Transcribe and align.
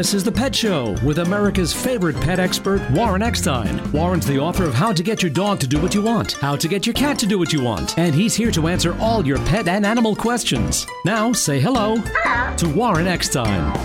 This 0.00 0.14
is 0.14 0.24
The 0.24 0.32
Pet 0.32 0.54
Show 0.56 0.96
with 1.04 1.18
America's 1.18 1.74
favorite 1.74 2.18
pet 2.22 2.40
expert, 2.40 2.80
Warren 2.92 3.20
Eckstein. 3.20 3.92
Warren's 3.92 4.24
the 4.24 4.38
author 4.38 4.64
of 4.64 4.72
How 4.72 4.94
to 4.94 5.02
Get 5.02 5.22
Your 5.22 5.30
Dog 5.30 5.60
to 5.60 5.66
Do 5.66 5.78
What 5.78 5.94
You 5.94 6.00
Want, 6.00 6.32
How 6.40 6.56
to 6.56 6.68
Get 6.68 6.86
Your 6.86 6.94
Cat 6.94 7.18
to 7.18 7.26
Do 7.26 7.38
What 7.38 7.52
You 7.52 7.62
Want, 7.62 7.98
and 7.98 8.14
he's 8.14 8.34
here 8.34 8.50
to 8.50 8.68
answer 8.68 8.96
all 8.98 9.26
your 9.26 9.36
pet 9.40 9.68
and 9.68 9.84
animal 9.84 10.16
questions. 10.16 10.86
Now, 11.04 11.34
say 11.34 11.60
hello, 11.60 11.96
hello. 11.96 12.56
to 12.56 12.74
Warren 12.74 13.06
Eckstein. 13.06 13.76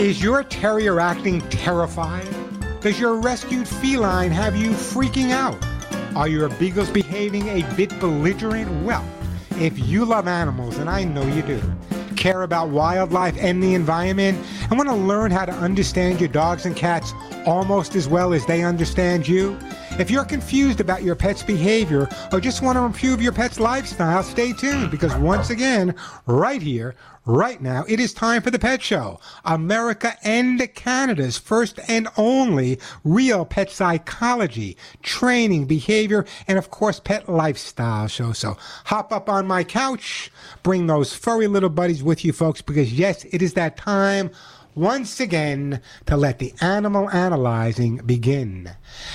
Is 0.00 0.20
your 0.20 0.42
terrier 0.42 0.98
acting 0.98 1.40
terrified? 1.42 2.26
Does 2.80 2.98
your 2.98 3.20
rescued 3.20 3.68
feline 3.68 4.32
have 4.32 4.56
you 4.56 4.70
freaking 4.70 5.30
out? 5.30 5.64
Are 6.16 6.26
your 6.26 6.48
beagles 6.48 6.90
behaving 6.90 7.46
a 7.50 7.62
bit 7.76 7.90
belligerent? 8.00 8.84
Well, 8.84 9.08
if 9.60 9.78
you 9.78 10.06
love 10.06 10.26
animals, 10.26 10.78
and 10.78 10.90
I 10.90 11.04
know 11.04 11.22
you 11.22 11.42
do, 11.42 11.62
care 12.16 12.42
about 12.42 12.68
wildlife 12.70 13.36
and 13.38 13.62
the 13.62 13.74
environment, 13.74 14.38
and 14.62 14.78
want 14.78 14.88
to 14.88 14.94
learn 14.94 15.30
how 15.30 15.44
to 15.44 15.52
understand 15.52 16.20
your 16.20 16.28
dogs 16.28 16.66
and 16.66 16.74
cats 16.74 17.12
almost 17.46 17.94
as 17.94 18.08
well 18.08 18.32
as 18.32 18.44
they 18.46 18.64
understand 18.64 19.28
you, 19.28 19.58
if 19.98 20.10
you're 20.10 20.24
confused 20.24 20.80
about 20.80 21.02
your 21.02 21.14
pet's 21.14 21.42
behavior 21.42 22.08
or 22.30 22.40
just 22.40 22.62
want 22.62 22.76
to 22.76 22.82
improve 22.82 23.22
your 23.22 23.32
pet's 23.32 23.58
lifestyle, 23.58 24.22
stay 24.22 24.52
tuned 24.52 24.90
because 24.90 25.14
once 25.16 25.48
again, 25.48 25.94
right 26.26 26.60
here, 26.60 26.94
right 27.24 27.60
now, 27.62 27.84
it 27.88 27.98
is 27.98 28.12
time 28.12 28.42
for 28.42 28.50
the 28.50 28.58
Pet 28.58 28.82
Show, 28.82 29.18
America 29.44 30.14
and 30.22 30.60
Canada's 30.74 31.38
first 31.38 31.80
and 31.88 32.08
only 32.16 32.78
real 33.04 33.46
pet 33.46 33.70
psychology, 33.70 34.76
training, 35.02 35.64
behavior, 35.64 36.26
and 36.46 36.58
of 36.58 36.70
course, 36.70 37.00
pet 37.00 37.28
lifestyle 37.28 38.06
show. 38.06 38.32
So 38.32 38.56
hop 38.84 39.12
up 39.12 39.30
on 39.30 39.46
my 39.46 39.64
couch, 39.64 40.30
bring 40.62 40.86
those 40.86 41.14
furry 41.14 41.46
little 41.46 41.70
buddies 41.70 42.02
with 42.02 42.24
you, 42.24 42.32
folks, 42.32 42.60
because 42.60 42.92
yes, 42.92 43.24
it 43.24 43.40
is 43.40 43.54
that 43.54 43.76
time 43.78 44.30
once 44.76 45.20
again 45.20 45.80
to 46.04 46.14
let 46.18 46.38
the 46.38 46.52
animal 46.60 47.08
analyzing 47.08 47.96
begin. 48.04 48.70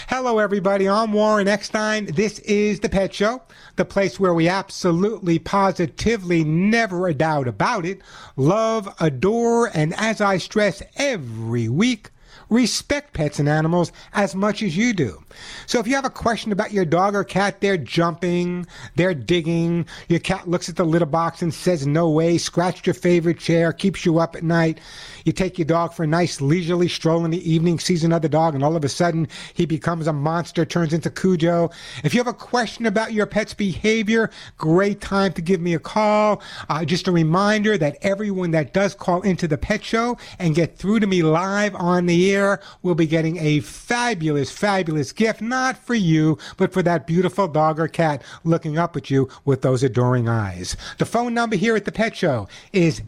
Hello, 0.08 0.40
everybody. 0.40 0.90
I'm 0.90 1.14
Warren 1.14 1.48
Eckstein. 1.48 2.08
This 2.08 2.40
is 2.40 2.80
The 2.80 2.90
Pet 2.90 3.14
Show, 3.14 3.44
the 3.76 3.86
place 3.86 4.20
where 4.20 4.34
we 4.34 4.50
absolutely, 4.50 5.38
positively, 5.38 6.44
never 6.44 7.08
a 7.08 7.14
doubt 7.14 7.48
about 7.48 7.86
it, 7.86 8.02
love, 8.36 8.92
adore, 9.00 9.70
and 9.76 9.94
as 9.98 10.20
I 10.20 10.40
stress 10.40 10.82
every 10.96 11.70
week, 11.70 12.10
respect 12.50 13.14
pets 13.14 13.38
and 13.38 13.48
animals 13.48 13.92
as 14.14 14.34
much 14.34 14.64
as 14.64 14.76
you 14.76 14.94
do. 14.94 15.24
So 15.68 15.80
if 15.80 15.88
you 15.88 15.96
have 15.96 16.06
a 16.06 16.10
question 16.10 16.52
about 16.52 16.72
your 16.72 16.86
dog 16.86 17.16
or 17.16 17.24
cat, 17.24 17.62
they're 17.62 17.78
jumping, 17.78 18.66
they're 18.96 19.14
digging, 19.14 19.86
your 20.08 20.20
cat 20.20 20.48
looks 20.48 20.70
at 20.70 20.76
the 20.76 20.86
litter 20.86 21.06
box 21.06 21.42
and 21.42 21.54
says 21.54 21.86
no 21.88 22.10
way, 22.10 22.38
scratched 22.38 22.86
your 22.86 22.94
favorite 22.94 23.40
chair, 23.40 23.74
keeps 23.74 24.06
you 24.06 24.20
up 24.20 24.36
at 24.36 24.44
night. 24.44 24.80
You 25.26 25.32
take 25.32 25.58
your 25.58 25.66
dog 25.66 25.94
for 25.94 26.04
a 26.04 26.08
nice 26.08 26.42
leisurely 26.42 26.88
stroll 26.88 27.26
in 27.26 27.32
the 27.32 27.50
evening, 27.50 27.80
sees 27.80 28.04
another 28.04 28.28
dog, 28.28 28.56
and 28.56 28.64
all 28.64 28.76
of 28.76 28.84
a 28.84 28.90
sudden 28.90 29.28
he 29.54 29.66
becomes 29.66 30.08
a 30.08 30.14
monster, 30.14 30.66
turns 30.66 30.94
into 30.94 31.10
Cujo. 31.10 31.70
If 32.04 32.14
you 32.14 32.20
have 32.20 32.28
a 32.28 32.34
question 32.34 32.86
about 32.86 33.14
your 33.14 33.26
pet's 33.26 33.54
behavior, 33.54 34.30
great 34.58 35.02
time 35.02 35.34
to 35.34 35.42
give 35.42 35.62
me 35.62 35.74
a 35.74 35.80
call. 35.80 36.42
Uh, 36.70 36.86
just 36.86 37.08
a 37.08 37.12
reminder 37.12 37.78
that 37.78 37.98
everyone 38.02 38.52
that 38.52 38.74
does 38.74 38.96
call 38.96 39.22
into 39.22 39.48
the 39.48 39.58
pet 39.58 39.84
show 39.84 40.18
and 40.40 40.56
get 40.56 40.78
through 40.78 41.00
to 41.00 41.08
me 41.08 41.22
live 41.22 41.76
on 41.76 42.06
the 42.06 42.32
air 42.32 42.60
will 42.82 42.96
be 42.96 43.08
getting 43.08 43.38
a 43.38 43.60
fabulous, 43.60 44.52
fabulous 44.52 45.12
gift, 45.12 45.21
not 45.42 45.78
for 45.78 45.96
you, 45.96 46.38
but 46.58 46.74
for 46.74 46.82
that 46.84 47.08
beautiful 47.08 47.48
dog 47.48 47.80
or 47.80 47.88
cat 47.88 48.24
looking 48.44 48.78
up 48.78 48.96
at 48.96 49.10
you 49.10 49.30
with 49.46 49.62
those 49.62 49.84
adoring 49.84 50.28
eyes. 50.28 50.76
The 50.98 51.06
phone 51.06 51.34
number 51.34 51.56
here 51.56 51.76
at 51.76 51.86
the 51.86 51.92
Pet 51.92 52.16
Show 52.16 52.48
is 52.74 53.02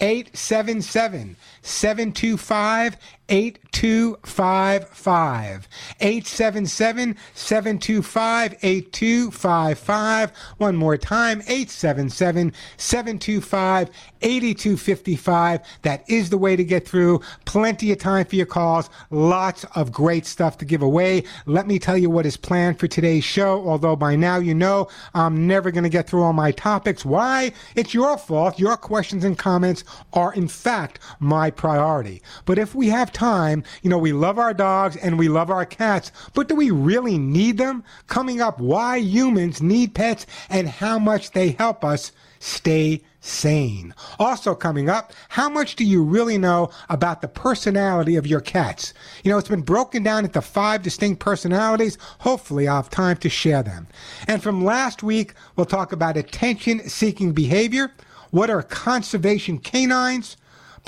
877 0.00 1.36
725 1.68 2.96
8255. 3.28 5.68
877 6.00 7.16
725 7.34 8.54
8255. 8.62 10.32
One 10.56 10.76
more 10.76 10.96
time 10.96 11.42
877 11.42 12.54
725 12.76 13.90
8255. 14.22 15.60
That 15.82 16.08
is 16.08 16.30
the 16.30 16.38
way 16.38 16.56
to 16.56 16.64
get 16.64 16.88
through. 16.88 17.20
Plenty 17.44 17.92
of 17.92 17.98
time 17.98 18.24
for 18.24 18.36
your 18.36 18.46
calls. 18.46 18.88
Lots 19.10 19.64
of 19.74 19.92
great 19.92 20.24
stuff 20.24 20.56
to 20.58 20.64
give 20.64 20.82
away. 20.82 21.24
Let 21.46 21.66
me 21.66 21.78
tell 21.78 21.98
you 21.98 22.10
what 22.10 22.26
is 22.26 22.38
planned 22.38 22.80
for 22.80 22.88
today's 22.88 23.24
show, 23.24 23.68
although 23.68 23.96
by 23.96 24.16
now 24.16 24.38
you 24.38 24.54
know 24.54 24.88
I'm 25.14 25.46
never 25.46 25.70
going 25.70 25.84
to 25.84 25.90
get 25.90 26.08
through 26.08 26.22
all 26.22 26.32
my 26.32 26.52
topics. 26.52 27.04
Why? 27.04 27.52
It's 27.74 27.92
your 27.92 28.16
fault. 28.16 28.58
Your 28.58 28.78
questions 28.78 29.24
and 29.24 29.38
comments 29.38 29.84
are, 30.14 30.32
in 30.32 30.48
fact, 30.48 31.00
my 31.20 31.50
priority. 31.58 32.22
But 32.46 32.58
if 32.58 32.74
we 32.74 32.88
have 32.88 33.12
time, 33.12 33.62
you 33.82 33.90
know, 33.90 33.98
we 33.98 34.14
love 34.14 34.38
our 34.38 34.54
dogs 34.54 34.96
and 34.96 35.18
we 35.18 35.28
love 35.28 35.50
our 35.50 35.66
cats, 35.66 36.10
but 36.32 36.48
do 36.48 36.54
we 36.54 36.70
really 36.70 37.18
need 37.18 37.58
them? 37.58 37.84
Coming 38.06 38.40
up, 38.40 38.58
why 38.58 38.96
humans 38.96 39.60
need 39.60 39.94
pets 39.94 40.24
and 40.48 40.68
how 40.68 40.98
much 40.98 41.32
they 41.32 41.50
help 41.50 41.84
us 41.84 42.12
stay 42.38 43.02
sane. 43.20 43.94
Also 44.18 44.54
coming 44.54 44.88
up, 44.88 45.12
how 45.28 45.48
much 45.48 45.76
do 45.76 45.84
you 45.84 46.02
really 46.02 46.38
know 46.38 46.70
about 46.88 47.20
the 47.20 47.28
personality 47.28 48.16
of 48.16 48.26
your 48.26 48.40
cats? 48.40 48.94
You 49.24 49.30
know, 49.30 49.38
it's 49.38 49.48
been 49.48 49.62
broken 49.62 50.02
down 50.02 50.24
into 50.24 50.40
five 50.40 50.82
distinct 50.82 51.20
personalities. 51.20 51.98
Hopefully 52.20 52.68
I'll 52.68 52.76
have 52.76 52.90
time 52.90 53.16
to 53.18 53.28
share 53.28 53.62
them. 53.62 53.88
And 54.26 54.42
from 54.42 54.64
last 54.64 55.02
week, 55.02 55.34
we'll 55.56 55.66
talk 55.66 55.92
about 55.92 56.16
attention 56.16 56.88
seeking 56.88 57.32
behavior. 57.32 57.92
What 58.30 58.50
are 58.50 58.62
conservation 58.62 59.58
canines? 59.58 60.36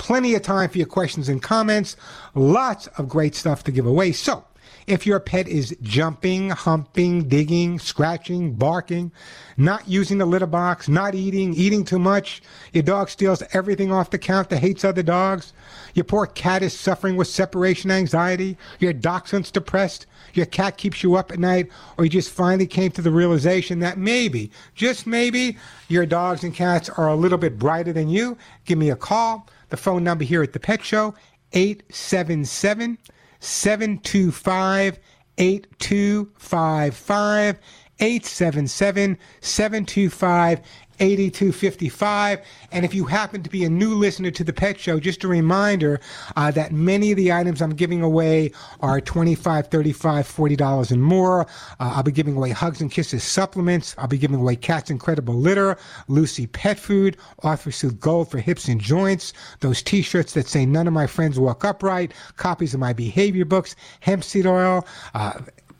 Plenty 0.01 0.33
of 0.33 0.41
time 0.41 0.67
for 0.67 0.79
your 0.79 0.87
questions 0.87 1.29
and 1.29 1.43
comments. 1.43 1.95
Lots 2.33 2.87
of 2.97 3.07
great 3.07 3.35
stuff 3.35 3.63
to 3.65 3.71
give 3.71 3.85
away. 3.85 4.13
So, 4.13 4.43
if 4.87 5.05
your 5.05 5.19
pet 5.19 5.47
is 5.47 5.77
jumping, 5.83 6.49
humping, 6.49 7.27
digging, 7.27 7.77
scratching, 7.77 8.53
barking, 8.55 9.11
not 9.57 9.87
using 9.87 10.17
the 10.17 10.25
litter 10.25 10.47
box, 10.47 10.89
not 10.89 11.13
eating, 11.13 11.53
eating 11.53 11.85
too 11.85 11.99
much, 11.99 12.41
your 12.73 12.81
dog 12.81 13.09
steals 13.11 13.43
everything 13.53 13.91
off 13.91 14.09
the 14.09 14.17
counter, 14.17 14.55
hates 14.55 14.83
other 14.83 15.03
dogs, 15.03 15.53
your 15.93 16.03
poor 16.03 16.25
cat 16.25 16.63
is 16.63 16.77
suffering 16.77 17.15
with 17.15 17.27
separation 17.27 17.91
anxiety, 17.91 18.57
your 18.79 18.93
dachshund's 18.93 19.51
depressed, 19.51 20.07
your 20.33 20.47
cat 20.47 20.77
keeps 20.77 21.03
you 21.03 21.13
up 21.13 21.31
at 21.31 21.37
night, 21.37 21.69
or 21.99 22.05
you 22.05 22.09
just 22.09 22.31
finally 22.31 22.65
came 22.65 22.89
to 22.89 23.03
the 23.03 23.11
realization 23.11 23.77
that 23.81 23.99
maybe, 23.99 24.49
just 24.73 25.05
maybe, 25.05 25.59
your 25.89 26.07
dogs 26.07 26.43
and 26.43 26.55
cats 26.55 26.89
are 26.89 27.09
a 27.09 27.15
little 27.15 27.37
bit 27.37 27.59
brighter 27.59 27.93
than 27.93 28.09
you, 28.09 28.35
give 28.65 28.79
me 28.79 28.89
a 28.89 28.95
call. 28.95 29.47
The 29.71 29.77
phone 29.77 30.03
number 30.03 30.23
here 30.23 30.43
at 30.43 30.53
the 30.53 30.59
Pet 30.59 30.83
Show, 30.83 31.15
877 31.53 32.99
725 33.39 34.99
8255. 35.37 37.59
877 37.99 39.17
725 39.41 40.61
8255. 41.01 42.39
And 42.71 42.85
if 42.85 42.93
you 42.93 43.05
happen 43.05 43.43
to 43.43 43.49
be 43.49 43.65
a 43.65 43.69
new 43.69 43.95
listener 43.95 44.31
to 44.31 44.43
the 44.43 44.53
Pet 44.53 44.79
Show, 44.79 44.99
just 44.99 45.23
a 45.23 45.27
reminder 45.27 45.99
uh, 46.35 46.51
that 46.51 46.71
many 46.71 47.11
of 47.11 47.17
the 47.17 47.33
items 47.33 47.61
I'm 47.61 47.75
giving 47.75 48.01
away 48.01 48.51
are 48.79 49.01
$25, 49.01 49.35
$35, 49.69 50.57
$40 50.57 50.91
and 50.91 51.03
more. 51.03 51.41
Uh, 51.79 51.93
I'll 51.95 52.03
be 52.03 52.11
giving 52.11 52.37
away 52.37 52.51
Hugs 52.51 52.79
and 52.79 52.91
Kisses 52.91 53.23
supplements. 53.23 53.95
I'll 53.97 54.07
be 54.07 54.17
giving 54.17 54.39
away 54.39 54.55
Cat's 54.55 54.89
Incredible 54.89 55.35
Litter, 55.35 55.77
Lucy 56.07 56.47
Pet 56.47 56.79
Food, 56.79 57.17
Arthur 57.39 57.71
Gold 57.89 58.29
for 58.29 58.37
hips 58.37 58.67
and 58.67 58.79
joints, 58.79 59.33
those 59.59 59.81
t-shirts 59.81 60.33
that 60.33 60.47
say 60.47 60.65
none 60.65 60.87
of 60.87 60.93
my 60.93 61.07
friends 61.07 61.39
walk 61.39 61.65
upright, 61.65 62.13
copies 62.37 62.73
of 62.73 62.79
my 62.79 62.93
behavior 62.93 63.45
books, 63.45 63.75
hemp 64.01 64.23
seed 64.23 64.45
oil, 64.45 64.85
uh, 65.13 65.33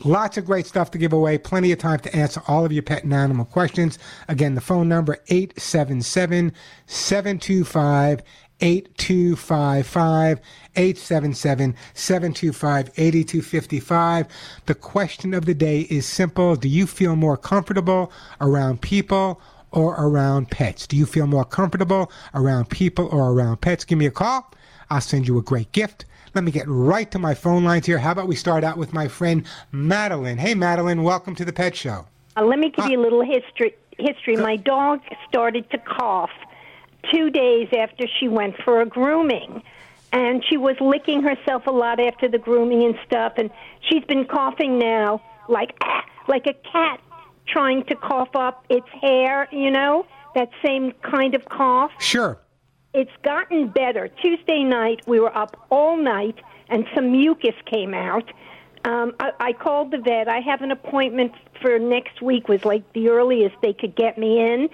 Lots 0.03 0.37
of 0.37 0.45
great 0.45 0.65
stuff 0.65 0.89
to 0.91 0.97
give 0.97 1.13
away. 1.13 1.37
Plenty 1.37 1.71
of 1.71 1.77
time 1.77 1.99
to 1.99 2.15
answer 2.15 2.41
all 2.47 2.65
of 2.65 2.71
your 2.71 2.81
pet 2.81 3.03
and 3.03 3.13
animal 3.13 3.45
questions. 3.45 3.99
Again, 4.27 4.55
the 4.55 4.61
phone 4.61 4.89
number 4.89 5.19
877 5.27 6.53
725 6.87 8.23
8255 8.61 10.39
877 10.75 11.75
725 11.93 12.91
8255. 12.97 14.27
The 14.65 14.75
question 14.75 15.33
of 15.35 15.45
the 15.45 15.53
day 15.53 15.81
is 15.81 16.07
simple 16.07 16.55
Do 16.55 16.67
you 16.67 16.87
feel 16.87 17.15
more 17.15 17.37
comfortable 17.37 18.11
around 18.39 18.81
people 18.81 19.39
or 19.71 19.93
around 20.03 20.49
pets? 20.49 20.87
Do 20.87 20.97
you 20.97 21.05
feel 21.05 21.27
more 21.27 21.45
comfortable 21.45 22.11
around 22.33 22.69
people 22.69 23.07
or 23.11 23.31
around 23.31 23.61
pets? 23.61 23.85
Give 23.85 23.99
me 23.99 24.07
a 24.07 24.11
call. 24.11 24.51
I'll 24.91 24.99
send 24.99 25.25
you 25.25 25.37
a 25.37 25.41
great 25.41 25.71
gift. 25.71 26.03
Let 26.35 26.43
me 26.43 26.51
get 26.51 26.65
right 26.67 27.09
to 27.11 27.17
my 27.17 27.33
phone 27.33 27.63
lines 27.63 27.85
here. 27.85 27.97
How 27.97 28.11
about 28.11 28.27
we 28.27 28.35
start 28.35 28.65
out 28.65 28.77
with 28.77 28.91
my 28.91 29.07
friend 29.07 29.45
Madeline? 29.71 30.37
Hey, 30.37 30.53
Madeline, 30.53 31.01
welcome 31.01 31.33
to 31.35 31.45
the 31.45 31.53
Pet 31.53 31.77
Show. 31.77 32.05
Uh, 32.35 32.43
let 32.43 32.59
me 32.59 32.71
give 32.71 32.85
uh, 32.85 32.89
you 32.89 32.99
a 32.99 33.01
little 33.01 33.23
history. 33.23 33.73
History. 33.97 34.35
My 34.35 34.57
dog 34.57 34.99
started 35.29 35.69
to 35.71 35.77
cough 35.77 36.31
two 37.09 37.29
days 37.29 37.69
after 37.71 38.05
she 38.19 38.27
went 38.27 38.57
for 38.65 38.81
a 38.81 38.85
grooming, 38.85 39.63
and 40.11 40.43
she 40.43 40.57
was 40.57 40.75
licking 40.81 41.23
herself 41.23 41.67
a 41.67 41.71
lot 41.71 42.01
after 42.01 42.27
the 42.27 42.37
grooming 42.37 42.83
and 42.83 42.99
stuff. 43.05 43.33
And 43.37 43.49
she's 43.87 44.03
been 44.03 44.25
coughing 44.25 44.77
now 44.77 45.21
like 45.47 45.81
like 46.27 46.47
a 46.47 46.53
cat 46.69 46.99
trying 47.47 47.85
to 47.85 47.95
cough 47.95 48.35
up 48.35 48.65
its 48.67 48.89
hair. 49.01 49.47
You 49.53 49.71
know 49.71 50.05
that 50.35 50.49
same 50.65 50.91
kind 51.01 51.33
of 51.33 51.45
cough. 51.45 51.91
Sure. 51.99 52.37
It's 52.93 53.11
gotten 53.23 53.69
better. 53.69 54.09
Tuesday 54.21 54.63
night, 54.63 55.01
we 55.07 55.19
were 55.19 55.35
up 55.35 55.65
all 55.69 55.97
night, 55.97 56.35
and 56.69 56.85
some 56.93 57.11
mucus 57.11 57.55
came 57.65 57.93
out. 57.93 58.31
Um, 58.83 59.13
I, 59.19 59.31
I 59.39 59.53
called 59.53 59.91
the 59.91 59.97
vet. 59.97 60.27
I 60.27 60.39
have 60.39 60.61
an 60.61 60.71
appointment 60.71 61.33
for 61.61 61.77
next 61.79 62.21
week. 62.21 62.47
Was 62.47 62.65
like 62.65 62.91
the 62.93 63.09
earliest 63.09 63.55
they 63.61 63.73
could 63.73 63.95
get 63.95 64.17
me 64.17 64.39
in, 64.39 64.69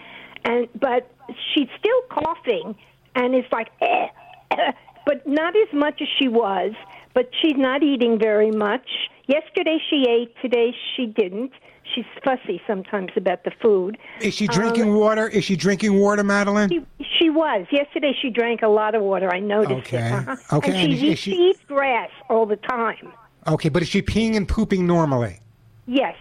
and 0.45 0.67
but 0.79 1.11
she's 1.53 1.67
still 1.77 2.01
coughing, 2.09 2.75
and 3.15 3.35
it's 3.35 3.51
like, 3.51 3.69
eh, 3.81 4.07
eh, 4.51 4.71
but 5.05 5.27
not 5.27 5.55
as 5.55 5.73
much 5.73 6.01
as 6.01 6.07
she 6.19 6.27
was. 6.27 6.73
But 7.13 7.31
she's 7.41 7.57
not 7.57 7.81
eating 7.81 8.19
very 8.19 8.51
much. 8.51 8.87
Yesterday 9.25 9.79
she 9.89 10.05
ate. 10.07 10.35
Today 10.41 10.75
she 10.95 11.07
didn't. 11.07 11.51
She's 11.93 12.05
fussy 12.23 12.61
sometimes 12.67 13.11
about 13.15 13.43
the 13.43 13.51
food. 13.61 13.97
Is 14.21 14.33
she 14.33 14.47
drinking 14.47 14.89
um, 14.89 14.95
water? 14.95 15.27
Is 15.27 15.43
she 15.43 15.55
drinking 15.55 15.99
water, 15.99 16.23
Madeline? 16.23 16.69
She, 16.69 16.85
she, 17.19 17.29
was. 17.29 17.65
Yesterday 17.71 18.13
she 18.21 18.29
drank 18.29 18.61
a 18.61 18.67
lot 18.67 18.93
of 18.95 19.01
water. 19.01 19.33
I 19.33 19.39
noticed 19.39 19.87
okay. 19.87 20.11
Uh-huh. 20.11 20.57
Okay. 20.57 20.83
And, 20.83 20.93
she, 20.93 20.97
she, 20.97 21.15
she 21.15 21.31
eats 21.31 21.59
grass 21.67 22.09
all 22.29 22.45
the 22.45 22.57
time. 22.57 23.11
Okay, 23.47 23.69
but 23.69 23.81
is 23.81 23.87
she 23.87 24.01
peeing 24.01 24.35
and 24.35 24.47
pooping 24.47 24.85
normally? 24.85 25.39
Yes. 25.85 26.15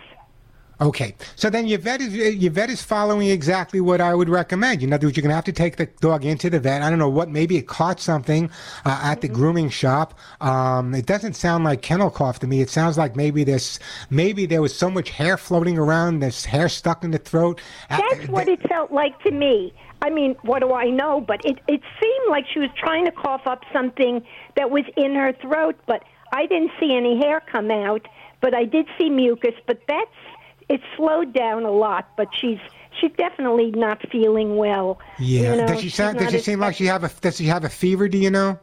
Okay, 0.78 1.14
so 1.36 1.48
then 1.48 1.66
your 1.66 1.78
vet 1.78 2.02
is 2.02 2.14
your 2.14 2.52
vet 2.52 2.68
is 2.68 2.82
following 2.82 3.28
exactly 3.28 3.80
what 3.80 4.02
I 4.02 4.14
would 4.14 4.28
recommend. 4.28 4.82
You 4.82 4.88
know, 4.88 4.98
you're 5.00 5.10
going 5.10 5.28
to 5.30 5.34
have 5.34 5.44
to 5.44 5.52
take 5.52 5.76
the 5.76 5.86
dog 6.00 6.26
into 6.26 6.50
the 6.50 6.60
vet. 6.60 6.82
I 6.82 6.90
don't 6.90 6.98
know 6.98 7.08
what, 7.08 7.30
maybe 7.30 7.56
it 7.56 7.66
caught 7.66 7.98
something 7.98 8.50
uh, 8.84 9.00
at 9.02 9.22
the 9.22 9.28
mm-hmm. 9.28 9.36
grooming 9.36 9.70
shop. 9.70 10.18
Um, 10.42 10.94
it 10.94 11.06
doesn't 11.06 11.32
sound 11.32 11.64
like 11.64 11.80
kennel 11.80 12.10
cough 12.10 12.40
to 12.40 12.46
me. 12.46 12.60
It 12.60 12.68
sounds 12.68 12.98
like 12.98 13.16
maybe 13.16 13.42
this, 13.42 13.78
maybe 14.10 14.44
there 14.44 14.60
was 14.60 14.76
so 14.76 14.90
much 14.90 15.08
hair 15.08 15.38
floating 15.38 15.78
around, 15.78 16.20
there's 16.20 16.44
hair 16.44 16.68
stuck 16.68 17.04
in 17.04 17.10
the 17.10 17.18
throat. 17.18 17.62
Uh, 17.88 18.02
That's 18.10 18.28
uh, 18.28 18.32
what 18.32 18.46
it 18.46 18.60
felt 18.68 18.92
like 18.92 19.18
to 19.22 19.30
me. 19.30 19.72
I 20.02 20.10
mean, 20.10 20.36
what 20.42 20.60
do 20.60 20.74
I 20.74 20.90
know? 20.90 21.22
But 21.22 21.42
it 21.46 21.58
it 21.68 21.80
seemed 22.00 22.28
like 22.28 22.44
she 22.52 22.58
was 22.58 22.68
trying 22.76 23.06
to 23.06 23.12
cough 23.12 23.46
up 23.46 23.62
something 23.72 24.22
that 24.56 24.70
was 24.70 24.84
in 24.94 25.14
her 25.14 25.32
throat, 25.32 25.76
but 25.86 26.04
I 26.32 26.44
didn't 26.46 26.72
see 26.78 26.94
any 26.94 27.18
hair 27.18 27.40
come 27.50 27.70
out. 27.70 28.06
But 28.42 28.54
I 28.54 28.64
did 28.66 28.86
see 28.98 29.08
mucus. 29.08 29.54
But 29.66 29.80
that's 29.88 30.10
it's 30.68 30.84
slowed 30.96 31.32
down 31.32 31.64
a 31.64 31.70
lot, 31.70 32.08
but 32.16 32.28
she's 32.38 32.58
she's 33.00 33.12
definitely 33.16 33.70
not 33.72 34.06
feeling 34.10 34.56
well. 34.56 34.98
Yeah. 35.18 35.52
You 35.52 35.56
know, 35.60 35.66
does 35.66 35.80
she 35.80 35.90
sound? 35.90 36.18
Does 36.18 36.32
she 36.32 36.38
seem 36.38 36.60
like 36.60 36.76
she 36.76 36.86
have 36.86 37.04
a? 37.04 37.10
Does 37.20 37.36
she 37.36 37.46
have 37.46 37.64
a 37.64 37.68
fever? 37.68 38.08
Do 38.08 38.18
you 38.18 38.30
know? 38.30 38.58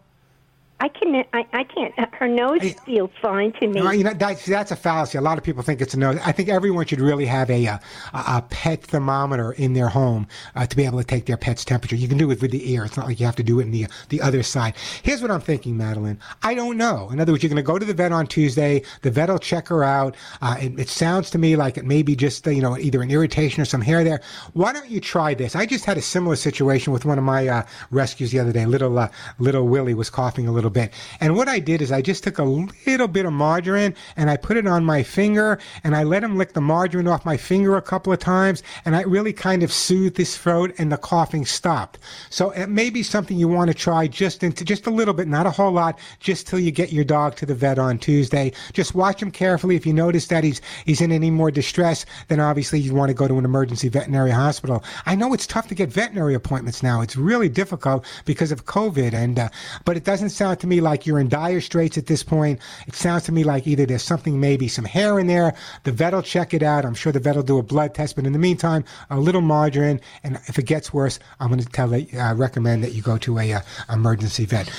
I 0.84 0.90
can 0.90 1.24
I, 1.32 1.46
I 1.54 1.64
can't. 1.64 1.94
Her 2.14 2.28
nose 2.28 2.60
I, 2.62 2.74
feels 2.86 3.10
fine 3.22 3.54
to 3.54 3.68
me. 3.68 3.80
You 3.98 4.04
know, 4.04 4.14
that's, 4.14 4.46
that's 4.46 4.70
a 4.70 4.76
fallacy. 4.76 5.18
A 5.18 5.22
lot 5.22 5.38
of 5.38 5.44
people 5.46 5.64
think 5.64 5.80
it's 5.80 5.94
a 5.94 5.98
nose. 5.98 6.20
I 6.26 6.34
think 6.34 6.50
everyone 6.50 6.86
should 6.86 7.00
really 7.00 7.26
have 7.26 7.50
a 7.50 7.68
a, 7.68 7.80
a 8.14 8.46
pet 8.50 8.84
thermometer 8.84 9.54
in 9.54 9.72
their 9.72 9.88
home 9.88 10.28
uh, 10.56 10.66
to 10.66 10.76
be 10.76 10.84
able 10.84 10.98
to 10.98 11.06
take 11.06 11.26
their 11.26 11.38
pet's 11.38 11.64
temperature. 11.64 11.96
You 11.96 12.10
can 12.10 12.18
do 12.18 12.30
it 12.32 12.42
with 12.42 12.52
the 12.52 12.70
ear. 12.70 12.84
It's 12.84 12.98
not 12.98 13.06
like 13.06 13.18
you 13.22 13.26
have 13.26 13.38
to 13.38 13.44
do 13.44 13.62
it 13.62 13.64
in 13.64 13.72
the 13.72 13.88
the 14.10 14.22
other 14.22 14.44
side. 14.44 14.74
Here's 15.04 15.22
what 15.22 15.32
I'm 15.32 15.40
thinking, 15.40 15.78
Madeline. 15.78 16.20
I 16.42 16.54
don't 16.54 16.76
know. 16.76 17.10
In 17.12 17.22
other 17.22 17.32
words, 17.32 17.44
you're 17.44 17.50
going 17.50 17.56
to 17.56 17.64
go 17.64 17.80
to 17.80 17.86
the 17.86 17.94
vet 17.94 18.12
on 18.12 18.28
Tuesday. 18.28 18.84
The 19.04 19.10
vet 19.10 19.30
will 19.30 19.40
check 19.40 19.70
her 19.70 19.86
out. 19.86 20.18
Uh, 20.42 20.58
it, 20.60 20.78
it, 20.78 20.90
sounds 20.90 21.30
to 21.30 21.38
me 21.38 21.56
like 21.56 21.78
it 21.78 21.86
may 21.86 22.04
be 22.04 22.14
just 22.14 22.46
you 22.46 22.62
know 22.62 22.78
either 22.78 23.02
an 23.02 23.10
irritation 23.10 23.62
or 23.62 23.66
some 23.66 23.80
hair 23.80 24.04
there. 24.04 24.20
Why 24.52 24.74
don't 24.74 24.90
you 24.90 25.00
try 25.00 25.34
this? 25.34 25.56
I 25.56 25.66
just 25.66 25.86
had 25.86 25.98
a 25.98 26.02
similar 26.02 26.36
situation 26.36 26.92
with 26.92 27.06
one 27.06 27.18
of 27.18 27.24
my 27.24 27.48
uh, 27.48 27.64
rescues 27.90 28.32
the 28.32 28.40
other 28.40 28.52
day. 28.52 28.66
Little 28.66 29.00
uh, 29.00 29.08
little 29.40 29.66
Willie 29.66 29.94
was 29.94 30.10
coughing 30.10 30.46
a 30.46 30.52
little 30.52 30.73
bit. 30.74 30.92
And 31.22 31.38
what 31.38 31.48
I 31.48 31.60
did 31.60 31.82
is 31.82 31.92
I 31.92 32.02
just 32.02 32.24
took 32.24 32.38
a 32.38 32.44
little 32.44 33.08
bit 33.08 33.26
of 33.26 33.34
margarine 33.34 33.96
and 34.18 34.30
I 34.30 34.38
put 34.38 34.58
it 34.58 34.68
on 34.68 34.84
my 34.84 35.04
finger 35.04 35.60
and 35.84 35.96
I 35.96 36.04
let 36.04 36.24
him 36.24 36.38
lick 36.38 36.54
the 36.54 36.62
margarine 36.62 37.08
off 37.08 37.26
my 37.26 37.38
finger 37.38 37.78
a 37.78 37.82
couple 37.82 38.12
of 38.12 38.20
times 38.20 38.64
and 38.84 38.96
I 38.96 39.04
really 39.04 39.34
kind 39.34 39.64
of 39.64 39.72
soothed 39.72 40.18
his 40.18 40.38
throat 40.38 40.74
and 40.78 40.92
the 40.92 40.98
coughing 40.98 41.46
stopped. 41.46 42.00
So 42.30 42.52
it 42.52 42.68
may 42.68 42.90
be 42.90 43.04
something 43.04 43.38
you 43.38 43.48
want 43.48 43.70
to 43.70 43.74
try 43.74 44.08
just 44.08 44.44
into 44.44 44.66
just 44.66 44.88
a 44.88 44.92
little 44.92 45.14
bit, 45.14 45.28
not 45.28 45.46
a 45.46 45.52
whole 45.52 45.72
lot, 45.72 46.00
just 46.20 46.48
till 46.48 46.60
you 46.60 46.72
get 46.72 46.92
your 46.92 47.04
dog 47.04 47.36
to 47.38 47.46
the 47.46 47.56
vet 47.56 47.80
on 47.80 47.98
Tuesday. 48.00 48.52
Just 48.74 48.96
watch 48.96 49.22
him 49.22 49.32
carefully. 49.32 49.76
If 49.76 49.86
you 49.86 49.94
notice 49.94 50.28
that 50.28 50.44
he's 50.44 50.62
he's 50.86 51.02
in 51.02 51.12
any 51.12 51.32
more 51.32 51.52
distress, 51.52 52.06
then 52.28 52.40
obviously 52.40 52.80
you 52.80 52.94
want 52.94 53.10
to 53.10 53.14
go 53.14 53.28
to 53.28 53.38
an 53.38 53.46
emergency 53.46 53.90
veterinary 53.90 54.32
hospital. 54.32 54.84
I 55.06 55.16
know 55.16 55.34
it's 55.34 55.48
tough 55.48 55.68
to 55.68 55.76
get 55.76 55.90
veterinary 55.90 56.34
appointments 56.34 56.84
now. 56.84 57.02
It's 57.02 57.16
really 57.16 57.50
difficult 57.50 58.06
because 58.26 58.52
of 58.52 58.66
COVID, 58.66 59.14
and 59.14 59.40
uh, 59.40 59.50
but 59.86 59.98
it 59.98 60.04
doesn't 60.04 60.30
sound 60.30 60.53
to 60.60 60.68
me 60.68 60.82
like 60.82 61.06
you're 61.06 61.20
in 61.20 61.30
dire 61.30 61.62
straits 61.62 61.98
at 61.98 62.08
this 62.08 62.24
point. 62.24 62.60
It 62.88 62.96
sounds 62.96 63.24
to 63.24 63.32
me 63.32 63.44
like 63.44 63.68
either 63.68 63.86
there's 63.86 64.04
something, 64.04 64.40
maybe 64.40 64.68
some 64.68 64.86
hair 64.86 65.20
in 65.20 65.28
there. 65.28 65.56
The 65.84 65.92
vet 65.92 66.14
will 66.14 66.22
check 66.22 66.54
it 66.54 66.64
out. 66.64 66.86
I'm 66.86 66.94
sure 66.94 67.12
the 67.12 67.20
vet 67.20 67.36
will 67.36 67.44
do 67.44 67.60
a 67.60 67.64
blood 67.64 67.94
test. 67.94 68.16
But 68.16 68.26
in 68.26 68.34
the 68.34 68.40
meantime, 68.40 68.84
a 69.10 69.20
little 69.20 69.42
margarine. 69.42 70.00
And 70.24 70.40
if 70.48 70.58
it 70.60 70.66
gets 70.66 70.94
worse, 70.94 71.20
I'm 71.40 71.50
going 71.50 71.60
to 71.60 71.70
tell 71.70 71.94
it, 71.94 72.14
uh, 72.14 72.34
recommend 72.36 72.84
that 72.84 72.94
you 72.94 73.02
go 73.02 73.18
to 73.20 73.40
a 73.40 73.54
uh, 73.54 73.62
emergency 73.92 74.46
vet. 74.46 74.72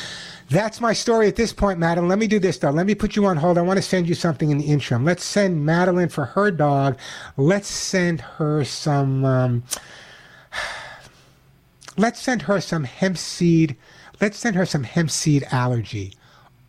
That's 0.50 0.80
my 0.80 0.92
story 0.92 1.26
at 1.28 1.36
this 1.36 1.52
point, 1.52 1.78
Madeline. 1.78 2.08
Let 2.08 2.18
me 2.18 2.26
do 2.26 2.38
this 2.38 2.58
though. 2.58 2.70
Let 2.70 2.86
me 2.86 2.94
put 2.94 3.16
you 3.16 3.24
on 3.26 3.38
hold. 3.38 3.56
I 3.56 3.62
want 3.62 3.78
to 3.78 3.82
send 3.82 4.08
you 4.08 4.14
something 4.14 4.50
in 4.50 4.58
the 4.58 4.64
interim. 4.64 5.04
Let's 5.04 5.24
send 5.24 5.64
Madeline 5.64 6.10
for 6.10 6.26
her 6.26 6.50
dog. 6.50 6.98
Let's 7.36 7.68
send 7.68 8.20
her 8.20 8.62
some. 8.64 9.24
Um, 9.24 9.62
let's 11.96 12.20
send 12.20 12.42
her 12.42 12.60
some 12.60 12.84
hemp 12.84 13.16
seed 13.16 13.76
Let's 14.20 14.38
send 14.38 14.56
her 14.56 14.66
some 14.66 14.84
hemp 14.84 15.10
seed 15.10 15.44
allergy 15.50 16.14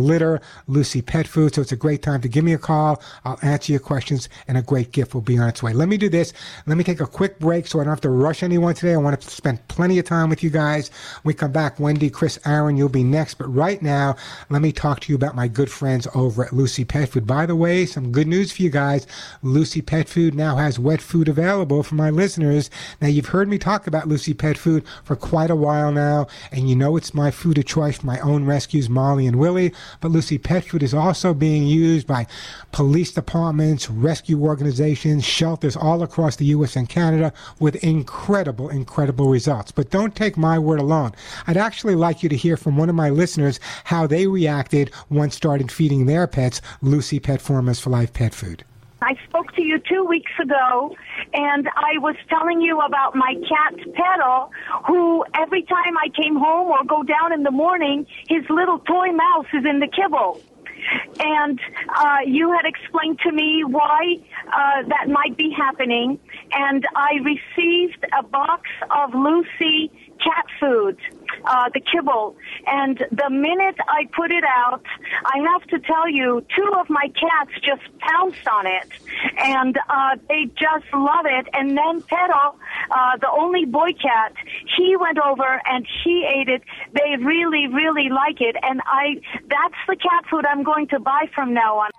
Lucy 0.66 1.02
Pet 1.02 1.26
Food. 1.26 1.54
So 1.54 1.62
it's 1.62 1.72
a 1.72 1.76
great 1.76 2.02
time 2.02 2.20
to 2.20 2.28
give 2.28 2.44
me 2.44 2.52
a 2.52 2.58
call. 2.58 3.02
I'll 3.24 3.38
answer 3.42 3.72
your 3.72 3.80
questions, 3.80 4.28
and 4.48 4.56
a 4.56 4.62
great 4.62 4.92
gift 4.92 5.14
will 5.14 5.20
be 5.20 5.38
on 5.38 5.48
its 5.48 5.62
way. 5.62 5.72
Let 5.72 5.88
me 5.88 5.96
do 5.96 6.08
this. 6.08 6.32
Let 6.66 6.76
me 6.76 6.84
take 6.84 7.00
a 7.00 7.06
quick 7.06 7.38
break 7.38 7.66
so 7.66 7.80
I 7.80 7.84
don't 7.84 7.90
have 7.90 8.00
to 8.02 8.10
rush 8.10 8.42
anyone 8.42 8.74
today. 8.74 8.94
I 8.94 8.98
want 8.98 9.20
to 9.20 9.30
spend 9.30 9.66
plenty 9.68 9.98
of 9.98 10.04
time 10.04 10.30
with 10.30 10.42
you 10.42 10.50
guys. 10.50 10.90
We 11.24 11.34
come 11.34 11.52
back, 11.52 11.80
Wendy, 11.80 12.10
Chris, 12.10 12.38
Aaron, 12.46 12.76
you'll 12.76 12.88
be 12.88 13.04
next. 13.04 13.34
But 13.34 13.52
right 13.54 13.80
now, 13.82 14.16
let 14.50 14.62
me 14.62 14.72
talk 14.72 15.00
to 15.00 15.12
you 15.12 15.16
about 15.16 15.34
my 15.34 15.48
good 15.48 15.70
friends 15.70 16.06
over 16.14 16.44
at 16.44 16.52
Lucy 16.52 16.84
Pet 16.84 17.08
Food. 17.08 17.26
By 17.26 17.46
the 17.46 17.56
way, 17.56 17.86
some 17.86 18.12
good 18.12 18.28
news 18.28 18.52
for 18.52 18.62
you 18.62 18.70
guys. 18.70 19.06
Lucy 19.42 19.82
Pet 19.82 20.08
Food 20.08 20.34
now 20.34 20.56
has 20.56 20.78
wet 20.78 21.00
food 21.00 21.28
available 21.28 21.82
for 21.82 21.94
my 21.94 22.10
listeners. 22.10 22.70
Now, 23.00 23.08
you've 23.08 23.26
heard 23.26 23.48
me 23.48 23.58
talk 23.58 23.86
about 23.86 24.08
Lucy 24.08 24.34
Pet 24.34 24.56
Food 24.56 24.84
for 25.02 25.16
quite 25.16 25.50
a 25.50 25.56
while 25.56 25.92
now, 25.92 26.26
and 26.52 26.68
you 26.68 26.76
know 26.76 26.96
it's 26.96 27.14
my 27.14 27.30
food 27.30 27.58
of 27.58 27.66
choice 27.66 27.98
for 27.98 28.06
my 28.06 28.20
own 28.20 28.44
rescues, 28.44 28.88
Molly 28.88 29.26
and 29.26 29.36
Willie 29.36 29.72
but 30.04 30.12
Lucy 30.12 30.36
Pet 30.36 30.64
Food 30.64 30.82
is 30.82 30.92
also 30.92 31.32
being 31.32 31.66
used 31.66 32.06
by 32.06 32.26
police 32.72 33.10
departments, 33.10 33.88
rescue 33.88 34.38
organizations, 34.44 35.24
shelters 35.24 35.76
all 35.76 36.02
across 36.02 36.36
the 36.36 36.44
U.S. 36.44 36.76
and 36.76 36.86
Canada 36.86 37.32
with 37.58 37.82
incredible, 37.82 38.68
incredible 38.68 39.30
results. 39.30 39.72
But 39.72 39.88
don't 39.88 40.14
take 40.14 40.36
my 40.36 40.58
word 40.58 40.78
alone. 40.78 41.12
I'd 41.46 41.56
actually 41.56 41.94
like 41.94 42.22
you 42.22 42.28
to 42.28 42.36
hear 42.36 42.58
from 42.58 42.76
one 42.76 42.90
of 42.90 42.94
my 42.94 43.08
listeners 43.08 43.60
how 43.84 44.06
they 44.06 44.26
reacted 44.26 44.90
once 45.08 45.34
started 45.34 45.72
feeding 45.72 46.04
their 46.04 46.26
pets 46.26 46.60
Lucy 46.82 47.18
Pet 47.18 47.40
Formulas 47.40 47.80
for 47.80 47.88
Life 47.88 48.12
pet 48.12 48.34
food. 48.34 48.62
I 49.04 49.16
spoke 49.28 49.52
to 49.56 49.62
you 49.62 49.78
two 49.78 50.04
weeks 50.04 50.32
ago, 50.40 50.96
and 51.34 51.68
I 51.76 51.98
was 51.98 52.16
telling 52.30 52.62
you 52.62 52.80
about 52.80 53.14
my 53.14 53.34
cat 53.34 53.74
Petal, 53.94 54.50
who 54.86 55.24
every 55.34 55.62
time 55.62 55.98
I 55.98 56.08
came 56.08 56.36
home 56.36 56.68
or 56.68 56.82
go 56.84 57.02
down 57.02 57.34
in 57.34 57.42
the 57.42 57.50
morning, 57.50 58.06
his 58.28 58.48
little 58.48 58.78
toy 58.78 59.12
mouse 59.12 59.46
is 59.52 59.64
in 59.68 59.80
the 59.80 59.88
kibble. 59.88 60.40
And 61.18 61.60
uh, 61.96 62.18
you 62.26 62.52
had 62.52 62.66
explained 62.66 63.18
to 63.26 63.32
me 63.32 63.62
why 63.66 64.16
uh, 64.48 64.88
that 64.88 65.08
might 65.08 65.36
be 65.36 65.54
happening, 65.54 66.18
and 66.52 66.84
I 66.96 67.18
received 67.22 68.04
a 68.18 68.22
box 68.22 68.62
of 68.90 69.14
Lucy 69.14 69.90
cat 70.22 70.46
food. 70.58 70.98
Uh, 71.44 71.68
the 71.72 71.80
kibble. 71.80 72.36
And 72.66 72.98
the 73.10 73.30
minute 73.30 73.76
I 73.88 74.08
put 74.14 74.30
it 74.30 74.44
out, 74.44 74.82
I 75.24 75.38
have 75.52 75.62
to 75.68 75.78
tell 75.80 76.08
you, 76.08 76.44
two 76.54 76.70
of 76.78 76.88
my 76.90 77.08
cats 77.08 77.50
just 77.62 77.82
pounced 77.98 78.46
on 78.48 78.66
it, 78.66 78.88
and 79.38 79.78
uh, 79.88 80.16
they 80.28 80.46
just 80.56 80.86
love 80.92 81.26
it. 81.26 81.46
And 81.52 81.76
then 81.76 82.02
Pedro, 82.02 82.56
uh, 82.90 83.16
the 83.20 83.30
only 83.30 83.64
boy 83.64 83.92
cat, 83.92 84.34
he 84.76 84.96
went 84.96 85.18
over 85.18 85.60
and 85.66 85.86
he 86.04 86.26
ate 86.26 86.48
it. 86.48 86.62
They 86.92 87.16
really, 87.22 87.66
really 87.68 88.08
like 88.08 88.40
it, 88.40 88.56
and 88.62 88.80
I 88.86 89.20
that's 89.48 89.80
the 89.88 89.96
cat 89.96 90.24
food 90.30 90.44
I'm 90.46 90.62
going 90.62 90.88
to 90.88 91.00
buy 91.00 91.28
from 91.34 91.54
now 91.54 91.78
on. 91.78 91.90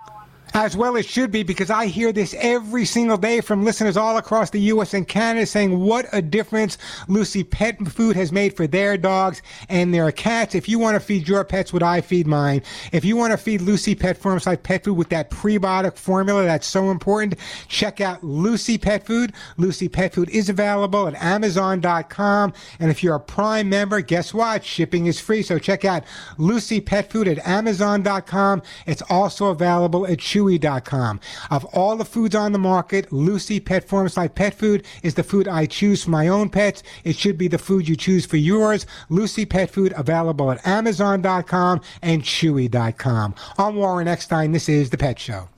As 0.58 0.78
well 0.78 0.96
as 0.96 1.06
should 1.06 1.32
be 1.32 1.44
because 1.44 1.70
I 1.70 1.88
hear 1.88 2.14
this 2.14 2.34
every 2.40 2.86
single 2.86 3.18
day 3.18 3.42
from 3.42 3.66
listeners 3.66 3.98
all 3.98 4.16
across 4.16 4.52
the 4.52 4.62
U.S. 4.62 4.94
and 4.94 5.06
Canada 5.06 5.46
saying 5.46 5.78
what 5.82 6.06
a 6.14 6.22
difference 6.22 6.78
Lucy 7.10 7.44
Pet 7.44 7.86
Food 7.90 8.16
has 8.16 8.32
made 8.32 8.56
for 8.56 8.66
their 8.66 8.96
dogs 8.96 9.42
and 9.68 9.94
their 9.94 10.10
cats. 10.14 10.56
If 10.56 10.70
you 10.70 10.80
want 10.80 10.96
to 10.96 11.02
feed 11.02 11.28
your 11.28 11.44
pets 11.44 11.74
what 11.74 11.84
I 11.84 12.00
feed 12.00 12.26
mine, 12.26 12.62
if 12.94 13.04
you 13.04 13.18
want 13.18 13.32
to 13.32 13.38
feed 13.38 13.60
Lucy 13.60 13.96
Pet 13.96 14.18
Farmside 14.18 14.64
Pet 14.64 14.86
Food 14.86 14.94
with 14.94 15.10
that 15.10 15.30
prebiotic 15.30 15.98
formula 15.98 16.46
that's 16.46 16.68
so 16.68 16.90
important, 16.90 17.36
check 17.68 18.00
out 18.00 18.24
Lucy 18.24 18.78
Pet 18.78 19.06
Food. 19.06 19.34
Lucy 19.58 19.90
Pet 19.90 20.14
Food 20.14 20.30
is 20.30 20.48
available 20.48 21.06
at 21.10 21.16
Amazon.com. 21.16 22.54
And 22.80 22.90
if 22.90 23.04
you're 23.04 23.16
a 23.16 23.20
Prime 23.20 23.68
member, 23.68 24.00
guess 24.00 24.34
what? 24.34 24.64
Shipping 24.64 25.08
is 25.08 25.20
free. 25.20 25.42
So 25.42 25.60
check 25.60 25.84
out 25.84 26.06
Lucy 26.38 26.80
Pet 26.80 27.12
Food 27.12 27.28
at 27.28 27.46
Amazon.com. 27.46 28.62
It's 28.86 29.02
also 29.10 29.48
available 29.48 30.08
at 30.08 30.20
Chewy 30.20 30.45
Chewy.com. 30.46 31.20
Of 31.50 31.66
all 31.66 31.96
the 31.96 32.06
foods 32.06 32.36
on 32.36 32.52
the 32.52 32.60
market, 32.60 33.12
Lucy 33.12 33.60
Pet 33.60 33.88
Farmside 33.88 34.36
Pet 34.36 34.54
Food 34.54 34.86
is 35.04 35.16
the 35.16 35.24
food 35.24 35.48
I 35.48 35.66
choose 35.66 36.04
for 36.04 36.12
my 36.12 36.28
own 36.28 36.50
pets. 36.50 36.84
It 37.04 37.16
should 37.16 37.38
be 37.38 37.48
the 37.48 37.58
food 37.58 37.88
you 37.88 37.96
choose 37.96 38.26
for 38.26 38.38
yours. 38.38 38.86
Lucy 39.10 39.46
Pet 39.46 39.70
Food 39.70 39.94
available 39.98 40.52
at 40.52 40.66
Amazon.com 40.66 41.82
and 42.02 42.22
Chewy.com. 42.22 43.36
I'm 43.58 43.76
Warren 43.76 44.08
Eckstein. 44.08 44.52
This 44.52 44.70
is 44.70 44.90
The 44.90 44.98
Pet 44.98 45.20
Show. 45.20 45.50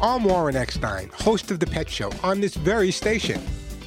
I'm 0.00 0.24
Warren 0.24 0.54
Eckstein, 0.54 1.10
host 1.12 1.50
of 1.50 1.58
The 1.58 1.66
Pet 1.66 1.88
Show 1.88 2.12
on 2.22 2.40
this 2.40 2.54
very 2.54 2.92
station. 2.92 3.40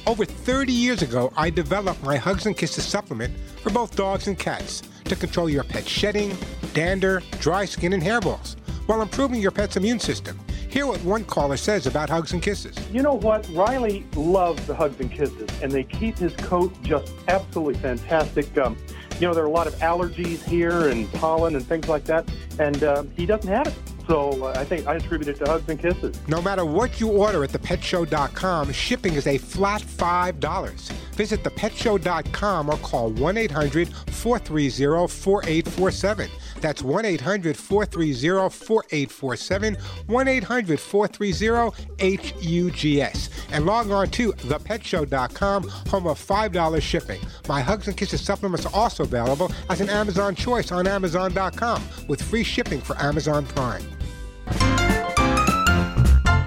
Over 0.06 0.24
30 0.24 0.72
years 0.72 1.00
ago, 1.00 1.32
I 1.36 1.48
developed 1.48 2.02
my 2.02 2.16
Hugs 2.16 2.44
and 2.44 2.56
Kisses 2.56 2.84
supplement 2.84 3.34
for 3.62 3.70
both 3.70 3.96
dogs 3.96 4.26
and 4.26 4.38
cats 4.38 4.82
to 5.04 5.16
control 5.16 5.48
your 5.48 5.64
pet's 5.64 5.88
shedding, 5.88 6.36
dander, 6.74 7.22
dry 7.40 7.64
skin, 7.64 7.92
and 7.92 8.02
hairballs 8.02 8.56
while 8.86 9.02
improving 9.02 9.40
your 9.40 9.50
pet's 9.50 9.76
immune 9.76 9.98
system. 9.98 10.38
Hear 10.68 10.86
what 10.86 11.02
one 11.04 11.24
caller 11.24 11.56
says 11.58 11.86
about 11.86 12.08
hugs 12.08 12.32
and 12.32 12.42
kisses. 12.42 12.76
You 12.90 13.02
know 13.02 13.14
what? 13.14 13.46
Riley 13.50 14.06
loves 14.16 14.66
the 14.66 14.74
hugs 14.74 14.98
and 15.00 15.10
kisses, 15.10 15.48
and 15.62 15.70
they 15.70 15.84
keep 15.84 16.16
his 16.16 16.34
coat 16.36 16.72
just 16.82 17.12
absolutely 17.28 17.74
fantastic. 17.74 18.56
Um, 18.56 18.76
you 19.20 19.28
know, 19.28 19.34
there 19.34 19.44
are 19.44 19.48
a 19.48 19.50
lot 19.50 19.66
of 19.66 19.74
allergies 19.76 20.42
here 20.42 20.88
and 20.88 21.12
pollen 21.12 21.56
and 21.56 21.66
things 21.66 21.88
like 21.88 22.04
that, 22.04 22.28
and 22.58 22.82
uh, 22.82 23.04
he 23.16 23.26
doesn't 23.26 23.50
have 23.50 23.66
it. 23.66 23.74
So 24.06 24.46
uh, 24.46 24.54
I 24.56 24.64
think 24.64 24.86
I 24.86 24.96
attribute 24.96 25.28
it 25.28 25.44
to 25.44 25.50
hugs 25.50 25.68
and 25.68 25.78
kisses. 25.78 26.16
No 26.28 26.42
matter 26.42 26.64
what 26.64 27.00
you 27.00 27.08
order 27.08 27.44
at 27.44 27.50
thepetshow.com, 27.50 28.72
shipping 28.72 29.14
is 29.14 29.26
a 29.26 29.38
flat 29.38 29.82
$5. 29.82 30.92
Visit 31.14 31.42
thepetshow.com 31.44 32.70
or 32.70 32.76
call 32.78 33.10
1 33.10 33.36
800 33.36 33.88
430 33.88 35.08
4847. 35.08 36.30
That's 36.60 36.82
1 36.82 37.04
800 37.04 37.56
430 37.56 38.48
4847, 38.48 39.76
1 40.06 40.28
800 40.28 40.80
430 40.80 41.72
HUGS. 42.00 43.30
And 43.50 43.66
log 43.66 43.90
on 43.90 44.08
to 44.10 44.32
thepetshow.com, 44.32 45.68
home 45.68 46.06
of 46.06 46.24
$5 46.24 46.82
shipping. 46.82 47.20
My 47.48 47.60
Hugs 47.60 47.88
and 47.88 47.96
Kisses 47.96 48.20
supplements 48.20 48.64
are 48.64 48.74
also 48.74 49.02
available 49.02 49.50
as 49.68 49.80
an 49.80 49.90
Amazon 49.90 50.34
choice 50.34 50.72
on 50.72 50.86
Amazon.com 50.86 51.82
with 52.08 52.22
free 52.22 52.44
shipping 52.44 52.80
for 52.80 52.96
Amazon 53.02 53.44
Prime. 53.44 53.82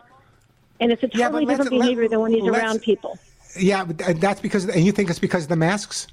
and 0.79 0.91
it's 0.91 1.03
a 1.03 1.07
totally 1.07 1.43
yeah, 1.43 1.49
different 1.49 1.71
behavior 1.71 2.03
let, 2.03 2.11
than 2.11 2.19
when 2.19 2.33
he's 2.33 2.47
around 2.47 2.81
people. 2.81 3.19
Yeah, 3.57 3.85
that's 3.85 4.41
because, 4.41 4.65
and 4.65 4.85
you 4.85 4.91
think 4.91 5.09
it's 5.09 5.19
because 5.19 5.43
of 5.43 5.49
the 5.49 5.55
masks? 5.55 6.07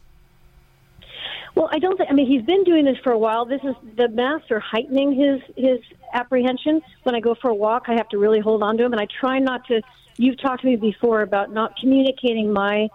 Well, 1.54 1.70
I 1.72 1.78
don't 1.78 1.96
think. 1.96 2.10
I 2.10 2.12
mean, 2.12 2.26
he's 2.26 2.42
been 2.42 2.64
doing 2.64 2.84
this 2.84 2.98
for 3.02 3.12
a 3.12 3.18
while. 3.18 3.46
This 3.46 3.62
is 3.64 3.74
the 3.96 4.08
masks 4.08 4.50
are 4.50 4.60
heightening 4.60 5.14
his 5.14 5.40
his 5.56 5.80
apprehension. 6.12 6.82
When 7.02 7.14
I 7.14 7.20
go 7.20 7.34
for 7.34 7.50
a 7.50 7.54
walk, 7.54 7.84
I 7.88 7.94
have 7.94 8.08
to 8.10 8.18
really 8.18 8.40
hold 8.40 8.62
on 8.62 8.76
to 8.76 8.84
him, 8.84 8.92
and 8.92 9.00
I 9.00 9.06
try 9.20 9.38
not 9.38 9.66
to. 9.68 9.80
You've 10.18 10.40
talked 10.40 10.62
to 10.62 10.66
me 10.66 10.76
before 10.76 11.22
about 11.22 11.52
not 11.52 11.76
communicating 11.78 12.52
my 12.52 12.88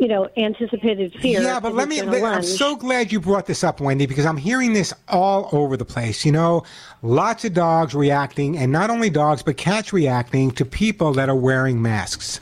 you 0.00 0.08
know, 0.08 0.28
anticipated 0.38 1.12
fear. 1.20 1.42
Yeah, 1.42 1.60
but 1.60 1.74
let 1.74 1.86
me, 1.86 2.00
I'm 2.00 2.42
so 2.42 2.74
glad 2.74 3.12
you 3.12 3.20
brought 3.20 3.44
this 3.44 3.62
up, 3.62 3.80
Wendy, 3.80 4.06
because 4.06 4.24
I'm 4.24 4.38
hearing 4.38 4.72
this 4.72 4.94
all 5.08 5.50
over 5.52 5.76
the 5.76 5.84
place. 5.84 6.24
You 6.24 6.32
know, 6.32 6.64
lots 7.02 7.44
of 7.44 7.52
dogs 7.52 7.94
reacting, 7.94 8.56
and 8.56 8.72
not 8.72 8.88
only 8.88 9.10
dogs, 9.10 9.42
but 9.42 9.58
cats 9.58 9.92
reacting 9.92 10.52
to 10.52 10.64
people 10.64 11.12
that 11.12 11.28
are 11.28 11.36
wearing 11.36 11.82
masks. 11.82 12.40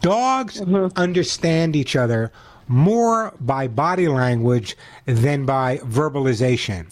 Dogs 0.00 0.62
mm-hmm. 0.62 0.98
understand 0.98 1.76
each 1.76 1.94
other 1.94 2.32
more 2.68 3.34
by 3.38 3.68
body 3.68 4.08
language 4.08 4.74
than 5.04 5.44
by 5.44 5.76
verbalization. 5.78 6.86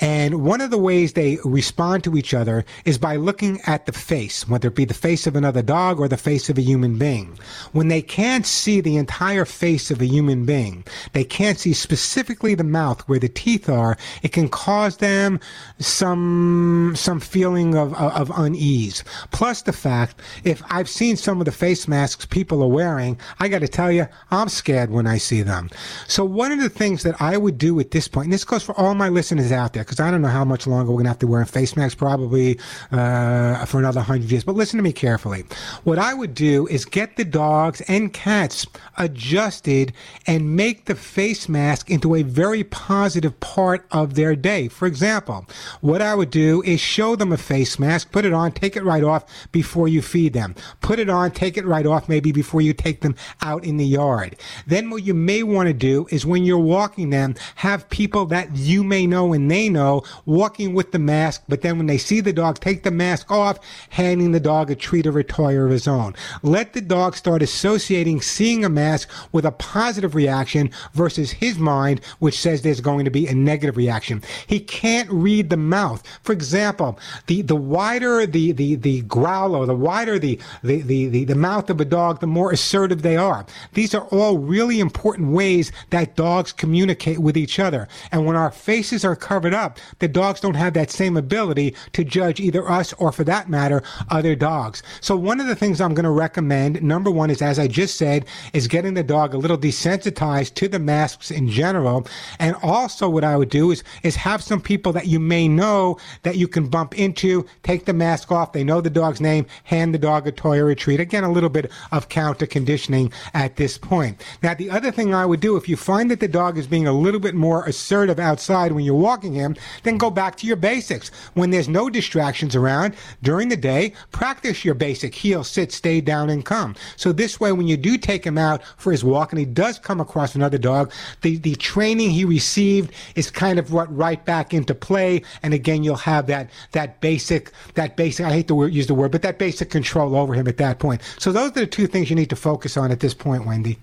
And 0.00 0.42
one 0.42 0.62
of 0.62 0.70
the 0.70 0.78
ways 0.78 1.12
they 1.12 1.38
respond 1.44 2.04
to 2.04 2.16
each 2.16 2.32
other 2.32 2.64
is 2.86 2.96
by 2.96 3.16
looking 3.16 3.60
at 3.66 3.84
the 3.84 3.92
face, 3.92 4.48
whether 4.48 4.68
it 4.68 4.74
be 4.74 4.86
the 4.86 4.94
face 4.94 5.26
of 5.26 5.36
another 5.36 5.60
dog 5.60 6.00
or 6.00 6.08
the 6.08 6.16
face 6.16 6.48
of 6.48 6.56
a 6.56 6.62
human 6.62 6.96
being. 6.96 7.38
When 7.72 7.88
they 7.88 8.00
can't 8.00 8.46
see 8.46 8.80
the 8.80 8.96
entire 8.96 9.44
face 9.44 9.90
of 9.90 10.00
a 10.00 10.06
human 10.06 10.46
being, 10.46 10.84
they 11.12 11.24
can't 11.24 11.58
see 11.58 11.74
specifically 11.74 12.54
the 12.54 12.64
mouth 12.64 13.06
where 13.08 13.18
the 13.18 13.28
teeth 13.28 13.68
are, 13.68 13.98
it 14.22 14.32
can 14.32 14.48
cause 14.48 14.96
them 14.96 15.38
some, 15.78 16.94
some 16.96 17.20
feeling 17.20 17.76
of, 17.76 17.92
of, 17.94 18.30
of 18.30 18.38
unease. 18.38 19.04
Plus 19.32 19.62
the 19.62 19.72
fact, 19.72 20.20
if 20.44 20.62
I've 20.70 20.88
seen 20.88 21.16
some 21.16 21.40
of 21.40 21.44
the 21.44 21.52
face 21.52 21.86
masks 21.86 22.24
people 22.24 22.62
are 22.62 22.68
wearing, 22.68 23.18
I 23.38 23.48
got 23.48 23.58
to 23.60 23.68
tell 23.68 23.92
you, 23.92 24.06
I'm 24.30 24.48
scared 24.48 24.90
when 24.90 25.06
I 25.06 25.18
see 25.18 25.42
them. 25.42 25.68
So 26.08 26.24
one 26.24 26.52
of 26.52 26.60
the 26.60 26.70
things 26.70 27.02
that 27.02 27.20
I 27.20 27.36
would 27.36 27.58
do 27.58 27.78
at 27.80 27.90
this 27.90 28.08
point, 28.08 28.26
and 28.26 28.32
this 28.32 28.44
goes 28.44 28.62
for 28.62 28.78
all 28.80 28.94
my 28.94 29.10
listeners 29.10 29.52
out 29.52 29.74
there, 29.74 29.84
because 29.90 29.98
I 29.98 30.08
don't 30.12 30.22
know 30.22 30.28
how 30.28 30.44
much 30.44 30.68
longer 30.68 30.92
we're 30.92 30.98
going 30.98 31.06
to 31.06 31.10
have 31.10 31.18
to 31.18 31.26
wear 31.26 31.44
face 31.44 31.74
masks, 31.74 31.96
probably 31.96 32.60
uh, 32.92 33.64
for 33.64 33.80
another 33.80 33.98
100 33.98 34.30
years. 34.30 34.44
But 34.44 34.54
listen 34.54 34.76
to 34.76 34.84
me 34.84 34.92
carefully. 34.92 35.42
What 35.82 35.98
I 35.98 36.14
would 36.14 36.32
do 36.32 36.68
is 36.68 36.84
get 36.84 37.16
the 37.16 37.24
dogs 37.24 37.80
and 37.88 38.12
cats 38.12 38.68
adjusted 38.98 39.92
and 40.28 40.54
make 40.54 40.84
the 40.84 40.94
face 40.94 41.48
mask 41.48 41.90
into 41.90 42.14
a 42.14 42.22
very 42.22 42.62
positive 42.62 43.40
part 43.40 43.84
of 43.90 44.14
their 44.14 44.36
day. 44.36 44.68
For 44.68 44.86
example, 44.86 45.44
what 45.80 46.00
I 46.00 46.14
would 46.14 46.30
do 46.30 46.62
is 46.62 46.78
show 46.78 47.16
them 47.16 47.32
a 47.32 47.36
face 47.36 47.80
mask, 47.80 48.12
put 48.12 48.24
it 48.24 48.32
on, 48.32 48.52
take 48.52 48.76
it 48.76 48.84
right 48.84 49.02
off 49.02 49.24
before 49.50 49.88
you 49.88 50.02
feed 50.02 50.34
them. 50.34 50.54
Put 50.82 51.00
it 51.00 51.10
on, 51.10 51.32
take 51.32 51.56
it 51.56 51.66
right 51.66 51.84
off 51.84 52.08
maybe 52.08 52.30
before 52.30 52.60
you 52.60 52.72
take 52.74 53.00
them 53.00 53.16
out 53.42 53.64
in 53.64 53.76
the 53.76 53.86
yard. 53.86 54.36
Then 54.68 54.88
what 54.88 55.02
you 55.02 55.14
may 55.14 55.42
want 55.42 55.66
to 55.66 55.72
do 55.72 56.06
is 56.12 56.24
when 56.24 56.44
you're 56.44 56.58
walking 56.58 57.10
them, 57.10 57.34
have 57.56 57.90
people 57.90 58.26
that 58.26 58.54
you 58.54 58.84
may 58.84 59.04
know 59.04 59.32
and 59.32 59.50
they 59.50 59.68
know 59.68 59.79
know, 59.80 60.02
walking 60.26 60.74
with 60.74 60.92
the 60.92 60.98
mask, 60.98 61.42
but 61.48 61.62
then 61.62 61.76
when 61.78 61.86
they 61.86 61.98
see 61.98 62.20
the 62.20 62.32
dog 62.32 62.60
take 62.60 62.82
the 62.82 62.90
mask 62.90 63.30
off, 63.30 63.58
handing 63.90 64.32
the 64.32 64.40
dog 64.40 64.70
a 64.70 64.74
treat 64.74 65.06
or 65.06 65.18
a 65.18 65.24
toy 65.24 65.56
of 65.56 65.70
his 65.70 65.88
own. 65.88 66.14
Let 66.42 66.72
the 66.72 66.80
dog 66.80 67.16
start 67.16 67.42
associating 67.42 68.20
seeing 68.20 68.64
a 68.64 68.68
mask 68.68 69.08
with 69.32 69.44
a 69.44 69.52
positive 69.52 70.14
reaction 70.14 70.70
versus 70.92 71.30
his 71.32 71.58
mind, 71.58 72.00
which 72.18 72.38
says 72.38 72.62
there's 72.62 72.80
going 72.80 73.04
to 73.04 73.10
be 73.10 73.26
a 73.26 73.34
negative 73.34 73.76
reaction. 73.76 74.22
He 74.46 74.60
can't 74.60 75.10
read 75.10 75.50
the 75.50 75.56
mouth. 75.56 76.02
For 76.22 76.32
example, 76.32 76.98
the, 77.26 77.42
the 77.42 77.56
wider 77.56 78.26
the, 78.26 78.52
the, 78.52 78.74
the 78.74 79.02
growl 79.02 79.54
or 79.54 79.66
the 79.66 79.74
wider 79.74 80.18
the, 80.18 80.38
the, 80.62 80.82
the, 80.82 81.08
the, 81.08 81.24
the 81.24 81.34
mouth 81.34 81.70
of 81.70 81.80
a 81.80 81.84
dog, 81.84 82.20
the 82.20 82.26
more 82.26 82.52
assertive 82.52 83.02
they 83.02 83.16
are. 83.16 83.46
These 83.72 83.94
are 83.94 84.06
all 84.08 84.38
really 84.38 84.80
important 84.80 85.32
ways 85.32 85.72
that 85.90 86.16
dogs 86.16 86.52
communicate 86.52 87.18
with 87.18 87.36
each 87.36 87.58
other. 87.58 87.88
And 88.12 88.26
when 88.26 88.36
our 88.36 88.50
faces 88.50 89.04
are 89.04 89.16
covered 89.16 89.54
up, 89.54 89.69
the 89.98 90.08
dogs 90.08 90.40
don't 90.40 90.54
have 90.54 90.74
that 90.74 90.90
same 90.90 91.16
ability 91.16 91.74
to 91.92 92.04
judge 92.04 92.40
either 92.40 92.68
us 92.68 92.92
or 92.94 93.12
for 93.12 93.24
that 93.24 93.48
matter, 93.48 93.82
other 94.08 94.34
dogs. 94.34 94.82
So 95.00 95.16
one 95.16 95.40
of 95.40 95.46
the 95.46 95.56
things 95.56 95.80
I'm 95.80 95.94
going 95.94 96.04
to 96.04 96.10
recommend, 96.10 96.82
number 96.82 97.10
one 97.10 97.30
is, 97.30 97.42
as 97.42 97.58
I 97.58 97.66
just 97.66 97.96
said, 97.96 98.26
is 98.52 98.66
getting 98.68 98.94
the 98.94 99.02
dog 99.02 99.34
a 99.34 99.38
little 99.38 99.58
desensitized 99.58 100.54
to 100.54 100.68
the 100.68 100.78
masks 100.78 101.30
in 101.30 101.48
general. 101.48 102.06
And 102.38 102.56
also 102.62 103.08
what 103.08 103.24
I 103.24 103.36
would 103.36 103.50
do 103.50 103.70
is, 103.70 103.84
is 104.02 104.16
have 104.16 104.42
some 104.42 104.60
people 104.60 104.92
that 104.92 105.06
you 105.06 105.20
may 105.20 105.48
know 105.48 105.98
that 106.22 106.36
you 106.36 106.48
can 106.48 106.68
bump 106.68 106.98
into, 106.98 107.46
take 107.62 107.84
the 107.84 107.92
mask 107.92 108.32
off. 108.32 108.52
They 108.52 108.64
know 108.64 108.80
the 108.80 108.90
dog's 108.90 109.20
name, 109.20 109.46
hand 109.64 109.94
the 109.94 109.98
dog 109.98 110.26
a 110.26 110.32
toy 110.32 110.58
or 110.58 110.70
a 110.70 110.74
treat. 110.74 111.00
Again, 111.00 111.24
a 111.24 111.32
little 111.32 111.50
bit 111.50 111.70
of 111.92 112.08
counter 112.08 112.46
conditioning 112.46 113.12
at 113.34 113.56
this 113.56 113.78
point. 113.78 114.22
Now, 114.42 114.54
the 114.54 114.70
other 114.70 114.90
thing 114.90 115.14
I 115.14 115.26
would 115.26 115.40
do, 115.40 115.56
if 115.56 115.68
you 115.68 115.76
find 115.76 116.10
that 116.10 116.20
the 116.20 116.28
dog 116.28 116.58
is 116.58 116.66
being 116.66 116.86
a 116.86 116.92
little 116.92 117.20
bit 117.20 117.34
more 117.34 117.64
assertive 117.64 118.18
outside 118.18 118.72
when 118.72 118.84
you're 118.84 118.94
walking 118.94 119.34
him, 119.34 119.49
then 119.82 119.98
go 119.98 120.10
back 120.10 120.36
to 120.36 120.46
your 120.46 120.56
basics. 120.56 121.10
When 121.34 121.50
there's 121.50 121.68
no 121.68 121.90
distractions 121.90 122.56
around 122.56 122.94
during 123.22 123.48
the 123.48 123.56
day, 123.56 123.92
practice 124.12 124.64
your 124.64 124.74
basic 124.74 125.14
heel, 125.14 125.44
sit, 125.44 125.72
stay 125.72 126.00
down, 126.00 126.30
and 126.30 126.44
come. 126.44 126.74
So 126.96 127.12
this 127.12 127.40
way, 127.40 127.52
when 127.52 127.66
you 127.66 127.76
do 127.76 127.98
take 127.98 128.24
him 128.24 128.38
out 128.38 128.62
for 128.76 128.92
his 128.92 129.04
walk 129.04 129.32
and 129.32 129.38
he 129.38 129.44
does 129.44 129.78
come 129.78 130.00
across 130.00 130.34
another 130.34 130.58
dog, 130.58 130.92
the, 131.22 131.36
the 131.36 131.54
training 131.56 132.10
he 132.10 132.24
received 132.24 132.92
is 133.14 133.30
kind 133.30 133.58
of 133.58 133.72
what 133.72 133.94
right 133.94 134.24
back 134.24 134.54
into 134.54 134.74
play. 134.74 135.22
And 135.42 135.54
again, 135.54 135.82
you'll 135.82 135.96
have 135.96 136.26
that, 136.26 136.50
that 136.72 137.00
basic, 137.00 137.52
that 137.74 137.96
basic, 137.96 138.26
I 138.26 138.32
hate 138.32 138.48
to 138.48 138.66
use 138.66 138.86
the 138.86 138.94
word, 138.94 139.12
but 139.12 139.22
that 139.22 139.38
basic 139.38 139.70
control 139.70 140.16
over 140.16 140.34
him 140.34 140.48
at 140.48 140.56
that 140.58 140.78
point. 140.78 141.02
So 141.18 141.32
those 141.32 141.50
are 141.50 141.60
the 141.60 141.66
two 141.66 141.86
things 141.86 142.10
you 142.10 142.16
need 142.16 142.30
to 142.30 142.36
focus 142.36 142.76
on 142.76 142.90
at 142.90 143.00
this 143.00 143.14
point, 143.14 143.46
Wendy. 143.46 143.78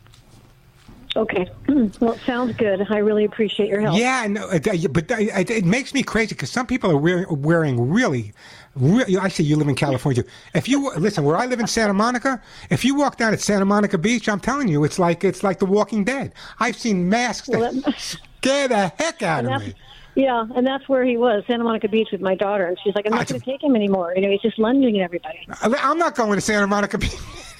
Okay. 1.17 1.50
Hmm. 1.65 1.88
Well, 2.00 2.13
it 2.13 2.21
sounds 2.27 2.55
good. 2.55 2.86
I 2.91 3.00
really 3.00 3.25
appreciate 3.25 3.69
your 3.69 3.81
help. 3.81 3.97
Yeah, 3.97 4.27
no, 4.27 4.47
uh, 4.50 4.59
but 4.91 5.09
it 5.09 5.65
makes 5.65 5.91
me 5.91 6.03
crazy 6.03 6.36
because 6.36 6.51
some 6.51 6.67
people 6.67 6.91
are 6.91 6.97
wearing, 6.97 7.25
wearing 7.41 7.89
really, 7.89 8.33
really. 8.75 9.17
I 9.17 9.27
say 9.29 9.43
you 9.43 9.55
live 9.55 9.67
in 9.67 9.74
California. 9.74 10.24
If 10.53 10.67
you 10.69 10.93
listen, 10.95 11.24
where 11.24 11.36
I 11.36 11.47
live 11.47 11.59
in 11.59 11.65
Santa 11.65 11.95
Monica, 11.95 12.39
if 12.69 12.86
you 12.86 12.93
walk 12.93 13.17
down 13.17 13.33
at 13.33 13.41
Santa 13.41 13.65
Monica 13.65 13.97
Beach, 13.97 14.29
I'm 14.29 14.39
telling 14.39 14.67
you, 14.67 14.83
it's 14.83 15.00
like 15.00 15.24
it's 15.24 15.41
like 15.41 15.57
The 15.57 15.65
Walking 15.65 16.03
Dead. 16.03 16.33
I've 16.59 16.77
seen 16.77 17.09
masks 17.09 17.47
well, 17.47 17.62
that, 17.62 17.83
that 17.83 18.00
scare 18.38 18.67
the 18.67 18.89
heck 19.00 19.24
out 19.24 19.45
of 19.45 19.62
me. 19.62 19.74
Yeah, 20.13 20.45
and 20.55 20.65
that's 20.65 20.88
where 20.88 21.03
he 21.03 21.17
was, 21.17 21.43
Santa 21.47 21.63
Monica 21.63 21.88
Beach, 21.88 22.09
with 22.12 22.21
my 22.21 22.36
daughter, 22.36 22.67
and 22.67 22.77
she's 22.83 22.93
like, 22.93 23.07
"I'm 23.07 23.13
not 23.13 23.27
going 23.27 23.41
to 23.41 23.45
take 23.45 23.63
him 23.63 23.75
anymore." 23.75 24.13
You 24.15 24.21
know, 24.21 24.29
he's 24.29 24.41
just 24.41 24.59
lunging 24.59 25.00
at 25.00 25.03
everybody. 25.03 25.47
Uh, 25.62 25.74
I'm 25.79 25.97
not 25.97 26.15
going 26.15 26.36
to 26.36 26.41
Santa 26.41 26.67
Monica 26.67 27.00
Beach 27.00 27.15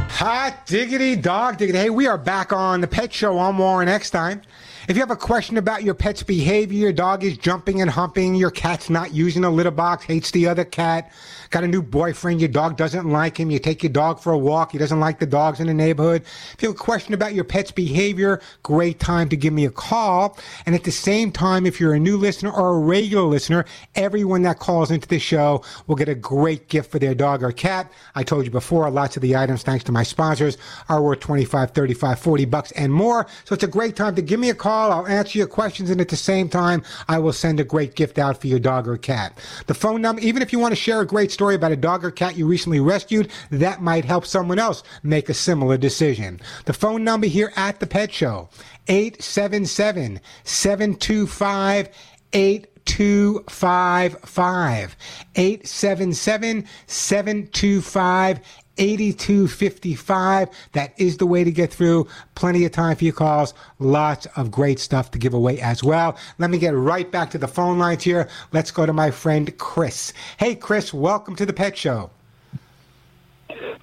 Hot 0.09 0.63
diggity 0.65 1.17
dog 1.17 1.59
diggity. 1.59 1.79
Hey, 1.79 1.91
we 1.91 2.07
are 2.07 2.17
back 2.17 2.51
on 2.51 2.81
The 2.81 2.87
Pet 2.87 3.13
Show. 3.13 3.39
I'm 3.39 3.59
Warren 3.59 3.89
Eckstein. 3.89 4.41
If 4.89 4.95
you 4.95 5.03
have 5.03 5.11
a 5.11 5.17
question 5.17 5.57
about 5.57 5.83
your 5.83 5.95
pet's 5.95 6.23
behavior, 6.23 6.79
your 6.79 6.93
dog 6.93 7.25
is 7.25 7.37
jumping 7.37 7.81
and 7.83 7.91
humping, 7.91 8.37
your 8.37 8.53
cat's 8.53 8.89
not 8.89 9.13
using 9.13 9.43
a 9.43 9.51
litter 9.51 9.73
box, 9.73 10.05
hates 10.05 10.31
the 10.31 10.47
other 10.47 10.65
cat, 10.65 11.11
got 11.51 11.65
a 11.65 11.67
new 11.67 11.83
boyfriend, 11.83 12.41
your 12.41 12.51
dog 12.51 12.77
doesn't 12.77 13.11
like 13.11 13.37
him, 13.37 13.51
you 13.51 13.59
take 13.59 13.83
your 13.83 13.91
dog 13.91 14.21
for 14.21 14.33
a 14.33 14.39
walk, 14.39 14.71
he 14.71 14.79
doesn't 14.79 15.01
like 15.01 15.19
the 15.19 15.27
dogs 15.27 15.59
in 15.59 15.67
the 15.67 15.75
neighborhood. 15.75 16.23
If 16.53 16.63
you 16.63 16.69
have 16.69 16.77
a 16.77 16.79
question 16.79 17.15
about 17.15 17.35
your 17.35 17.43
pet's 17.43 17.73
behavior, 17.73 18.41
great 18.63 19.01
time 19.01 19.29
to 19.31 19.37
give 19.37 19.53
me 19.53 19.65
a 19.65 19.73
call. 19.73 20.39
And 20.67 20.75
at 20.77 20.85
the 20.85 20.93
same 20.93 21.33
time, 21.33 21.67
if 21.67 21.81
you're 21.81 21.95
a 21.95 21.99
new 21.99 22.17
listener 22.17 22.53
or 22.53 22.77
a 22.77 22.79
regular 22.79 23.25
listener, 23.25 23.65
everyone 23.97 24.43
that 24.43 24.61
calls 24.61 24.93
into 24.93 25.09
the 25.09 25.19
show 25.19 25.65
will 25.89 25.97
get 25.97 26.09
a 26.09 26.15
great 26.15 26.69
gift 26.69 26.93
for 26.93 27.01
their 27.01 27.15
dog 27.17 27.43
or 27.43 27.51
cat. 27.51 27.91
I 28.15 28.23
told 28.23 28.45
you 28.45 28.53
before, 28.53 28.89
lots 28.91 29.17
of 29.17 29.23
the 29.23 29.35
items, 29.35 29.65
thanks 29.65 29.83
to 29.85 29.91
my 29.93 30.05
sponsors, 30.05 30.59
are 30.89 31.03
worth 31.03 31.19
25, 31.19 31.73
35, 31.73 32.21
40 32.21 32.45
bucks 32.45 32.71
and 32.71 32.93
more. 32.93 33.27
So 33.45 33.53
it's 33.53 33.65
a 33.65 33.69
great 33.69 33.97
time 33.97 34.15
to 34.15 34.23
give 34.23 34.39
me 34.39 34.51
a 34.51 34.55
call. 34.55 34.76
I'll 34.77 35.07
answer 35.07 35.39
your 35.39 35.47
questions 35.47 35.91
and 35.91 36.01
at 36.01 36.09
the 36.09 36.17
same 36.17 36.49
time, 36.49 36.83
I 37.09 37.19
will 37.19 37.33
send 37.33 37.61
a 37.61 37.65
great 37.65 37.95
gift 37.95 38.19
out 38.19 38.41
for 38.41 38.47
your 38.47 38.59
dog 38.59 38.89
or 38.89 38.97
cat. 38.97 39.39
The 39.67 39.75
phone 39.75 40.01
number, 40.03 40.23
even 40.23 40.43
if 40.43 40.53
you 40.53 40.59
want 40.59 40.73
to 40.73 40.77
share 40.77 41.01
a 41.01 41.07
great 41.07 41.33
story 41.33 41.55
about 41.55 41.73
a 41.73 41.77
dog 41.77 42.05
or 42.05 42.11
cat 42.11 42.37
you 42.37 42.47
recently 42.47 42.81
rescued, 42.81 43.31
that 43.51 43.83
might 43.83 44.05
help 44.05 44.27
someone 44.27 44.59
else 44.59 44.83
make 45.03 45.29
a 45.29 45.35
similar 45.35 45.77
decision. 45.77 46.41
The 46.65 46.73
phone 46.73 47.05
number 47.05 47.27
here 47.27 47.53
at 47.57 47.81
the 47.81 47.87
Pet 47.87 48.13
Show, 48.13 48.49
877 48.89 50.21
725 50.45 51.89
8255 52.33 54.97
877 55.35 56.65
725 56.87 58.41
8255. 58.79 60.49
That 60.73 60.93
is 60.99 61.17
the 61.17 61.27
way 61.27 61.45
to 61.45 61.51
get 61.51 61.73
through. 61.73 62.09
Plenty 62.35 62.65
of 62.65 62.73
time 62.73 62.97
for 62.97 63.05
your 63.05 63.13
calls. 63.13 63.55
Lots 63.79 64.27
of 64.37 64.51
great 64.51 64.79
stuff 64.79 65.11
to 65.13 65.19
give 65.19 65.35
away 65.35 65.61
as 65.61 65.83
well. 65.83 66.17
Let 66.39 66.51
me 66.51 66.59
get 66.59 66.75
right 66.75 67.11
back 67.11 67.31
to 67.31 67.39
the 67.39 67.49
phone 67.49 67.79
lines 67.79 68.03
here. 68.03 68.29
Let's 68.53 68.71
go 68.71 68.87
to 68.87 68.93
my 68.93 69.11
friend 69.11 69.57
Chris. 69.59 70.13
Hey, 70.39 70.55
Chris, 70.55 70.93
welcome 70.93 71.37
to 71.37 71.47
the 71.47 71.53
Pet 71.53 71.77
Show. 71.77 72.11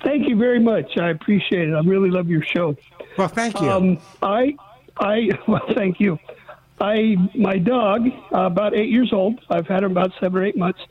Thank 0.04 0.28
you 0.28 0.36
very 0.36 0.60
much. 0.60 0.98
I 0.98 1.10
appreciate 1.10 1.70
it. 1.70 1.74
I 1.74 1.80
really 1.80 2.10
love 2.10 2.30
your 2.30 2.44
show. 2.44 2.76
Well, 3.18 3.28
thank 3.28 3.60
you. 3.60 3.70
Um, 3.70 3.98
I, 4.22 4.56
I, 4.98 5.30
well, 5.48 5.66
thank 5.74 6.00
you. 6.00 6.20
I, 6.82 7.16
my 7.34 7.58
dog, 7.58 8.08
uh, 8.34 8.42
about 8.42 8.76
eight 8.76 8.90
years 8.90 9.14
old. 9.14 9.40
I've 9.50 9.68
had 9.68 9.84
him 9.84 9.92
about 9.92 10.12
seven 10.20 10.42
or 10.42 10.46
eight 10.46 10.58
months 10.58 10.82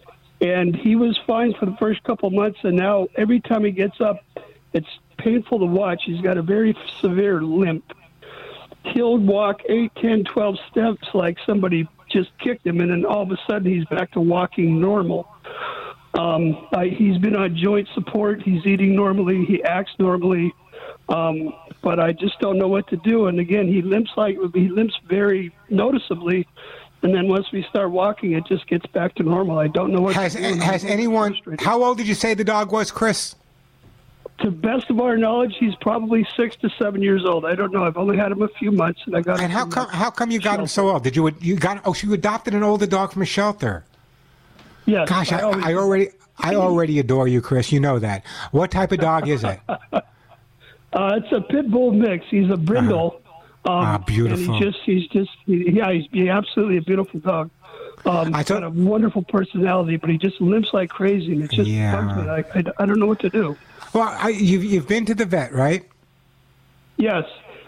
and 0.42 0.74
he 0.74 0.96
was 0.96 1.18
fine 1.26 1.54
for 1.54 1.66
the 1.66 1.76
first 1.78 2.02
couple 2.02 2.28
months 2.30 2.58
and 2.64 2.76
now 2.76 3.06
every 3.16 3.40
time 3.40 3.64
he 3.64 3.70
gets 3.70 4.00
up 4.00 4.22
it's 4.72 4.88
painful 5.18 5.60
to 5.60 5.66
watch. 5.66 6.02
He's 6.04 6.20
got 6.20 6.36
a 6.36 6.42
very 6.42 6.76
severe 7.00 7.42
limp. 7.42 7.84
He'll 8.84 9.18
walk 9.18 9.62
8 9.68 9.92
10 9.96 10.24
12 10.24 10.58
steps 10.70 11.08
like 11.14 11.38
somebody 11.46 11.88
just 12.10 12.36
kicked 12.38 12.66
him 12.66 12.80
and 12.80 12.90
then 12.90 13.04
all 13.04 13.22
of 13.22 13.30
a 13.30 13.38
sudden 13.46 13.72
he's 13.72 13.84
back 13.86 14.10
to 14.12 14.20
walking 14.20 14.80
normal. 14.80 15.28
Um, 16.14 16.68
I, 16.72 16.88
he's 16.88 17.16
been 17.18 17.36
on 17.36 17.56
joint 17.56 17.88
support. 17.94 18.42
He's 18.42 18.66
eating 18.66 18.94
normally. 18.94 19.44
He 19.46 19.62
acts 19.62 19.92
normally. 19.98 20.52
Um, 21.08 21.54
but 21.82 21.98
I 21.98 22.12
just 22.12 22.38
don't 22.38 22.58
know 22.58 22.68
what 22.68 22.86
to 22.88 22.96
do. 22.98 23.26
And 23.26 23.40
again, 23.40 23.66
he 23.66 23.82
limps 23.82 24.10
like 24.16 24.36
he 24.54 24.68
limps 24.68 24.94
very 25.08 25.54
noticeably. 25.70 26.46
And 27.02 27.12
then 27.14 27.26
once 27.28 27.50
we 27.52 27.64
start 27.64 27.90
walking, 27.90 28.32
it 28.32 28.46
just 28.46 28.66
gets 28.68 28.86
back 28.86 29.14
to 29.16 29.22
normal. 29.24 29.58
I 29.58 29.66
don't 29.66 29.92
know 29.92 30.00
what 30.00 30.14
Has 30.14 30.34
to 30.34 30.40
do. 30.54 30.60
has 30.60 30.84
anyone? 30.84 31.36
How 31.60 31.82
old 31.82 31.98
did 31.98 32.06
you 32.06 32.14
say 32.14 32.34
the 32.34 32.44
dog 32.44 32.70
was, 32.72 32.90
Chris? 32.92 33.34
To 34.38 34.50
best 34.50 34.88
of 34.88 34.98
our 35.00 35.16
knowledge, 35.16 35.56
he's 35.58 35.74
probably 35.76 36.26
six 36.36 36.56
to 36.56 36.70
seven 36.78 37.02
years 37.02 37.24
old. 37.24 37.44
I 37.44 37.54
don't 37.54 37.72
know. 37.72 37.84
I've 37.84 37.96
only 37.96 38.16
had 38.16 38.32
him 38.32 38.42
a 38.42 38.48
few 38.48 38.70
months, 38.72 39.00
and 39.06 39.16
I 39.16 39.20
got 39.20 39.38
him. 39.38 39.44
And 39.44 39.52
how 39.52 39.66
come? 39.66 39.88
How 39.88 40.10
come 40.10 40.30
you 40.30 40.40
got 40.40 40.58
him 40.60 40.66
so 40.66 40.90
old? 40.90 41.02
Did 41.04 41.16
you 41.16 41.30
you 41.40 41.56
got? 41.56 41.82
Oh, 41.84 41.92
so 41.92 42.06
you 42.06 42.12
adopted 42.14 42.54
an 42.54 42.62
older 42.62 42.86
dog 42.86 43.12
from 43.12 43.22
a 43.22 43.26
shelter. 43.26 43.84
Yes, 44.86 45.08
Gosh, 45.08 45.30
I, 45.32 45.40
always- 45.42 45.64
I 45.64 45.74
already 45.74 46.08
I 46.38 46.54
already 46.56 46.98
adore 46.98 47.28
you, 47.28 47.40
Chris. 47.40 47.70
You 47.72 47.78
know 47.80 47.98
that. 47.98 48.24
What 48.52 48.70
type 48.70 48.90
of 48.92 48.98
dog 48.98 49.28
is 49.28 49.44
it? 49.44 49.60
Uh, 50.94 51.18
it's 51.22 51.32
a 51.32 51.40
pit 51.40 51.70
bull 51.70 51.90
mix. 51.90 52.26
He's 52.28 52.50
a 52.50 52.56
brindle. 52.58 53.21
Um, 53.64 53.72
Ah, 53.72 53.98
beautiful. 53.98 54.54
And 54.54 54.64
he 54.64 54.70
just, 54.70 54.78
he's 54.84 55.06
just, 55.08 55.30
he, 55.46 55.70
yeah, 55.72 55.92
he's, 55.92 56.04
he's 56.10 56.28
absolutely 56.28 56.78
a 56.78 56.82
beautiful 56.82 57.20
dog. 57.20 57.50
Um, 58.04 58.34
I 58.34 58.42
thought- 58.42 58.60
got 58.60 58.64
a 58.64 58.70
wonderful 58.70 59.22
personality, 59.22 59.96
but 59.96 60.10
he 60.10 60.18
just 60.18 60.40
limps 60.40 60.70
like 60.72 60.90
crazy, 60.90 61.32
and 61.32 61.44
it 61.44 61.50
just 61.52 61.68
Yeah. 61.70 61.96
I, 62.28 62.58
I, 62.58 62.64
I 62.80 62.86
don't 62.86 62.98
know 62.98 63.06
what 63.06 63.20
to 63.20 63.30
do. 63.30 63.56
Well, 63.92 64.08
I, 64.08 64.30
you've 64.30 64.64
you've 64.64 64.88
been 64.88 65.04
to 65.06 65.14
the 65.14 65.24
vet, 65.26 65.52
right? 65.52 65.84
Yes, 66.96 67.24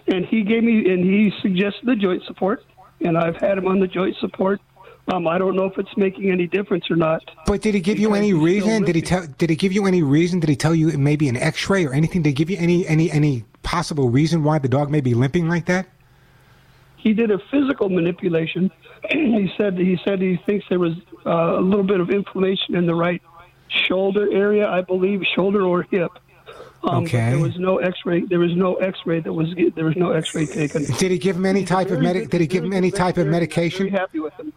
and 0.07 0.25
he 0.25 0.41
gave 0.43 0.63
me, 0.63 0.91
and 0.91 1.03
he 1.03 1.31
suggested 1.41 1.85
the 1.85 1.95
joint 1.95 2.23
support, 2.25 2.63
and 3.01 3.17
I've 3.17 3.37
had 3.37 3.57
him 3.57 3.67
on 3.67 3.79
the 3.79 3.87
joint 3.87 4.15
support. 4.17 4.59
Um, 5.07 5.27
I 5.27 5.37
don't 5.37 5.55
know 5.55 5.65
if 5.65 5.77
it's 5.77 5.95
making 5.97 6.31
any 6.31 6.47
difference 6.47 6.89
or 6.89 6.95
not. 6.95 7.23
But 7.45 7.61
did 7.61 7.75
he 7.75 7.79
give 7.79 7.99
you 7.99 8.15
any 8.15 8.33
reason? 8.33 8.83
Did 8.83 8.95
he 8.95 9.01
tell? 9.03 9.25
Did 9.37 9.51
he 9.51 9.55
give 9.55 9.71
you 9.71 9.85
any 9.85 10.01
reason? 10.01 10.39
Did 10.39 10.49
he 10.49 10.55
tell 10.55 10.73
you 10.73 10.97
maybe 10.97 11.29
an 11.29 11.37
X-ray 11.37 11.85
or 11.85 11.93
anything? 11.93 12.23
Did 12.23 12.29
he 12.29 12.33
give 12.33 12.49
you 12.49 12.57
any 12.57 12.87
any 12.87 13.11
any 13.11 13.45
possible 13.65 14.09
reason 14.09 14.43
why 14.43 14.59
the 14.59 14.69
dog 14.69 14.89
may 14.89 15.01
be 15.01 15.13
limping 15.13 15.49
like 15.49 15.65
that? 15.65 15.87
he 16.97 17.13
did 17.13 17.29
a 17.29 17.37
physical 17.51 17.87
manipulation. 17.87 18.71
he 19.11 19.51
said 19.57 19.77
he 19.77 19.95
said 20.03 20.19
he 20.19 20.37
thinks 20.47 20.65
there 20.69 20.79
was 20.79 20.93
uh, 21.23 21.59
a 21.59 21.61
little 21.61 21.83
bit 21.83 21.99
of 21.99 22.09
inflammation 22.09 22.73
in 22.75 22.87
the 22.87 22.95
right 22.95 23.21
shoulder 23.67 24.27
area, 24.31 24.67
I 24.67 24.81
believe, 24.81 25.21
shoulder 25.35 25.61
or 25.61 25.83
hip. 25.83 26.09
Um, 26.83 27.03
Okay. 27.03 27.29
There 27.31 27.39
was 27.39 27.59
no 27.59 27.77
X-ray. 27.77 28.21
There 28.21 28.39
was 28.39 28.55
no 28.55 28.75
X-ray 28.75 29.19
that 29.19 29.31
was 29.33 29.53
there 29.75 29.85
was 29.85 29.95
no 29.95 30.11
X-ray 30.13 30.47
taken. 30.47 30.83
Did 30.97 31.11
he 31.11 31.19
give 31.19 31.35
him 31.35 31.45
any 31.45 31.63
type 31.63 31.91
of 31.91 31.99
medic? 31.99 32.31
Did 32.31 32.41
he 32.41 32.47
give 32.47 32.63
him 32.63 32.73
any 32.73 32.89
type 32.89 33.17
of 33.17 33.27
medication? 33.27 33.85
Very 33.89 33.99
happy 33.99 34.19
with 34.19 34.33
him. 34.39 34.51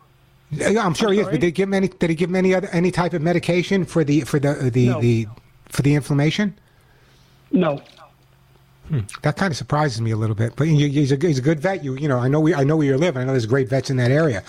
Yeah, 0.50 0.86
I'm 0.86 0.94
sure 0.94 1.12
he 1.12 1.20
is. 1.20 1.26
But 1.26 1.40
did 1.40 1.42
he 1.42 1.50
give 1.50 1.68
him 1.68 1.74
any? 1.74 1.88
Did 1.88 2.08
he 2.08 2.16
give 2.16 2.30
him 2.30 2.36
any 2.36 2.54
other 2.54 2.68
any 2.68 2.90
type 2.90 3.12
of 3.12 3.20
medication 3.20 3.84
for 3.84 4.04
the 4.04 4.22
for 4.22 4.38
the 4.40 4.70
the 4.72 4.86
No. 4.88 5.00
the 5.02 5.26
for 5.68 5.82
the 5.82 5.94
inflammation? 5.94 6.56
No. 7.52 7.82
That 9.22 9.36
kind 9.36 9.50
of 9.50 9.56
surprises 9.56 10.00
me 10.00 10.10
a 10.10 10.16
little 10.16 10.34
bit. 10.34 10.54
But 10.56 10.66
he's 10.66 11.12
a 11.12 11.16
he's 11.16 11.38
a 11.38 11.42
good 11.42 11.60
vet. 11.60 11.84
You 11.84 11.94
you 11.96 12.08
know 12.08 12.18
I 12.18 12.28
know 12.28 12.40
we 12.40 12.54
I 12.54 12.64
know 12.64 12.76
where 12.76 12.86
you 12.86 12.96
live. 12.96 13.16
And 13.16 13.22
I 13.22 13.26
know 13.26 13.32
there's 13.32 13.46
great 13.46 13.68
vets 13.68 13.90
in 13.90 13.96
that 13.98 14.10
area. 14.10 14.42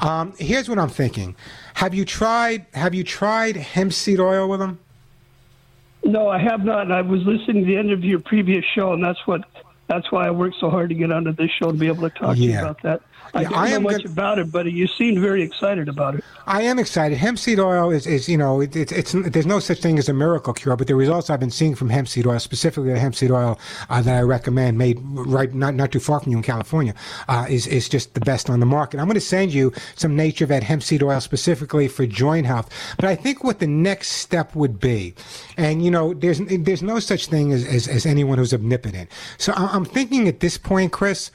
Um, 0.00 0.34
here's 0.38 0.68
what 0.68 0.78
I'm 0.78 0.88
thinking. 0.88 1.34
Have 1.74 1.94
you 1.94 2.04
tried 2.04 2.66
Have 2.74 2.94
you 2.94 3.04
tried 3.04 3.56
hemp 3.56 3.92
seed 3.92 4.20
oil 4.20 4.48
with 4.48 4.60
him? 4.60 4.78
No, 6.04 6.28
I 6.28 6.38
have 6.38 6.64
not. 6.64 6.90
I 6.90 7.02
was 7.02 7.22
listening 7.24 7.64
to 7.64 7.66
the 7.66 7.76
end 7.76 7.90
of 7.92 8.02
your 8.04 8.20
previous 8.20 8.64
show, 8.64 8.92
and 8.92 9.04
that's 9.04 9.26
what 9.26 9.44
that's 9.86 10.10
why 10.12 10.26
I 10.26 10.30
worked 10.30 10.56
so 10.60 10.70
hard 10.70 10.88
to 10.90 10.94
get 10.94 11.10
onto 11.10 11.32
this 11.32 11.50
show 11.50 11.72
to 11.72 11.76
be 11.76 11.88
able 11.88 12.08
to 12.08 12.16
talk 12.16 12.36
to 12.36 12.42
you 12.42 12.58
about 12.58 12.82
that. 12.82 13.02
I 13.34 13.44
don't 13.44 13.52
know 13.52 13.80
much 13.80 14.02
gonna- 14.02 14.12
about 14.12 14.38
it, 14.38 14.50
but 14.52 14.70
you 14.70 14.86
seem 14.86 15.20
very 15.20 15.42
excited 15.42 15.88
about 15.88 16.16
it. 16.16 16.24
I 16.46 16.62
am 16.62 16.78
excited. 16.78 17.16
Hemp 17.16 17.38
seed 17.38 17.60
oil 17.60 17.90
is, 17.90 18.06
is 18.06 18.28
you 18.28 18.36
know, 18.36 18.60
it, 18.60 18.74
it's, 18.74 18.92
it's, 18.92 19.12
there's 19.12 19.46
no 19.46 19.60
such 19.60 19.80
thing 19.80 19.98
as 19.98 20.08
a 20.08 20.12
miracle 20.12 20.52
cure, 20.52 20.76
but 20.76 20.86
the 20.88 20.94
results 20.94 21.30
I've 21.30 21.40
been 21.40 21.50
seeing 21.50 21.74
from 21.74 21.88
hemp 21.90 22.08
seed 22.08 22.26
oil, 22.26 22.38
specifically 22.38 22.92
the 22.92 22.98
hemp 22.98 23.14
seed 23.14 23.30
oil 23.30 23.58
uh, 23.88 24.02
that 24.02 24.16
I 24.16 24.22
recommend, 24.22 24.78
made 24.78 24.98
right 25.02 25.52
not 25.54 25.74
not 25.74 25.92
too 25.92 26.00
far 26.00 26.20
from 26.20 26.32
you 26.32 26.38
in 26.38 26.42
California, 26.42 26.94
uh, 27.28 27.46
is 27.48 27.66
is 27.66 27.88
just 27.88 28.14
the 28.14 28.20
best 28.20 28.50
on 28.50 28.60
the 28.60 28.66
market. 28.66 28.98
I'm 28.98 29.06
going 29.06 29.14
to 29.14 29.20
send 29.20 29.52
you 29.52 29.72
some 29.94 30.16
NaturVet 30.16 30.62
hemp 30.62 30.82
seed 30.82 31.02
oil 31.02 31.20
specifically 31.20 31.88
for 31.88 32.06
joint 32.06 32.46
health. 32.46 32.68
But 32.96 33.04
I 33.04 33.14
think 33.14 33.44
what 33.44 33.60
the 33.60 33.66
next 33.66 34.08
step 34.12 34.54
would 34.56 34.80
be, 34.80 35.14
and 35.56 35.84
you 35.84 35.90
know, 35.90 36.14
there's 36.14 36.40
there's 36.40 36.82
no 36.82 36.98
such 36.98 37.26
thing 37.26 37.52
as 37.52 37.64
as, 37.64 37.86
as 37.86 38.06
anyone 38.06 38.38
who's 38.38 38.52
omnipotent. 38.52 39.10
So 39.38 39.52
I'm 39.56 39.84
thinking 39.84 40.26
at 40.26 40.40
this 40.40 40.58
point, 40.58 40.92
Chris 40.92 41.30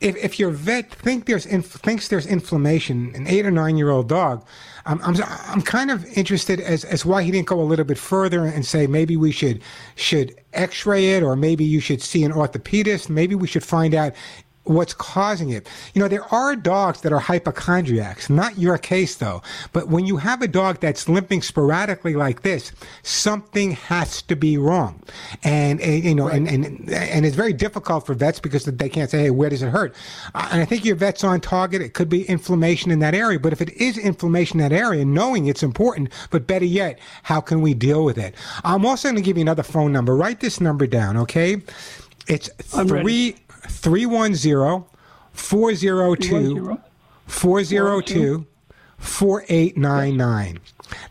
if, 0.00 0.16
if 0.16 0.38
your 0.38 0.50
vet 0.50 0.90
think 0.90 1.26
there's 1.26 1.46
inf- 1.46 1.66
thinks 1.66 2.08
there's 2.08 2.26
inflammation, 2.26 3.12
an 3.14 3.26
eight 3.26 3.44
or 3.44 3.50
nine 3.50 3.76
year 3.76 3.90
old 3.90 4.08
dog, 4.08 4.44
I'm, 4.86 5.00
I'm 5.02 5.14
I'm 5.46 5.62
kind 5.62 5.90
of 5.90 6.04
interested 6.16 6.58
as 6.60 6.84
as 6.84 7.04
why 7.04 7.22
he 7.22 7.30
didn't 7.30 7.48
go 7.48 7.60
a 7.60 7.62
little 7.62 7.84
bit 7.84 7.98
further 7.98 8.46
and 8.46 8.64
say 8.64 8.86
maybe 8.86 9.16
we 9.16 9.30
should 9.30 9.62
should 9.96 10.34
X-ray 10.54 11.10
it 11.14 11.22
or 11.22 11.36
maybe 11.36 11.64
you 11.64 11.80
should 11.80 12.02
see 12.02 12.24
an 12.24 12.32
orthopedist. 12.32 13.10
Maybe 13.10 13.34
we 13.34 13.46
should 13.46 13.64
find 13.64 13.94
out 13.94 14.14
what's 14.70 14.94
causing 14.94 15.50
it. 15.50 15.68
You 15.94 16.00
know, 16.00 16.08
there 16.08 16.32
are 16.32 16.56
dogs 16.56 17.00
that 17.02 17.12
are 17.12 17.18
hypochondriacs. 17.18 18.30
Not 18.30 18.58
your 18.58 18.78
case 18.78 19.16
though. 19.16 19.42
But 19.72 19.88
when 19.88 20.06
you 20.06 20.16
have 20.16 20.42
a 20.42 20.48
dog 20.48 20.80
that's 20.80 21.08
limping 21.08 21.42
sporadically 21.42 22.14
like 22.14 22.42
this, 22.42 22.72
something 23.02 23.72
has 23.72 24.22
to 24.22 24.36
be 24.36 24.56
wrong. 24.56 25.02
And, 25.42 25.80
and 25.80 26.04
you 26.04 26.14
know, 26.14 26.28
and, 26.28 26.48
and 26.48 26.88
and 26.90 27.26
it's 27.26 27.36
very 27.36 27.52
difficult 27.52 28.06
for 28.06 28.14
vets 28.14 28.40
because 28.40 28.64
they 28.64 28.88
can't 28.88 29.10
say, 29.10 29.22
hey, 29.22 29.30
where 29.30 29.50
does 29.50 29.62
it 29.62 29.70
hurt? 29.70 29.94
And 30.34 30.62
I 30.62 30.64
think 30.64 30.84
your 30.84 30.96
vet's 30.96 31.24
on 31.24 31.40
target. 31.40 31.82
It 31.82 31.94
could 31.94 32.08
be 32.08 32.24
inflammation 32.28 32.90
in 32.90 33.00
that 33.00 33.14
area. 33.14 33.38
But 33.38 33.52
if 33.52 33.60
it 33.60 33.70
is 33.70 33.98
inflammation 33.98 34.60
in 34.60 34.68
that 34.68 34.76
area, 34.76 35.04
knowing 35.04 35.46
it's 35.46 35.62
important, 35.62 36.10
but 36.30 36.46
better 36.46 36.64
yet, 36.64 36.98
how 37.24 37.40
can 37.40 37.60
we 37.60 37.74
deal 37.74 38.04
with 38.04 38.18
it? 38.18 38.34
I'm 38.64 38.86
also 38.86 39.08
going 39.08 39.16
to 39.16 39.22
give 39.22 39.36
you 39.36 39.42
another 39.42 39.62
phone 39.62 39.92
number. 39.92 40.14
Write 40.14 40.40
this 40.40 40.60
number 40.60 40.86
down, 40.86 41.16
okay? 41.16 41.60
It's 42.28 42.48
three 42.62 43.36
three 43.68 44.06
one 44.06 44.34
zero 44.34 44.86
four 45.32 45.74
zero 45.74 46.14
two 46.14 46.54
310? 46.54 46.78
402 47.28 48.46
4899. 48.98 50.60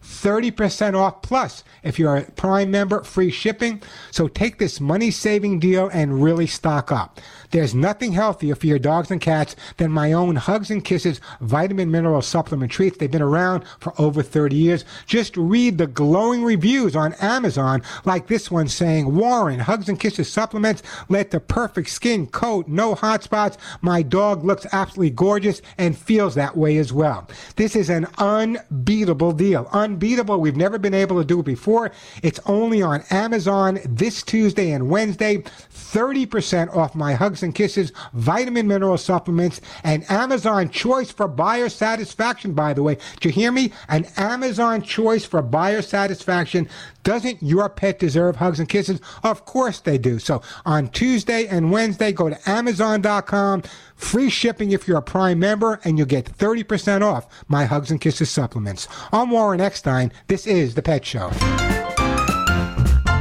30% 0.05 0.95
off 0.95 1.23
plus 1.23 1.65
if 1.83 1.99
you're 1.99 2.17
a 2.17 2.31
Prime 2.33 2.71
member, 2.71 3.03
free 3.03 3.31
shipping. 3.31 3.83
So 4.11 4.29
take 4.29 4.59
this 4.59 4.81
money 4.81 5.11
saving 5.11 5.61
deal 5.61 5.89
and 5.89 6.23
really 6.23 6.47
stock 6.47 6.93
up. 6.93 7.21
There's 7.55 7.73
nothing 7.73 8.15
healthier 8.15 8.57
for 8.57 8.67
your 8.67 8.81
dogs 8.81 9.13
and 9.13 9.21
cats 9.21 9.55
than 9.77 9.93
my 9.93 10.13
own 10.13 10.35
Hugs 10.35 10.73
and 10.73 10.85
Kisses 10.85 11.21
vitamin 11.41 11.89
mineral 11.89 12.21
supplement 12.21 12.73
treats. 12.73 12.99
They've 12.99 13.09
been 13.09 13.23
around 13.23 13.63
for 13.79 13.93
over 13.97 14.25
30 14.25 14.57
years. 14.57 14.85
Just 15.07 15.37
read 15.37 15.79
the 15.79 15.87
glowing 15.87 16.43
reviews 16.43 16.97
on 16.97 17.13
Amazon, 17.21 17.81
like 18.05 18.27
this 18.27 18.51
one 18.51 18.67
saying, 18.67 19.15
Warren, 19.15 19.61
Hugs 19.61 19.89
and 19.89 20.01
Kisses 20.01 20.29
supplements 20.29 20.83
led 21.09 21.31
to 21.31 21.39
perfect 21.39 21.91
skin, 21.91 22.27
coat, 22.27 22.67
no 22.67 22.97
hot 22.97 23.23
spots. 23.23 23.57
My 23.83 24.03
dog 24.03 24.43
looks 24.43 24.67
absolutely 24.73 25.11
gorgeous 25.11 25.63
and 25.79 25.97
feels 25.97 26.35
that 26.35 26.57
way 26.57 26.77
as 26.79 26.93
well. 26.93 27.29
This 27.55 27.77
is 27.77 27.89
an 27.89 28.09
unbeatable 28.19 29.31
deal. 29.31 29.69
Unbeatable. 29.71 30.41
We've 30.41 30.57
never 30.57 30.77
been 30.77 30.93
able 30.93 31.21
to 31.21 31.25
do 31.25 31.39
it 31.39 31.47
before. 31.47 31.93
It's 32.21 32.41
only 32.47 32.83
on 32.83 33.05
Amazon 33.13 33.79
this 33.85 34.25
Tuesday 34.25 34.73
and 34.73 34.91
Wednesday. 34.91 35.45
30% 35.73 36.75
off 36.75 36.97
my 36.97 37.15
Hugs 37.15 37.44
and 37.45 37.55
Kisses 37.55 37.93
vitamin 38.13 38.67
mineral 38.67 38.99
supplements 38.99 39.61
and 39.85 40.11
Amazon 40.11 40.69
choice 40.71 41.13
for 41.13 41.29
buyer 41.29 41.69
satisfaction, 41.69 42.53
by 42.53 42.75
the 42.75 42.83
way. 42.83 42.97
Did 43.21 43.27
you 43.27 43.31
hear 43.31 43.53
me? 43.53 43.73
An 43.89 44.07
Amazon 44.17 44.83
choice 44.83 45.25
for 45.25 45.43
buyer 45.43 45.83
satisfaction. 45.83 46.69
Doesn't 47.05 47.43
your 47.43 47.69
pet 47.69 47.99
deserve 47.99 48.37
hugs 48.37 48.59
and 48.59 48.69
kisses? 48.69 49.01
Of 49.23 49.45
course 49.45 49.81
they 49.81 49.99
do. 49.99 50.19
So 50.19 50.43
on 50.67 50.89
Tuesday 50.89 51.47
and 51.47 51.71
Wednesday, 51.71 52.13
go 52.13 52.31
to 52.31 52.51
Amazon.com. 52.51 53.63
Free 53.95 54.31
shipping 54.31 54.73
if 54.73 54.89
you're 54.89 54.99
a 54.99 55.03
Prime 55.03 55.39
member, 55.39 55.81
and 55.85 55.99
you'll 55.99 56.07
get 56.07 56.25
30% 56.25 57.03
off 57.03 57.29
my 57.47 57.65
Hugs 57.65 57.91
and 57.91 58.01
Kisses 58.01 58.31
supplements. 58.31 58.89
I'm 59.13 59.31
Warren 59.31 59.61
Eckstein. 59.61 60.13
This 60.27 60.47
is 60.47 60.75
The 60.75 60.83
Pet 60.83 61.05
Show. 61.05 61.31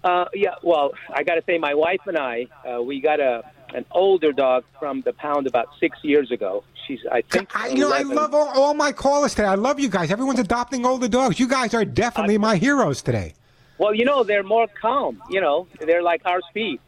Uh, 0.03 0.25
yeah, 0.33 0.55
well, 0.63 0.91
I 1.13 1.23
got 1.23 1.35
to 1.35 1.43
say, 1.45 1.57
my 1.57 1.73
wife 1.73 2.01
and 2.05 2.17
I, 2.17 2.47
uh, 2.65 2.81
we 2.81 3.01
got 3.01 3.19
a 3.19 3.43
an 3.73 3.85
older 3.91 4.31
dog 4.31 4.63
from 4.79 5.01
the 5.01 5.13
pound 5.13 5.47
about 5.47 5.67
six 5.79 5.97
years 6.03 6.31
ago. 6.31 6.63
She's, 6.88 6.99
I 7.12 7.21
think, 7.21 7.55
I, 7.55 7.67
you 7.67 7.77
know, 7.77 7.93
I 7.93 8.01
love 8.01 8.33
all, 8.33 8.47
all 8.49 8.73
my 8.73 8.91
callers 8.91 9.35
today. 9.35 9.47
I 9.47 9.55
love 9.55 9.79
you 9.79 9.89
guys. 9.89 10.09
Everyone's 10.12 10.39
adopting 10.39 10.85
older 10.85 11.07
dogs. 11.07 11.39
You 11.39 11.47
guys 11.47 11.73
are 11.73 11.85
definitely 11.85 12.38
my 12.38 12.55
heroes 12.55 13.01
today. 13.01 13.33
Well, 13.77 13.93
you 13.93 14.05
know, 14.05 14.23
they're 14.23 14.43
more 14.43 14.67
calm. 14.81 15.21
You 15.29 15.41
know, 15.41 15.67
they're 15.79 16.01
like 16.01 16.21
our 16.25 16.41
speed. 16.49 16.79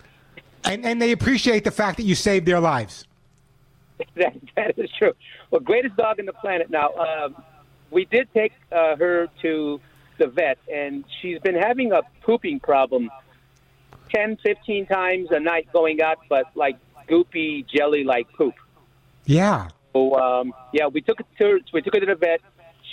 And, 0.64 0.86
and 0.86 1.02
they 1.02 1.12
appreciate 1.12 1.64
the 1.64 1.72
fact 1.72 1.98
that 1.98 2.04
you 2.04 2.16
saved 2.16 2.46
their 2.46 2.60
lives. 2.60 3.06
that, 4.16 4.36
that 4.56 4.78
is 4.78 4.90
true. 4.98 5.14
Well, 5.52 5.62
greatest 5.62 5.96
dog 5.96 6.20
on 6.20 6.26
the 6.26 6.34
planet. 6.34 6.70
Now, 6.70 6.90
um, 6.96 7.44
we 7.92 8.06
did 8.06 8.28
take 8.34 8.54
uh, 8.72 8.96
her 8.96 9.28
to 9.42 9.80
the 10.18 10.28
vet, 10.28 10.58
and 10.72 11.04
she's 11.22 11.40
been 11.40 11.56
having 11.56 11.92
a 11.92 12.02
pooping 12.24 12.60
problem 12.60 13.10
10, 14.14 14.38
15 14.44 14.86
times 14.88 15.30
a 15.32 15.40
night 15.40 15.68
going 15.72 16.02
out, 16.02 16.20
but 16.30 16.46
like 16.56 16.78
goopy, 17.10 17.66
jelly 17.68 18.04
like 18.04 18.32
poop. 18.34 18.56
Yeah. 19.26 19.70
So, 19.94 20.16
um, 20.16 20.54
yeah, 20.74 20.88
we 20.88 21.02
took, 21.02 21.20
it 21.20 21.26
to, 21.40 21.60
we 21.74 21.82
took 21.82 21.94
her 21.94 22.00
to 22.00 22.06
the 22.06 22.16
vet. 22.16 22.42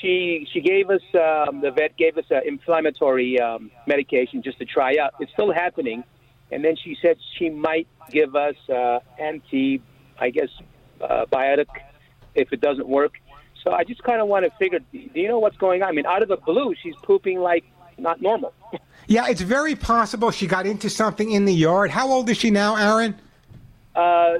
She, 0.00 0.46
she 0.52 0.60
gave 0.60 0.90
us, 0.90 1.02
um, 1.14 1.60
the 1.60 1.70
vet 1.70 1.96
gave 1.96 2.18
us 2.18 2.24
an 2.30 2.42
inflammatory 2.46 3.40
um, 3.40 3.70
medication 3.86 4.42
just 4.42 4.58
to 4.58 4.64
try 4.64 4.96
out. 5.00 5.14
It's 5.20 5.32
still 5.32 5.52
happening. 5.52 6.04
And 6.50 6.64
then 6.64 6.76
she 6.76 6.96
said 7.02 7.18
she 7.36 7.50
might 7.50 7.88
give 8.10 8.34
us 8.34 8.56
uh, 8.68 9.00
anti, 9.18 9.82
I 10.18 10.30
guess, 10.30 10.48
uh, 11.00 11.26
biotic 11.30 11.66
if 12.34 12.52
it 12.52 12.60
doesn't 12.60 12.88
work. 12.88 13.14
So 13.64 13.72
I 13.72 13.84
just 13.84 14.02
kind 14.02 14.20
of 14.20 14.28
want 14.28 14.44
to 14.44 14.50
figure, 14.58 14.78
do 14.78 14.98
you 15.14 15.28
know 15.28 15.38
what's 15.38 15.56
going 15.56 15.82
on? 15.82 15.88
I 15.88 15.92
mean, 15.92 16.06
out 16.06 16.22
of 16.22 16.28
the 16.28 16.36
blue, 16.36 16.74
she's 16.80 16.94
pooping 17.02 17.40
like 17.40 17.64
not 17.96 18.22
normal. 18.22 18.52
Yeah, 19.10 19.26
it's 19.28 19.40
very 19.40 19.74
possible 19.74 20.30
she 20.30 20.46
got 20.46 20.66
into 20.66 20.90
something 20.90 21.30
in 21.30 21.46
the 21.46 21.54
yard. 21.54 21.90
How 21.90 22.08
old 22.10 22.28
is 22.28 22.36
she 22.36 22.50
now, 22.50 22.76
Aaron? 22.76 23.18
Uh, 23.96 24.34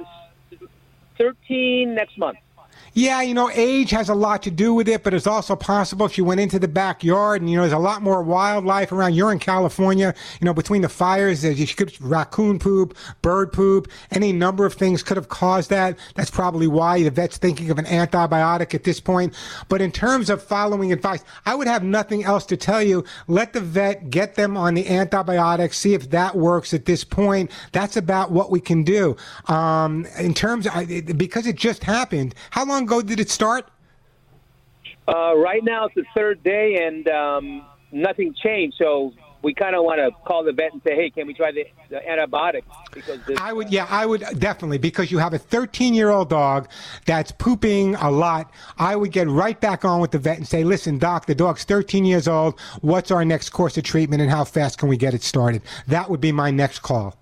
13 1.17 1.95
next 1.95 2.15
month. 2.19 2.37
Yeah, 2.93 3.21
you 3.21 3.33
know, 3.33 3.49
age 3.51 3.91
has 3.91 4.09
a 4.09 4.15
lot 4.15 4.43
to 4.43 4.51
do 4.51 4.73
with 4.73 4.87
it, 4.87 5.03
but 5.03 5.13
it's 5.13 5.27
also 5.27 5.55
possible 5.55 6.05
if 6.05 6.17
you 6.17 6.25
went 6.25 6.39
into 6.39 6.59
the 6.59 6.67
backyard 6.67 7.41
and, 7.41 7.49
you 7.49 7.55
know, 7.55 7.63
there's 7.63 7.73
a 7.73 7.77
lot 7.77 8.01
more 8.01 8.23
wildlife 8.23 8.91
around. 8.91 9.13
You're 9.13 9.31
in 9.31 9.39
California, 9.39 10.13
you 10.39 10.45
know, 10.45 10.53
between 10.53 10.81
the 10.81 10.89
fires, 10.89 11.41
there's 11.41 12.01
raccoon 12.01 12.59
poop, 12.59 12.97
bird 13.21 13.53
poop, 13.53 13.87
any 14.11 14.31
number 14.31 14.65
of 14.65 14.73
things 14.73 15.03
could 15.03 15.17
have 15.17 15.29
caused 15.29 15.69
that. 15.69 15.97
That's 16.15 16.31
probably 16.31 16.67
why 16.67 17.03
the 17.03 17.11
vet's 17.11 17.37
thinking 17.37 17.69
of 17.69 17.77
an 17.77 17.85
antibiotic 17.85 18.73
at 18.73 18.83
this 18.83 18.99
point. 18.99 19.33
But 19.67 19.81
in 19.81 19.91
terms 19.91 20.29
of 20.29 20.41
following 20.41 20.91
advice, 20.91 21.23
I 21.45 21.55
would 21.55 21.67
have 21.67 21.83
nothing 21.83 22.23
else 22.23 22.45
to 22.47 22.57
tell 22.57 22.81
you. 22.81 23.03
Let 23.27 23.53
the 23.53 23.61
vet 23.61 24.09
get 24.09 24.35
them 24.35 24.57
on 24.57 24.73
the 24.73 24.87
antibiotics, 24.89 25.77
see 25.77 25.93
if 25.93 26.09
that 26.09 26.35
works 26.35 26.73
at 26.73 26.85
this 26.85 27.03
point. 27.03 27.51
That's 27.71 27.97
about 27.97 28.31
what 28.31 28.51
we 28.51 28.59
can 28.59 28.83
do. 28.83 29.15
Um, 29.47 30.05
in 30.17 30.33
terms 30.33 30.67
of, 30.67 31.17
because 31.17 31.45
it 31.45 31.55
just 31.55 31.83
happened, 31.83 32.33
how 32.51 32.65
long 32.65 32.78
ago 32.83 33.01
did 33.01 33.19
it 33.19 33.29
start? 33.29 33.69
Uh, 35.07 35.35
right 35.35 35.63
now, 35.63 35.85
it's 35.85 35.95
the 35.95 36.05
third 36.15 36.43
day, 36.43 36.85
and 36.85 37.07
um, 37.09 37.65
nothing 37.91 38.33
changed. 38.33 38.77
So 38.77 39.13
we 39.41 39.53
kind 39.53 39.75
of 39.75 39.83
want 39.83 39.99
to 39.99 40.11
call 40.25 40.43
the 40.43 40.51
vet 40.51 40.73
and 40.73 40.81
say, 40.83 40.95
hey, 40.95 41.09
can 41.09 41.25
we 41.25 41.33
try 41.33 41.51
the, 41.51 41.65
the 41.89 41.97
antibiotic? 41.97 42.63
Because 42.91 43.19
this, 43.25 43.39
I 43.39 43.53
would, 43.53 43.69
yeah, 43.69 43.87
I 43.89 44.05
would 44.05 44.23
definitely 44.37 44.77
because 44.77 45.11
you 45.11 45.17
have 45.17 45.33
a 45.33 45.37
13 45.37 45.93
year 45.93 46.09
old 46.09 46.29
dog 46.29 46.69
that's 47.05 47.31
pooping 47.31 47.95
a 47.95 48.11
lot. 48.11 48.51
I 48.77 48.95
would 48.95 49.11
get 49.11 49.27
right 49.27 49.59
back 49.59 49.85
on 49.85 50.01
with 50.01 50.11
the 50.11 50.19
vet 50.19 50.37
and 50.37 50.47
say, 50.47 50.63
listen, 50.63 50.97
doc, 50.97 51.25
the 51.25 51.35
dog's 51.35 51.63
13 51.63 52.05
years 52.05 52.27
old. 52.27 52.59
What's 52.81 53.11
our 53.11 53.23
next 53.23 53.49
course 53.49 53.77
of 53.77 53.83
treatment 53.83 54.21
and 54.21 54.29
how 54.29 54.43
fast 54.43 54.77
can 54.77 54.89
we 54.89 54.97
get 54.97 55.13
it 55.13 55.23
started? 55.23 55.61
That 55.87 56.09
would 56.09 56.21
be 56.21 56.31
my 56.31 56.51
next 56.51 56.79
call. 56.79 57.15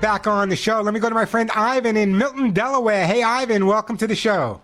Back 0.00 0.26
on 0.26 0.50
the 0.50 0.56
show, 0.56 0.82
let 0.82 0.92
me 0.92 1.00
go 1.00 1.08
to 1.08 1.14
my 1.14 1.24
friend 1.24 1.50
Ivan 1.54 1.96
in 1.96 2.16
Milton, 2.16 2.52
Delaware. 2.52 3.06
Hey, 3.06 3.22
Ivan, 3.22 3.66
welcome 3.66 3.96
to 3.96 4.06
the 4.06 4.14
show. 4.14 4.60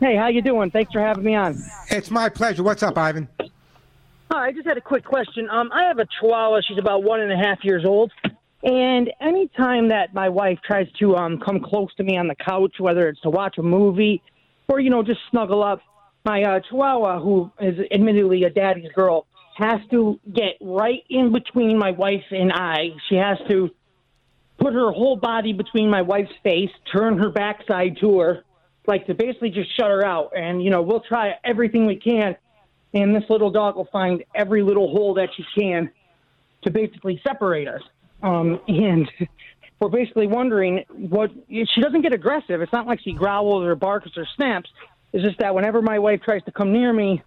Hey, 0.00 0.16
how 0.16 0.28
you 0.28 0.42
doing? 0.42 0.70
Thanks 0.70 0.92
for 0.92 1.00
having 1.00 1.24
me 1.24 1.34
on. 1.34 1.58
It's 1.90 2.10
my 2.10 2.28
pleasure. 2.28 2.62
What's 2.62 2.82
up, 2.82 2.98
Ivan? 2.98 3.28
Hi, 4.30 4.46
I 4.46 4.52
just 4.52 4.66
had 4.66 4.76
a 4.76 4.82
quick 4.82 5.04
question. 5.04 5.48
Um, 5.48 5.70
I 5.72 5.84
have 5.84 5.98
a 5.98 6.06
Chihuahua. 6.06 6.60
She's 6.66 6.78
about 6.78 7.04
one 7.04 7.20
and 7.20 7.32
a 7.32 7.36
half 7.36 7.64
years 7.64 7.84
old. 7.86 8.12
And 8.62 9.10
anytime 9.20 9.88
that 9.88 10.12
my 10.12 10.28
wife 10.28 10.58
tries 10.64 10.90
to 10.98 11.16
um, 11.16 11.38
come 11.38 11.60
close 11.60 11.94
to 11.94 12.02
me 12.02 12.18
on 12.18 12.28
the 12.28 12.34
couch, 12.34 12.74
whether 12.78 13.08
it's 13.08 13.20
to 13.22 13.30
watch 13.30 13.56
a 13.58 13.62
movie 13.62 14.22
or, 14.68 14.78
you 14.78 14.90
know, 14.90 15.02
just 15.02 15.20
snuggle 15.30 15.62
up, 15.62 15.80
my 16.24 16.42
uh, 16.42 16.60
Chihuahua, 16.60 17.20
who 17.20 17.50
is 17.60 17.78
admittedly 17.90 18.44
a 18.44 18.50
daddy's 18.50 18.92
girl, 18.92 19.26
has 19.56 19.80
to 19.90 20.18
get 20.32 20.56
right 20.60 21.02
in 21.10 21.32
between 21.32 21.78
my 21.78 21.90
wife 21.90 22.24
and 22.30 22.52
I. 22.52 22.90
She 23.08 23.16
has 23.16 23.38
to 23.48 23.70
put 24.58 24.72
her 24.74 24.90
whole 24.92 25.16
body 25.16 25.52
between 25.52 25.90
my 25.90 26.02
wife's 26.02 26.32
face, 26.42 26.70
turn 26.90 27.18
her 27.18 27.30
backside 27.30 27.98
to 28.00 28.20
her, 28.20 28.44
like 28.86 29.06
to 29.06 29.14
basically 29.14 29.50
just 29.50 29.74
shut 29.76 29.90
her 29.90 30.04
out. 30.04 30.32
And, 30.36 30.62
you 30.62 30.70
know, 30.70 30.82
we'll 30.82 31.00
try 31.00 31.34
everything 31.44 31.86
we 31.86 31.96
can. 31.96 32.36
And 32.94 33.14
this 33.14 33.24
little 33.28 33.50
dog 33.50 33.76
will 33.76 33.88
find 33.92 34.24
every 34.34 34.62
little 34.62 34.90
hole 34.90 35.14
that 35.14 35.30
she 35.36 35.44
can 35.58 35.90
to 36.62 36.70
basically 36.70 37.20
separate 37.26 37.68
us. 37.68 37.82
Um, 38.22 38.60
and 38.68 39.10
we're 39.80 39.88
basically 39.88 40.28
wondering 40.28 40.84
what 40.90 41.30
she 41.48 41.80
doesn't 41.80 42.02
get 42.02 42.12
aggressive. 42.12 42.60
It's 42.60 42.72
not 42.72 42.86
like 42.86 43.00
she 43.00 43.12
growls 43.12 43.64
or 43.64 43.74
barks 43.74 44.10
or 44.16 44.26
snaps. 44.36 44.70
It's 45.12 45.22
just 45.22 45.38
that 45.38 45.54
whenever 45.54 45.82
my 45.82 45.98
wife 45.98 46.22
tries 46.22 46.42
to 46.44 46.52
come 46.52 46.72
near 46.72 46.92
me 46.92 47.22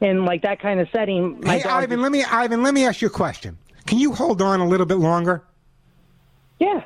in 0.00 0.24
like 0.24 0.42
that 0.42 0.60
kind 0.60 0.80
of 0.80 0.88
setting, 0.92 1.40
my 1.40 1.58
Hey, 1.58 1.62
dog 1.62 1.84
Ivan, 1.84 2.02
let 2.02 2.12
me 2.12 2.24
Ivan, 2.24 2.62
let 2.62 2.74
me 2.74 2.86
ask 2.86 3.00
you 3.00 3.08
a 3.08 3.10
question. 3.10 3.58
Can 3.86 3.98
you 3.98 4.14
hold 4.14 4.42
on 4.42 4.60
a 4.60 4.66
little 4.66 4.86
bit 4.86 4.98
longer? 4.98 5.42
Yeah. 6.58 6.84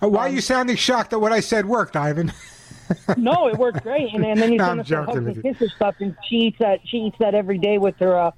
Uh, 0.01 0.09
why 0.09 0.27
are 0.27 0.29
you 0.29 0.41
sounding 0.41 0.75
shocked 0.75 1.11
that 1.11 1.19
what 1.19 1.31
I 1.31 1.39
said 1.39 1.65
worked, 1.65 1.95
Ivan? 1.95 2.31
no, 3.17 3.47
it 3.47 3.57
worked 3.57 3.81
great. 3.81 4.13
And, 4.13 4.23
and 4.23 4.39
then 4.39 4.51
you 4.51 4.57
No, 4.59 4.65
sent 4.65 4.71
I'm 4.71 4.79
us 4.81 4.87
joking 4.87 5.25
hugs 5.25 5.37
and 5.37 5.43
kisses 5.43 5.73
stuff, 5.75 5.95
and 5.99 6.15
she 6.27 6.35
eats 6.35 6.59
that. 6.59 6.81
She 6.85 6.97
eats 6.97 7.17
that 7.19 7.33
every 7.33 7.57
day 7.57 7.77
with 7.77 7.95
her 7.97 8.15
uh, 8.15 8.31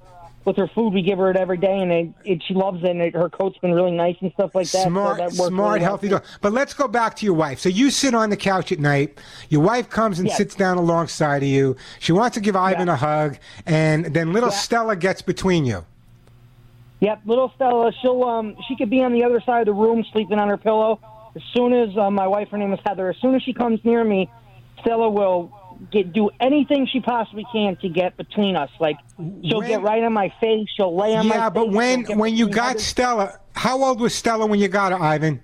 with 0.48 0.56
her 0.56 0.66
food. 0.74 0.92
We 0.92 1.02
give 1.02 1.18
her 1.18 1.30
it 1.30 1.36
every 1.36 1.58
day, 1.58 1.78
and 1.78 1.92
it, 1.92 2.08
it, 2.24 2.42
she 2.48 2.54
loves 2.54 2.82
it. 2.82 2.90
And 2.90 3.00
it, 3.00 3.14
her 3.14 3.28
coat's 3.28 3.56
been 3.58 3.72
really 3.72 3.92
nice 3.92 4.16
and 4.20 4.32
stuff 4.32 4.54
like 4.54 4.66
that. 4.70 4.82
so 4.82 4.88
Smart, 4.88 5.18
that 5.18 5.32
smart, 5.32 5.52
really 5.52 5.60
well. 5.60 5.78
healthy 5.80 6.08
dog. 6.08 6.24
But 6.40 6.52
let's 6.52 6.74
go 6.74 6.88
back 6.88 7.14
to 7.16 7.24
your 7.26 7.34
wife. 7.34 7.60
So 7.60 7.68
you 7.68 7.90
sit 7.90 8.14
on 8.14 8.30
the 8.30 8.36
couch 8.36 8.72
at 8.72 8.80
night. 8.80 9.18
Your 9.50 9.60
wife 9.60 9.88
comes 9.88 10.18
and 10.18 10.26
Yes. 10.26 10.36
sits 10.38 10.54
down 10.56 10.78
alongside 10.78 11.42
of 11.44 11.48
you. 11.48 11.76
She 12.00 12.10
wants 12.12 12.34
to 12.34 12.40
give 12.40 12.56
Ivan 12.56 12.88
a 12.88 12.96
hug, 12.96 13.38
and 13.66 14.06
then 14.06 14.32
little 14.32 14.50
Stella 14.50 14.96
gets 14.96 15.22
between 15.22 15.64
you. 15.64 15.84
Yep, 17.00 17.20
little 17.26 17.52
Stella. 17.54 17.92
She'll 18.02 18.24
um 18.24 18.56
she 18.66 18.74
could 18.74 18.90
be 18.90 19.02
on 19.02 19.12
the 19.12 19.22
other 19.22 19.40
side 19.40 19.60
of 19.60 19.66
the 19.66 19.72
room 19.80 20.04
sleeping 20.12 20.38
on 20.40 20.48
her 20.48 20.56
pillow. 20.56 20.98
As 21.36 21.42
soon 21.54 21.72
as 21.72 21.96
uh, 21.96 22.10
my 22.10 22.26
wife, 22.26 22.48
her 22.48 22.58
name 22.58 22.72
is 22.72 22.80
Heather. 22.84 23.10
As 23.10 23.16
soon 23.18 23.34
as 23.36 23.42
she 23.42 23.52
comes 23.52 23.78
near 23.84 24.02
me, 24.02 24.28
Stella 24.80 25.08
will 25.08 25.52
get 25.90 26.12
do 26.12 26.30
anything 26.40 26.86
she 26.86 27.00
possibly 27.00 27.46
can 27.52 27.76
to 27.76 27.88
get 27.88 28.16
between 28.16 28.56
us. 28.56 28.70
Like 28.80 28.96
she'll 29.44 29.60
get 29.60 29.82
right 29.82 30.02
on 30.02 30.12
my 30.12 30.32
face. 30.40 30.68
She'll 30.76 30.94
lay 30.96 31.16
on 31.16 31.26
my 31.28 31.36
Yeah, 31.36 31.50
but 31.50 31.70
when 31.70 32.04
when 32.18 32.34
you 32.36 32.48
got 32.48 32.68
Heather's- 32.68 32.84
Stella, 32.84 33.40
how 33.54 33.82
old 33.84 34.00
was 34.00 34.14
Stella 34.14 34.46
when 34.46 34.60
you 34.60 34.68
got 34.68 34.92
her, 34.92 35.00
Ivan? 35.00 35.40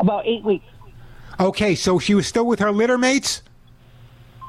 about 0.00 0.26
eight 0.26 0.42
weeks. 0.42 0.64
Okay, 1.38 1.74
so 1.74 1.98
she 1.98 2.14
was 2.14 2.26
still 2.26 2.46
with 2.46 2.58
her 2.60 2.70
litter 2.72 2.96
mates. 2.96 3.42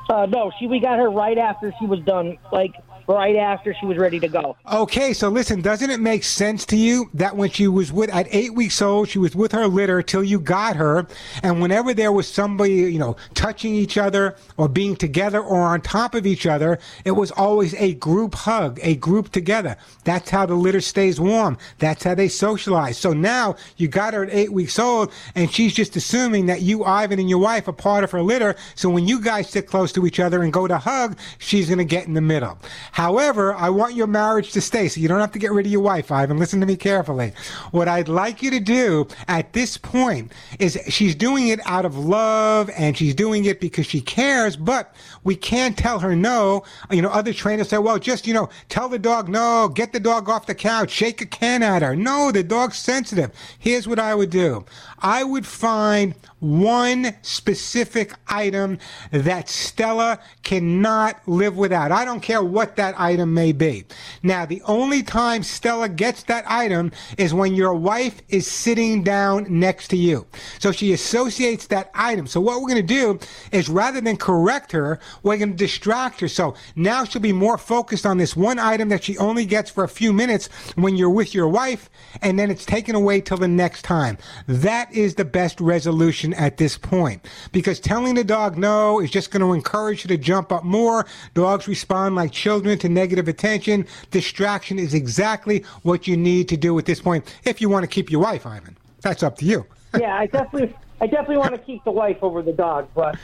Uh, 0.09 0.25
no, 0.25 0.51
she 0.59 0.67
we 0.67 0.79
got 0.79 0.97
her 0.97 1.09
right 1.09 1.37
after 1.37 1.73
she 1.79 1.85
was 1.85 1.99
done. 2.01 2.37
Like 2.51 2.73
right 3.13 3.35
after 3.35 3.73
she 3.73 3.85
was 3.85 3.97
ready 3.97 4.19
to 4.19 4.27
go. 4.27 4.55
Okay, 4.71 5.13
so 5.13 5.29
listen, 5.29 5.61
doesn't 5.61 5.89
it 5.89 5.99
make 5.99 6.23
sense 6.23 6.65
to 6.67 6.75
you 6.75 7.09
that 7.13 7.35
when 7.35 7.49
she 7.49 7.67
was 7.67 7.91
with 7.91 8.09
at 8.09 8.27
eight 8.31 8.53
weeks 8.53 8.81
old, 8.81 9.09
she 9.09 9.19
was 9.19 9.35
with 9.35 9.51
her 9.51 9.67
litter 9.67 10.01
till 10.01 10.23
you 10.23 10.39
got 10.39 10.75
her, 10.75 11.07
and 11.43 11.61
whenever 11.61 11.93
there 11.93 12.11
was 12.11 12.27
somebody, 12.27 12.73
you 12.73 12.99
know, 12.99 13.15
touching 13.33 13.75
each 13.75 13.97
other 13.97 14.35
or 14.57 14.67
being 14.67 14.95
together 14.95 15.39
or 15.39 15.61
on 15.61 15.81
top 15.81 16.15
of 16.15 16.25
each 16.25 16.45
other, 16.45 16.79
it 17.05 17.11
was 17.11 17.31
always 17.31 17.73
a 17.75 17.93
group 17.95 18.35
hug, 18.35 18.79
a 18.81 18.95
group 18.95 19.31
together. 19.31 19.77
That's 20.03 20.29
how 20.29 20.45
the 20.45 20.55
litter 20.55 20.81
stays 20.81 21.19
warm. 21.19 21.57
That's 21.79 22.03
how 22.03 22.15
they 22.15 22.27
socialize. 22.27 22.97
So 22.97 23.13
now 23.13 23.55
you 23.77 23.87
got 23.87 24.13
her 24.13 24.23
at 24.23 24.33
eight 24.33 24.51
weeks 24.51 24.79
old, 24.79 25.11
and 25.35 25.51
she's 25.51 25.73
just 25.73 25.95
assuming 25.95 26.45
that 26.47 26.61
you, 26.61 26.83
Ivan, 26.83 27.19
and 27.19 27.29
your 27.29 27.39
wife 27.39 27.67
are 27.67 27.73
part 27.73 28.03
of 28.03 28.11
her 28.11 28.21
litter. 28.21 28.55
So 28.75 28.89
when 28.89 29.07
you 29.07 29.19
guys 29.21 29.49
sit 29.49 29.67
close 29.67 29.91
to 29.93 30.05
each 30.05 30.19
other 30.19 30.43
and 30.43 30.51
go 30.53 30.67
to 30.67 30.77
hug, 30.77 31.17
she's 31.39 31.67
going 31.67 31.77
to 31.77 31.85
get 31.85 32.07
in 32.07 32.13
the 32.13 32.21
middle. 32.21 32.57
However, 33.01 33.55
I 33.55 33.71
want 33.71 33.95
your 33.95 34.05
marriage 34.05 34.51
to 34.51 34.61
stay, 34.61 34.87
so 34.87 35.01
you 35.01 35.07
don't 35.07 35.21
have 35.21 35.31
to 35.31 35.39
get 35.39 35.51
rid 35.51 35.65
of 35.65 35.71
your 35.71 35.81
wife, 35.81 36.11
Ivan. 36.11 36.37
Listen 36.37 36.59
to 36.59 36.67
me 36.67 36.75
carefully. 36.75 37.33
What 37.71 37.87
I'd 37.87 38.07
like 38.07 38.43
you 38.43 38.51
to 38.51 38.59
do 38.59 39.07
at 39.27 39.53
this 39.53 39.75
point 39.75 40.31
is 40.59 40.77
she's 40.87 41.15
doing 41.15 41.47
it 41.47 41.59
out 41.65 41.83
of 41.83 41.97
love 41.97 42.69
and 42.77 42.95
she's 42.95 43.15
doing 43.15 43.45
it 43.45 43.59
because 43.59 43.87
she 43.87 44.01
cares, 44.01 44.55
but 44.55 44.93
we 45.23 45.35
can't 45.35 45.75
tell 45.75 45.97
her 45.97 46.15
no. 46.15 46.63
You 46.91 47.01
know, 47.01 47.09
other 47.09 47.33
trainers 47.33 47.69
say, 47.69 47.79
well, 47.79 47.97
just, 47.97 48.27
you 48.27 48.35
know, 48.35 48.49
tell 48.69 48.87
the 48.87 48.99
dog 48.99 49.29
no, 49.29 49.67
get 49.67 49.93
the 49.93 49.99
dog 49.99 50.29
off 50.29 50.45
the 50.45 50.53
couch, 50.53 50.91
shake 50.91 51.21
a 51.21 51.25
can 51.25 51.63
at 51.63 51.81
her. 51.81 51.95
No, 51.95 52.31
the 52.31 52.43
dog's 52.43 52.77
sensitive. 52.77 53.31
Here's 53.57 53.87
what 53.87 53.97
I 53.97 54.13
would 54.13 54.29
do. 54.29 54.63
I 55.01 55.23
would 55.23 55.45
find 55.45 56.15
one 56.39 57.15
specific 57.21 58.13
item 58.27 58.79
that 59.11 59.47
Stella 59.47 60.19
cannot 60.43 61.27
live 61.27 61.55
without. 61.55 61.91
I 61.91 62.03
don't 62.03 62.19
care 62.19 62.43
what 62.43 62.75
that 62.77 62.99
item 62.99 63.33
may 63.33 63.51
be. 63.51 63.85
Now, 64.23 64.45
the 64.45 64.61
only 64.63 65.03
time 65.03 65.43
Stella 65.43 65.87
gets 65.87 66.23
that 66.23 66.43
item 66.47 66.91
is 67.17 67.33
when 67.33 67.53
your 67.53 67.75
wife 67.75 68.21
is 68.29 68.47
sitting 68.47 69.03
down 69.03 69.45
next 69.49 69.89
to 69.89 69.97
you. 69.97 70.25
So 70.59 70.71
she 70.71 70.93
associates 70.93 71.67
that 71.67 71.91
item. 71.93 72.25
So 72.25 72.41
what 72.41 72.61
we're 72.61 72.69
going 72.69 72.87
to 72.87 72.93
do 72.93 73.19
is 73.51 73.69
rather 73.69 74.01
than 74.01 74.17
correct 74.17 74.71
her, 74.71 74.99
we're 75.21 75.37
going 75.37 75.51
to 75.51 75.57
distract 75.57 76.19
her. 76.21 76.27
So 76.27 76.55
now 76.75 77.03
she'll 77.03 77.21
be 77.21 77.33
more 77.33 77.57
focused 77.59 78.05
on 78.05 78.17
this 78.17 78.35
one 78.35 78.57
item 78.57 78.89
that 78.89 79.03
she 79.03 79.17
only 79.19 79.45
gets 79.45 79.69
for 79.69 79.83
a 79.83 79.89
few 79.89 80.11
minutes 80.11 80.49
when 80.75 80.95
you're 80.95 81.09
with 81.09 81.35
your 81.35 81.47
wife, 81.47 81.89
and 82.21 82.39
then 82.39 82.49
it's 82.49 82.65
taken 82.65 82.95
away 82.95 83.21
till 83.21 83.37
the 83.37 83.47
next 83.47 83.83
time. 83.83 84.17
That 84.47 84.90
is 84.93 85.15
the 85.15 85.25
best 85.25 85.59
resolution 85.61 86.33
at 86.33 86.57
this 86.57 86.77
point. 86.77 87.25
Because 87.51 87.79
telling 87.79 88.15
the 88.15 88.23
dog 88.23 88.57
no 88.57 88.99
is 88.99 89.11
just 89.11 89.31
going 89.31 89.41
to 89.41 89.53
encourage 89.53 90.03
her 90.03 90.07
to 90.09 90.17
jump 90.17 90.51
up 90.51 90.63
more. 90.63 91.05
Dogs 91.33 91.67
respond 91.67 92.15
like 92.15 92.31
children 92.31 92.77
to 92.79 92.89
negative 92.89 93.27
attention. 93.27 93.85
Distraction 94.11 94.79
is 94.79 94.93
exactly 94.93 95.63
what 95.83 96.07
you 96.07 96.17
need 96.17 96.49
to 96.49 96.57
do 96.57 96.77
at 96.77 96.85
this 96.85 96.99
point 96.99 97.25
if 97.43 97.61
you 97.61 97.69
want 97.69 97.83
to 97.83 97.87
keep 97.87 98.11
your 98.11 98.21
wife, 98.21 98.45
Ivan. 98.45 98.77
That's 99.01 99.23
up 99.23 99.37
to 99.37 99.45
you. 99.45 99.65
Yeah, 99.99 100.15
I 100.15 100.25
definitely, 100.27 100.75
I 101.01 101.07
definitely 101.07 101.37
want 101.37 101.51
to 101.51 101.57
keep 101.57 101.83
the 101.83 101.91
wife 101.91 102.17
over 102.21 102.41
the 102.41 102.53
dog, 102.53 102.87
but. 102.95 103.17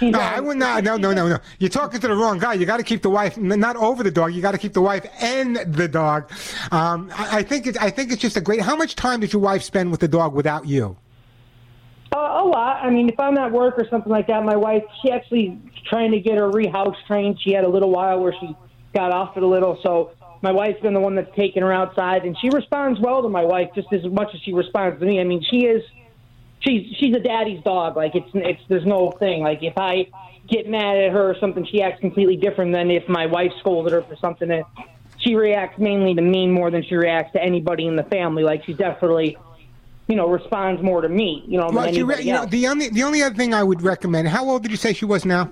No, 0.00 0.18
I 0.18 0.40
would 0.40 0.56
not. 0.56 0.82
No, 0.82 0.96
no, 0.96 1.12
no, 1.12 1.28
no. 1.28 1.38
You're 1.60 1.70
talking 1.70 2.00
to 2.00 2.08
the 2.08 2.14
wrong 2.14 2.38
guy. 2.38 2.54
You 2.54 2.66
got 2.66 2.78
to 2.78 2.82
keep 2.82 3.02
the 3.02 3.10
wife, 3.10 3.38
not 3.38 3.76
over 3.76 4.02
the 4.02 4.10
dog. 4.10 4.34
You 4.34 4.42
got 4.42 4.52
to 4.52 4.58
keep 4.58 4.72
the 4.72 4.82
wife 4.82 5.06
and 5.20 5.56
the 5.56 5.86
dog. 5.86 6.30
Um, 6.72 7.12
I, 7.14 7.38
I 7.38 7.42
think 7.42 7.68
it's. 7.68 7.78
I 7.78 7.90
think 7.90 8.10
it's 8.10 8.20
just 8.20 8.36
a 8.36 8.40
great. 8.40 8.60
How 8.60 8.74
much 8.74 8.96
time 8.96 9.20
did 9.20 9.32
your 9.32 9.42
wife 9.42 9.62
spend 9.62 9.92
with 9.92 10.00
the 10.00 10.08
dog 10.08 10.34
without 10.34 10.66
you? 10.66 10.96
Uh, 12.14 12.18
a 12.18 12.44
lot. 12.44 12.84
I 12.84 12.90
mean, 12.90 13.08
if 13.08 13.18
I'm 13.18 13.38
at 13.38 13.50
work 13.50 13.74
or 13.78 13.88
something 13.88 14.12
like 14.12 14.26
that, 14.26 14.44
my 14.44 14.56
wife, 14.56 14.82
she 15.00 15.10
actually 15.10 15.58
trying 15.88 16.10
to 16.12 16.20
get 16.20 16.36
her 16.36 16.50
rehouse 16.50 16.96
trained. 17.06 17.40
She 17.40 17.52
had 17.52 17.64
a 17.64 17.68
little 17.68 17.90
while 17.90 18.20
where 18.20 18.34
she 18.38 18.54
got 18.94 19.12
off 19.12 19.36
it 19.36 19.42
a 19.42 19.46
little, 19.46 19.78
so 19.82 20.12
my 20.42 20.52
wife's 20.52 20.80
been 20.80 20.92
the 20.92 21.00
one 21.00 21.14
that's 21.14 21.34
taken 21.36 21.62
her 21.62 21.72
outside, 21.72 22.24
and 22.24 22.36
she 22.38 22.50
responds 22.50 23.00
well 23.00 23.22
to 23.22 23.28
my 23.28 23.44
wife 23.44 23.70
just 23.74 23.90
as 23.92 24.04
much 24.04 24.34
as 24.34 24.40
she 24.42 24.52
responds 24.52 25.00
to 25.00 25.06
me. 25.06 25.20
I 25.20 25.24
mean, 25.24 25.42
she 25.42 25.64
is, 25.64 25.82
she's 26.60 26.94
she's 26.98 27.14
a 27.14 27.20
daddy's 27.20 27.62
dog. 27.62 27.96
Like 27.96 28.14
it's 28.14 28.28
it's 28.34 28.60
there's 28.68 28.84
no 28.84 29.12
thing. 29.12 29.42
Like 29.42 29.62
if 29.62 29.78
I 29.78 30.08
get 30.48 30.68
mad 30.68 30.98
at 30.98 31.12
her 31.12 31.30
or 31.30 31.36
something, 31.38 31.64
she 31.64 31.80
acts 31.80 32.00
completely 32.00 32.36
different 32.36 32.72
than 32.72 32.90
if 32.90 33.08
my 33.08 33.26
wife 33.26 33.52
scolded 33.60 33.92
her 33.92 34.02
for 34.02 34.16
something. 34.16 34.64
She 35.18 35.36
reacts 35.36 35.78
mainly 35.78 36.14
to 36.14 36.22
me 36.22 36.48
more 36.48 36.70
than 36.70 36.82
she 36.82 36.96
reacts 36.96 37.32
to 37.34 37.42
anybody 37.42 37.86
in 37.86 37.96
the 37.96 38.02
family. 38.04 38.42
Like 38.42 38.64
she 38.64 38.74
definitely. 38.74 39.38
You 40.12 40.16
know, 40.16 40.28
responds 40.28 40.82
more 40.82 41.00
to 41.00 41.08
me. 41.08 41.42
You 41.48 41.58
know, 41.58 41.70
Well, 41.70 41.90
she 41.90 42.02
re- 42.02 42.20
you 42.20 42.34
know, 42.34 42.44
the 42.44 42.66
only 42.68 42.90
the 42.90 43.02
only 43.02 43.22
other 43.22 43.34
thing 43.34 43.54
I 43.54 43.62
would 43.62 43.80
recommend. 43.80 44.28
How 44.28 44.46
old 44.46 44.60
did 44.60 44.70
you 44.70 44.76
say 44.76 44.92
she 44.92 45.06
was 45.06 45.24
now? 45.24 45.48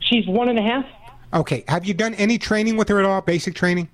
She's 0.00 0.26
one 0.26 0.48
and 0.48 0.58
a 0.58 0.62
half. 0.62 0.84
Okay. 1.32 1.62
Have 1.68 1.84
you 1.84 1.94
done 1.94 2.14
any 2.14 2.38
training 2.38 2.76
with 2.76 2.88
her 2.88 2.98
at 2.98 3.04
all? 3.04 3.20
Basic 3.20 3.54
training? 3.54 3.88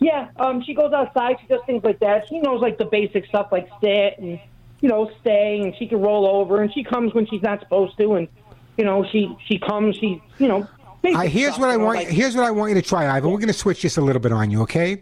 Yeah, 0.00 0.28
um, 0.36 0.62
she 0.62 0.74
goes 0.74 0.92
outside. 0.92 1.36
She 1.40 1.46
does 1.46 1.62
things 1.64 1.82
like 1.82 1.98
that. 2.00 2.28
She 2.28 2.40
knows 2.40 2.60
like 2.60 2.76
the 2.76 2.84
basic 2.84 3.24
stuff, 3.24 3.48
like 3.50 3.70
sit 3.80 4.18
and 4.18 4.38
you 4.82 4.90
know 4.90 5.10
stay, 5.22 5.60
and 5.62 5.74
she 5.78 5.86
can 5.86 6.02
roll 6.02 6.26
over, 6.26 6.60
and 6.60 6.70
she 6.74 6.84
comes 6.84 7.14
when 7.14 7.26
she's 7.26 7.40
not 7.40 7.60
supposed 7.60 7.96
to, 7.96 8.16
and 8.16 8.28
you 8.76 8.84
know 8.84 9.06
she 9.10 9.34
she 9.46 9.58
comes. 9.58 9.96
She 9.96 10.20
you 10.38 10.46
know. 10.46 10.68
I, 11.06 11.26
here's 11.26 11.54
stuff, 11.54 11.60
what 11.60 11.70
I 11.70 11.76
know, 11.76 11.84
want. 11.86 11.98
like- 12.00 12.08
here's 12.08 12.36
what 12.36 12.44
I 12.44 12.50
want 12.50 12.68
you 12.68 12.74
to 12.74 12.86
try, 12.86 13.08
Ivan. 13.08 13.30
We're 13.30 13.38
going 13.38 13.46
to 13.48 13.54
switch 13.54 13.80
this 13.80 13.96
a 13.96 14.02
little 14.02 14.20
bit 14.20 14.32
on 14.32 14.50
you, 14.50 14.60
okay? 14.62 15.00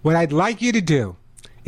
What 0.00 0.16
I'd 0.16 0.32
like 0.32 0.62
you 0.62 0.72
to 0.72 0.80
do 0.80 1.16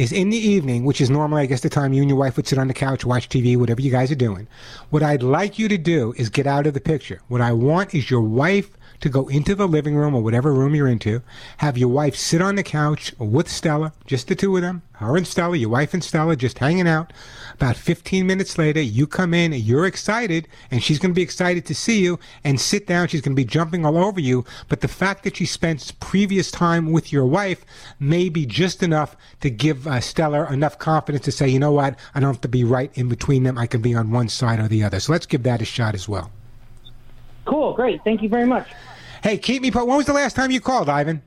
is 0.01 0.13
in 0.13 0.31
the 0.31 0.37
evening, 0.39 0.85
which 0.85 1.01
is 1.01 1.11
normally, 1.11 1.43
I 1.43 1.47
guess, 1.47 1.61
the 1.61 1.69
time 1.69 1.93
you 1.93 2.01
and 2.01 2.09
your 2.09 2.19
wife 2.19 2.37
would 2.39 2.47
sit 2.47 2.59
on 2.59 2.69
the 2.69 2.75
couch, 2.75 3.05
watch 3.05 3.29
TV, 3.29 3.57
whatever 3.57 3.83
you 3.83 3.91
guys 3.91 4.11
are 4.11 4.15
doing. 4.17 4.49
What 4.89 5.03
I'd 5.03 5.23
like 5.23 5.59
you 5.59 5.69
to 5.69 5.77
do 5.77 6.15
is 6.17 6.31
get 6.31 6.47
out 6.47 6.67
of 6.67 6.73
the 6.73 6.81
picture. 6.81 7.21
What 7.29 7.43
I 7.43 7.53
want 7.53 7.95
is 7.95 8.11
your 8.11 8.23
wife 8.23 8.71
to 9.01 9.11
go 9.11 9.29
into 9.29 9.55
the 9.55 9.69
living 9.69 9.97
room 9.97 10.15
or 10.15 10.23
whatever 10.23 10.55
room 10.55 10.75
you're 10.75 10.89
into, 10.89 11.23
have 11.59 11.77
your 11.77 11.89
wife 11.89 12.17
sit 12.17 12.41
on 12.41 12.55
the 12.55 12.63
couch 12.63 13.15
with 13.19 13.49
Stella, 13.49 13.93
just 14.07 14.29
the 14.29 14.35
two 14.35 14.57
of 14.57 14.63
them, 14.63 14.83
her 14.93 15.17
and 15.17 15.27
Stella, 15.27 15.57
your 15.57 15.71
wife 15.71 15.93
and 15.93 16.03
Stella, 16.03 16.35
just 16.35 16.59
hanging 16.59 16.89
out. 16.89 17.13
About 17.61 17.77
15 17.77 18.27
minutes 18.27 18.57
later, 18.57 18.81
you 18.81 19.07
come 19.07 19.35
in, 19.35 19.53
you're 19.53 19.85
excited, 19.85 20.49
and 20.71 20.83
she's 20.83 20.99
going 20.99 21.11
to 21.11 21.15
be 21.15 21.21
excited 21.21 21.67
to 21.67 21.75
see 21.75 22.01
you 22.01 22.19
and 22.43 22.59
sit 22.59 22.87
down. 22.87 23.07
She's 23.07 23.21
going 23.21 23.37
to 23.37 23.37
be 23.37 23.45
jumping 23.45 23.85
all 23.85 23.99
over 23.99 24.19
you. 24.19 24.47
But 24.71 24.81
the 24.81 24.89
fact 24.89 25.25
that 25.25 25.37
she 25.37 25.45
spent 25.45 25.93
previous 26.01 26.51
time 26.51 26.91
with 26.91 27.13
your 27.13 27.27
wife 27.27 27.67
may 27.99 28.31
be 28.31 28.47
just 28.47 28.83
enough 28.83 29.15
to 29.43 29.51
give 29.51 29.87
uh, 29.87 30.01
Stella 30.01 30.51
enough 30.51 30.79
confidence 30.79 31.27
to 31.27 31.33
say, 31.33 31.49
you 31.49 31.59
know 31.59 31.71
what, 31.73 31.99
I 32.15 32.21
don't 32.21 32.33
have 32.33 32.41
to 32.41 32.49
be 32.49 32.65
right 32.65 32.91
in 32.95 33.11
between 33.11 33.43
them. 33.43 33.59
I 33.59 33.67
can 33.67 33.83
be 33.83 33.95
on 33.95 34.11
one 34.11 34.31
side 34.31 34.59
or 34.59 34.67
the 34.67 34.83
other. 34.83 34.99
So 34.99 35.13
let's 35.13 35.27
give 35.27 35.43
that 35.43 35.61
a 35.61 35.67
shot 35.67 35.95
as 35.95 36.09
well. 36.09 36.31
Cool, 37.45 37.75
great. 37.75 38.03
Thank 38.05 38.23
you 38.23 38.31
very 38.31 38.47
much. 38.47 38.69
Hey, 39.23 39.37
keep 39.37 39.61
me. 39.61 39.71
po- 39.71 39.85
When 39.85 39.99
was 39.99 40.07
the 40.07 40.15
last 40.15 40.35
time 40.35 40.51
you 40.51 40.63
called, 40.63 40.89
Ivan? 40.89 41.21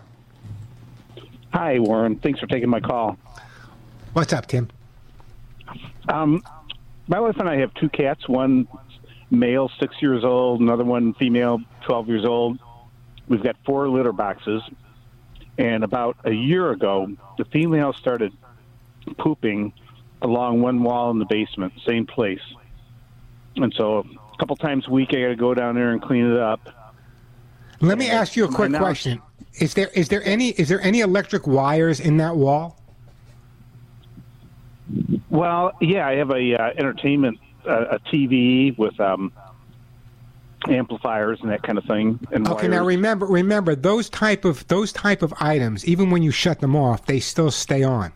Hi, 1.52 1.78
Warren. 1.78 2.16
Thanks 2.16 2.40
for 2.40 2.46
taking 2.46 2.68
my 2.68 2.80
call. 2.80 3.16
What's 4.12 4.32
up, 4.32 4.46
Tim? 4.46 4.68
Um, 6.08 6.42
my 7.08 7.20
wife 7.20 7.36
and 7.38 7.48
I 7.48 7.58
have 7.58 7.72
two 7.74 7.88
cats. 7.88 8.28
One 8.28 8.68
male, 9.30 9.70
six 9.80 10.00
years 10.00 10.24
old. 10.24 10.60
Another 10.60 10.84
one 10.84 11.14
female, 11.14 11.60
twelve 11.82 12.08
years 12.08 12.24
old. 12.24 12.58
We've 13.28 13.42
got 13.42 13.56
four 13.64 13.88
litter 13.88 14.12
boxes. 14.12 14.62
And 15.58 15.84
about 15.84 16.16
a 16.24 16.32
year 16.32 16.70
ago, 16.70 17.10
the 17.38 17.44
female 17.46 17.92
started 17.92 18.32
pooping 19.18 19.72
along 20.22 20.62
one 20.62 20.82
wall 20.82 21.10
in 21.10 21.18
the 21.18 21.24
basement, 21.24 21.72
same 21.86 22.06
place. 22.06 22.40
And 23.56 23.72
so, 23.76 23.98
a 24.32 24.36
couple 24.38 24.56
times 24.56 24.86
a 24.86 24.90
week, 24.90 25.10
I 25.10 25.22
got 25.22 25.28
to 25.28 25.36
go 25.36 25.54
down 25.54 25.74
there 25.74 25.92
and 25.92 26.02
clean 26.02 26.30
it 26.30 26.38
up. 26.38 26.68
Let 27.80 27.98
me 27.98 28.10
ask 28.10 28.36
you 28.36 28.44
a 28.44 28.52
quick 28.52 28.72
question. 28.74 29.20
Is 29.58 29.74
there 29.74 29.88
is 29.94 30.08
there 30.08 30.22
any 30.24 30.50
is 30.50 30.68
there 30.68 30.80
any 30.82 31.00
electric 31.00 31.46
wires 31.46 32.00
in 32.00 32.18
that 32.18 32.36
wall? 32.36 32.78
Well, 35.30 35.72
yeah, 35.80 36.06
I 36.06 36.14
have 36.16 36.30
a 36.30 36.54
uh, 36.54 36.72
entertainment 36.76 37.38
uh, 37.66 37.96
a 37.96 37.98
TV 37.98 38.76
with 38.78 38.98
um, 39.00 39.32
amplifiers 40.68 41.40
and 41.40 41.50
that 41.50 41.62
kind 41.62 41.78
of 41.78 41.84
thing. 41.84 42.18
And 42.30 42.46
Okay, 42.48 42.68
now 42.68 42.84
remember, 42.84 43.26
remember 43.26 43.74
those 43.74 44.08
type 44.08 44.44
of 44.44 44.66
those 44.68 44.92
type 44.92 45.22
of 45.22 45.34
items. 45.40 45.84
Even 45.86 46.10
when 46.10 46.22
you 46.22 46.30
shut 46.30 46.60
them 46.60 46.76
off, 46.76 47.06
they 47.06 47.20
still 47.20 47.50
stay 47.50 47.82
on. 47.82 48.12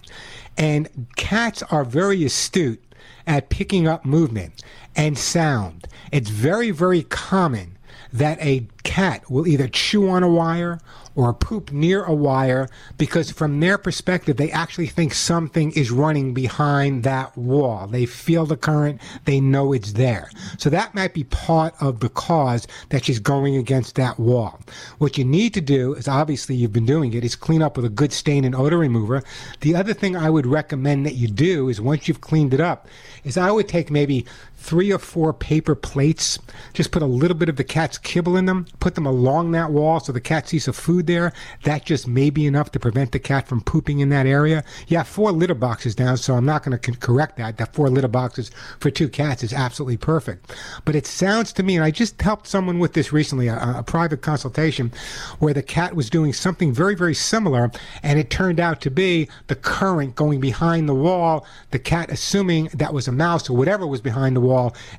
And 0.60 1.06
cats 1.16 1.62
are 1.70 1.84
very 1.84 2.22
astute 2.22 2.84
at 3.26 3.48
picking 3.48 3.88
up 3.88 4.04
movement 4.04 4.62
and 4.94 5.16
sound. 5.16 5.88
It's 6.12 6.28
very, 6.28 6.70
very 6.70 7.04
common 7.04 7.78
that 8.12 8.38
a 8.42 8.66
cat 8.82 9.30
will 9.30 9.48
either 9.48 9.68
chew 9.68 10.10
on 10.10 10.22
a 10.22 10.28
wire 10.28 10.78
or 11.20 11.34
poop 11.34 11.70
near 11.70 12.02
a 12.04 12.14
wire 12.14 12.66
because 12.96 13.30
from 13.30 13.60
their 13.60 13.76
perspective 13.76 14.38
they 14.38 14.50
actually 14.50 14.86
think 14.86 15.12
something 15.12 15.70
is 15.72 15.90
running 15.90 16.32
behind 16.32 17.02
that 17.02 17.36
wall. 17.36 17.86
They 17.86 18.06
feel 18.06 18.46
the 18.46 18.56
current. 18.56 19.02
They 19.26 19.38
know 19.38 19.74
it's 19.74 19.92
there. 19.92 20.30
So 20.56 20.70
that 20.70 20.94
might 20.94 21.12
be 21.12 21.24
part 21.24 21.74
of 21.78 22.00
the 22.00 22.08
cause 22.08 22.66
that 22.88 23.04
she's 23.04 23.18
going 23.18 23.56
against 23.56 23.96
that 23.96 24.18
wall. 24.18 24.60
What 24.96 25.18
you 25.18 25.24
need 25.26 25.52
to 25.52 25.60
do 25.60 25.92
is 25.92 26.08
obviously 26.08 26.54
you've 26.54 26.72
been 26.72 26.86
doing 26.86 27.12
it 27.12 27.22
is 27.22 27.36
clean 27.36 27.60
up 27.60 27.76
with 27.76 27.84
a 27.84 27.90
good 27.90 28.14
stain 28.14 28.46
and 28.46 28.54
odor 28.54 28.78
remover. 28.78 29.22
The 29.60 29.76
other 29.76 29.92
thing 29.92 30.16
i 30.16 30.30
would 30.30 30.46
recommend 30.46 31.04
that 31.04 31.16
you 31.16 31.28
do 31.28 31.68
is 31.68 31.82
once 31.82 32.08
you've 32.08 32.22
cleaned 32.22 32.54
it 32.54 32.60
up 32.60 32.88
is 33.24 33.36
i 33.36 33.50
would 33.50 33.68
take 33.68 33.90
maybe 33.90 34.24
three 34.60 34.92
or 34.92 34.98
four 34.98 35.32
paper 35.32 35.74
plates. 35.74 36.38
Just 36.74 36.92
put 36.92 37.02
a 37.02 37.06
little 37.06 37.36
bit 37.36 37.48
of 37.48 37.56
the 37.56 37.64
cat's 37.64 37.96
kibble 37.98 38.36
in 38.36 38.44
them. 38.44 38.66
Put 38.78 38.94
them 38.94 39.06
along 39.06 39.52
that 39.52 39.72
wall 39.72 40.00
so 40.00 40.12
the 40.12 40.20
cat 40.20 40.48
sees 40.48 40.64
some 40.64 40.74
food 40.74 41.06
there. 41.06 41.32
That 41.64 41.86
just 41.86 42.06
may 42.06 42.28
be 42.28 42.46
enough 42.46 42.70
to 42.72 42.78
prevent 42.78 43.12
the 43.12 43.18
cat 43.18 43.48
from 43.48 43.62
pooping 43.62 44.00
in 44.00 44.10
that 44.10 44.26
area. 44.26 44.62
Yeah, 44.86 45.02
four 45.02 45.32
litter 45.32 45.54
boxes 45.54 45.94
down, 45.94 46.18
so 46.18 46.34
I'm 46.34 46.44
not 46.44 46.62
going 46.62 46.78
to 46.78 46.92
correct 46.92 47.38
that. 47.38 47.56
That 47.56 47.72
four 47.74 47.88
litter 47.88 48.08
boxes 48.08 48.50
for 48.78 48.90
two 48.90 49.08
cats 49.08 49.42
is 49.42 49.52
absolutely 49.52 49.96
perfect. 49.96 50.54
But 50.84 50.94
it 50.94 51.06
sounds 51.06 51.52
to 51.54 51.62
me, 51.62 51.76
and 51.76 51.84
I 51.84 51.90
just 51.90 52.20
helped 52.20 52.46
someone 52.46 52.78
with 52.78 52.92
this 52.92 53.12
recently, 53.12 53.48
a, 53.48 53.56
a 53.78 53.82
private 53.82 54.20
consultation, 54.20 54.92
where 55.38 55.54
the 55.54 55.62
cat 55.62 55.96
was 55.96 56.10
doing 56.10 56.34
something 56.34 56.72
very, 56.72 56.94
very 56.94 57.14
similar, 57.14 57.70
and 58.02 58.18
it 58.18 58.28
turned 58.28 58.60
out 58.60 58.82
to 58.82 58.90
be 58.90 59.28
the 59.46 59.56
current 59.56 60.16
going 60.16 60.38
behind 60.38 60.88
the 60.88 60.94
wall. 60.94 61.46
The 61.70 61.78
cat 61.78 62.10
assuming 62.10 62.68
that 62.74 62.92
was 62.92 63.08
a 63.08 63.12
mouse 63.12 63.48
or 63.48 63.56
whatever 63.56 63.86
was 63.86 64.02
behind 64.02 64.36
the 64.36 64.40
wall, 64.40 64.49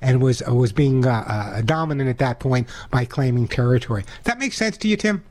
and 0.01 0.21
was 0.21 0.41
uh, 0.47 0.53
was 0.53 0.71
being 0.71 1.05
uh, 1.05 1.11
uh, 1.11 1.61
dominant 1.61 2.09
at 2.09 2.17
that 2.19 2.39
point 2.39 2.67
by 2.89 3.05
claiming 3.05 3.47
territory. 3.47 4.03
That 4.23 4.39
makes 4.39 4.57
sense 4.57 4.77
to 4.77 4.87
you, 4.87 4.97
Tim? 4.97 5.23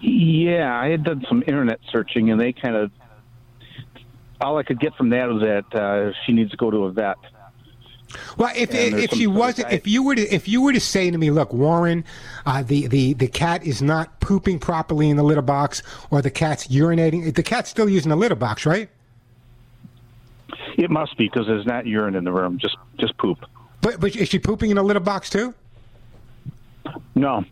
Yeah, 0.00 0.78
I 0.78 0.88
had 0.88 1.04
done 1.04 1.24
some 1.28 1.42
internet 1.46 1.80
searching, 1.90 2.30
and 2.30 2.40
they 2.40 2.52
kind 2.52 2.76
of 2.76 2.90
all 4.40 4.58
I 4.58 4.62
could 4.62 4.80
get 4.80 4.94
from 4.94 5.10
that 5.10 5.28
was 5.28 5.42
that 5.42 5.74
uh, 5.74 6.12
she 6.24 6.32
needs 6.32 6.50
to 6.50 6.56
go 6.56 6.70
to 6.70 6.84
a 6.84 6.92
vet. 6.92 7.16
Well, 8.36 8.52
if 8.54 8.72
if 8.72 9.10
she 9.12 9.26
wasn't, 9.26 9.72
if 9.72 9.86
you 9.86 10.02
were 10.02 10.14
to 10.14 10.34
if 10.34 10.46
you 10.46 10.62
were 10.62 10.72
to 10.72 10.80
say 10.80 11.10
to 11.10 11.18
me, 11.18 11.30
look, 11.30 11.52
Warren, 11.52 12.04
uh, 12.44 12.62
the 12.62 12.86
the 12.86 13.14
the 13.14 13.26
cat 13.26 13.64
is 13.64 13.82
not 13.82 14.20
pooping 14.20 14.58
properly 14.58 15.10
in 15.10 15.16
the 15.16 15.24
litter 15.24 15.42
box, 15.42 15.82
or 16.10 16.22
the 16.22 16.30
cat's 16.30 16.68
urinating, 16.68 17.34
the 17.34 17.42
cat's 17.42 17.68
still 17.68 17.88
using 17.88 18.10
the 18.10 18.16
litter 18.16 18.36
box, 18.36 18.64
right? 18.64 18.88
It 20.76 20.90
must 20.90 21.16
be 21.16 21.28
because 21.28 21.46
there's 21.46 21.66
not 21.66 21.86
urine 21.86 22.14
in 22.14 22.24
the 22.24 22.32
room, 22.32 22.58
just 22.58 22.76
just 22.98 23.16
poop. 23.18 23.38
But 23.80 24.00
but 24.00 24.14
is 24.16 24.28
she 24.28 24.38
pooping 24.38 24.70
in 24.70 24.78
a 24.78 24.82
litter 24.82 25.00
box 25.00 25.30
too? 25.30 25.54
No, 27.14 27.44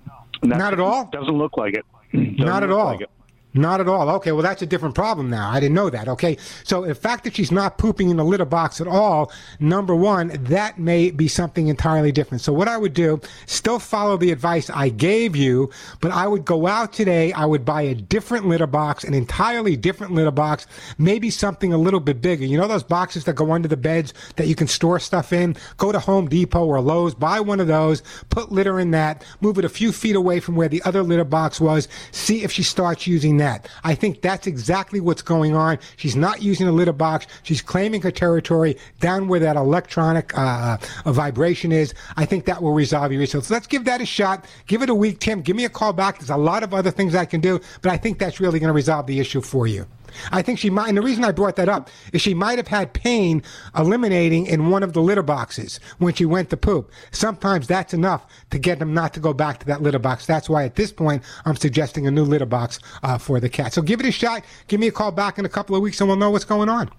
Not 0.43 0.73
at 0.73 0.81
all? 0.81 1.07
Doesn't 1.13 1.37
look 1.37 1.57
like 1.57 1.75
it. 1.75 1.85
Doesn't 2.13 2.37
Not 2.37 2.63
at 2.63 2.71
all. 2.71 2.87
like. 2.97 3.09
Not 3.57 3.81
at 3.81 3.89
all. 3.89 4.11
Okay, 4.17 4.33
well, 4.33 4.43
that's 4.43 4.63
a 4.63 4.67
different 4.67 4.97
problem 4.97 5.31
now. 5.31 5.49
I 5.49 5.61
didn't 5.61 5.77
know 5.77 5.89
that. 5.89 6.09
Okay, 6.09 6.37
so 6.65 6.85
the 6.85 6.95
fact 6.95 7.23
that 7.23 7.37
she's 7.37 7.53
not 7.53 7.79
pooping 7.79 8.11
in 8.11 8.17
the 8.17 8.25
litter 8.25 8.45
box 8.45 8.81
at 8.81 8.89
all, 8.89 9.31
number 9.61 9.95
one, 9.95 10.29
that 10.45 10.77
may 10.77 11.13
be 11.13 11.29
something 11.29 11.69
entirely 11.69 12.11
different. 12.11 12.41
So, 12.41 12.53
what 12.53 12.67
I 12.67 12.77
would 12.77 12.95
do, 12.95 13.21
still 13.47 13.79
follow 13.79 14.17
the 14.17 14.33
advice 14.33 14.71
I 14.71 14.89
gave 14.89 15.37
you, 15.37 15.71
but 16.01 16.11
I 16.11 16.27
would 16.27 16.45
go 16.45 16.67
out 16.67 16.93
today, 16.93 17.33
I 17.33 17.45
would 17.45 17.65
buy 17.65 17.83
a 17.83 17.95
different 17.95 18.49
litter 18.49 18.67
box, 18.67 19.05
an 19.05 19.15
entirely 19.15 19.77
different 19.77 20.15
litter 20.15 20.33
box, 20.33 20.67
maybe 20.99 21.31
something 21.31 21.73
a 21.73 21.79
little 21.79 22.01
bit 22.01 22.21
bigger. 22.21 22.45
You 22.45 22.59
know 22.59 22.67
those 22.67 22.83
boxes 22.83 23.23
that 23.25 23.35
go 23.35 23.53
under 23.53 23.69
the 23.69 23.77
beds 23.77 24.13
that 24.35 24.49
you 24.49 24.57
can 24.57 24.67
store 24.67 24.99
stuff 24.99 25.33
in? 25.33 25.57
Go 25.77 25.93
to 25.93 26.01
Home 26.01 26.29
Depot 26.29 26.67
or 26.67 26.81
Lowe's, 26.81 27.15
buy 27.15 27.39
one 27.39 27.61
of 27.61 27.69
those, 27.69 28.03
put 28.31 28.51
litter 28.51 28.81
in 28.81 28.91
that, 28.91 29.25
move 29.41 29.59
it 29.59 29.65
a 29.65 29.69
few 29.69 29.93
feet 29.93 30.17
away 30.17 30.41
from 30.41 30.57
where 30.57 30.69
the 30.69 30.83
other 30.83 31.05
litter 31.05 31.23
box 31.23 31.61
was, 31.61 31.87
see 32.11 32.43
if 32.43 32.51
she 32.51 32.65
starts 32.65 33.07
using 33.07 33.37
that. 33.37 33.44
I 33.85 33.95
think 33.95 34.23
that's 34.23 34.47
exactly 34.47 35.01
what's 35.01 35.23
going 35.23 35.55
on. 35.55 35.79
She's 35.97 36.17
not 36.17 36.43
using 36.43 36.67
the 36.67 36.73
litter 36.73 36.93
box. 36.93 37.27
She's 37.43 37.63
claiming 37.63 38.03
her 38.03 38.11
territory 38.11 38.77
down 39.01 39.29
where 39.29 39.41
that 39.41 39.57
electronic 39.57 40.37
uh, 40.37 40.79
uh, 41.05 41.13
vibration 41.13 41.73
is. 41.73 41.95
I 42.17 42.25
think 42.25 42.47
that 42.47 42.63
will 42.63 42.73
resolve 42.73 43.13
your 43.13 43.23
issue. 43.23 43.41
So 43.41 43.55
let's 43.55 43.67
give 43.67 43.85
that 43.85 44.01
a 44.01 44.07
shot. 44.07 44.45
Give 44.67 44.83
it 44.83 44.91
a 44.91 44.95
week, 44.95 45.21
Tim. 45.21 45.43
Give 45.43 45.57
me 45.57 45.65
a 45.65 45.71
call 45.71 45.93
back. 45.93 46.19
There's 46.19 46.31
a 46.31 46.37
lot 46.37 46.63
of 46.63 46.73
other 46.75 46.91
things 46.91 47.15
I 47.15 47.25
can 47.25 47.41
do, 47.41 47.61
but 47.83 47.93
I 47.93 47.97
think 47.97 48.19
that's 48.19 48.41
really 48.41 48.59
going 48.59 48.69
to 48.69 48.75
resolve 48.75 49.07
the 49.07 49.21
issue 49.21 49.41
for 49.41 49.67
you. 49.67 49.87
I 50.33 50.43
think 50.43 50.59
she 50.59 50.71
might, 50.71 50.89
and 50.89 50.97
the 50.97 51.03
reason 51.03 51.25
I 51.25 51.33
brought 51.33 51.57
that 51.57 51.69
up 51.69 51.89
is 52.13 52.23
she 52.23 52.35
might 52.35 52.59
have 52.59 52.69
had 52.69 52.93
pain 52.93 53.43
eliminating 53.77 54.47
in 54.47 54.71
one 54.71 54.83
of 54.83 54.93
the 54.93 55.01
litter 55.01 55.23
boxes 55.23 55.81
when 55.99 56.15
she 56.15 56.25
went 56.25 56.51
to 56.51 56.57
poop. 56.57 56.91
Sometimes 57.11 57.67
that's 57.67 57.95
enough 57.95 58.27
to 58.51 58.59
get 58.59 58.79
them 58.79 58.95
not 58.95 59.15
to 59.15 59.21
go 59.21 59.33
back 59.33 59.61
to 59.61 59.67
that 59.67 59.83
litter 59.83 59.99
box. 59.99 60.27
That's 60.27 60.49
why 60.49 60.65
at 60.65 60.77
this 60.77 60.93
point 60.93 61.23
I'm 61.45 61.57
suggesting 61.57 62.07
a 62.07 62.11
new 62.11 62.25
litter 62.25 62.47
box 62.47 62.79
uh, 63.03 63.19
for 63.19 63.41
the 63.41 63.49
cat. 63.49 63.73
So 63.73 63.83
give 63.83 64.01
it 64.01 64.07
a 64.07 64.13
shot. 64.13 64.45
Give 64.69 64.81
me 64.81 64.89
a 64.89 64.93
call 64.93 65.13
back 65.13 65.39
in 65.39 65.45
a 65.45 65.49
couple 65.49 65.77
of 65.77 65.83
weeks 65.83 66.01
and 66.01 66.09
we'll 66.09 66.19
know 66.19 66.31
what's 66.31 66.45
going 66.45 66.69
on. 66.69 66.91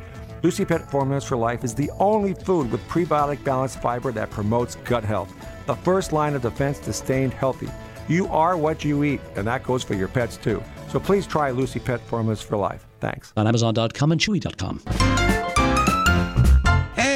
Lucy 0.43 0.65
Pet 0.65 0.89
Formulas 0.89 1.25
for 1.25 1.37
Life 1.37 1.63
is 1.63 1.75
the 1.75 1.91
only 1.99 2.33
food 2.33 2.71
with 2.71 2.81
prebiotic 2.87 3.43
balanced 3.43 3.81
fiber 3.81 4.11
that 4.13 4.31
promotes 4.31 4.75
gut 4.75 5.03
health, 5.03 5.33
the 5.67 5.75
first 5.75 6.13
line 6.13 6.33
of 6.33 6.41
defense 6.41 6.79
to 6.79 6.93
staying 6.93 7.31
healthy. 7.31 7.69
You 8.07 8.27
are 8.27 8.57
what 8.57 8.83
you 8.83 9.03
eat, 9.03 9.21
and 9.35 9.45
that 9.45 9.63
goes 9.63 9.83
for 9.83 9.93
your 9.93 10.07
pets 10.07 10.37
too. 10.37 10.63
So 10.89 10.99
please 10.99 11.27
try 11.27 11.51
Lucy 11.51 11.79
Pet 11.79 12.01
Formulas 12.01 12.41
for 12.41 12.57
Life. 12.57 12.87
Thanks. 12.99 13.31
On 13.37 13.45
Amazon.com 13.47 14.11
and 14.11 14.19
Chewy.com. 14.19 15.30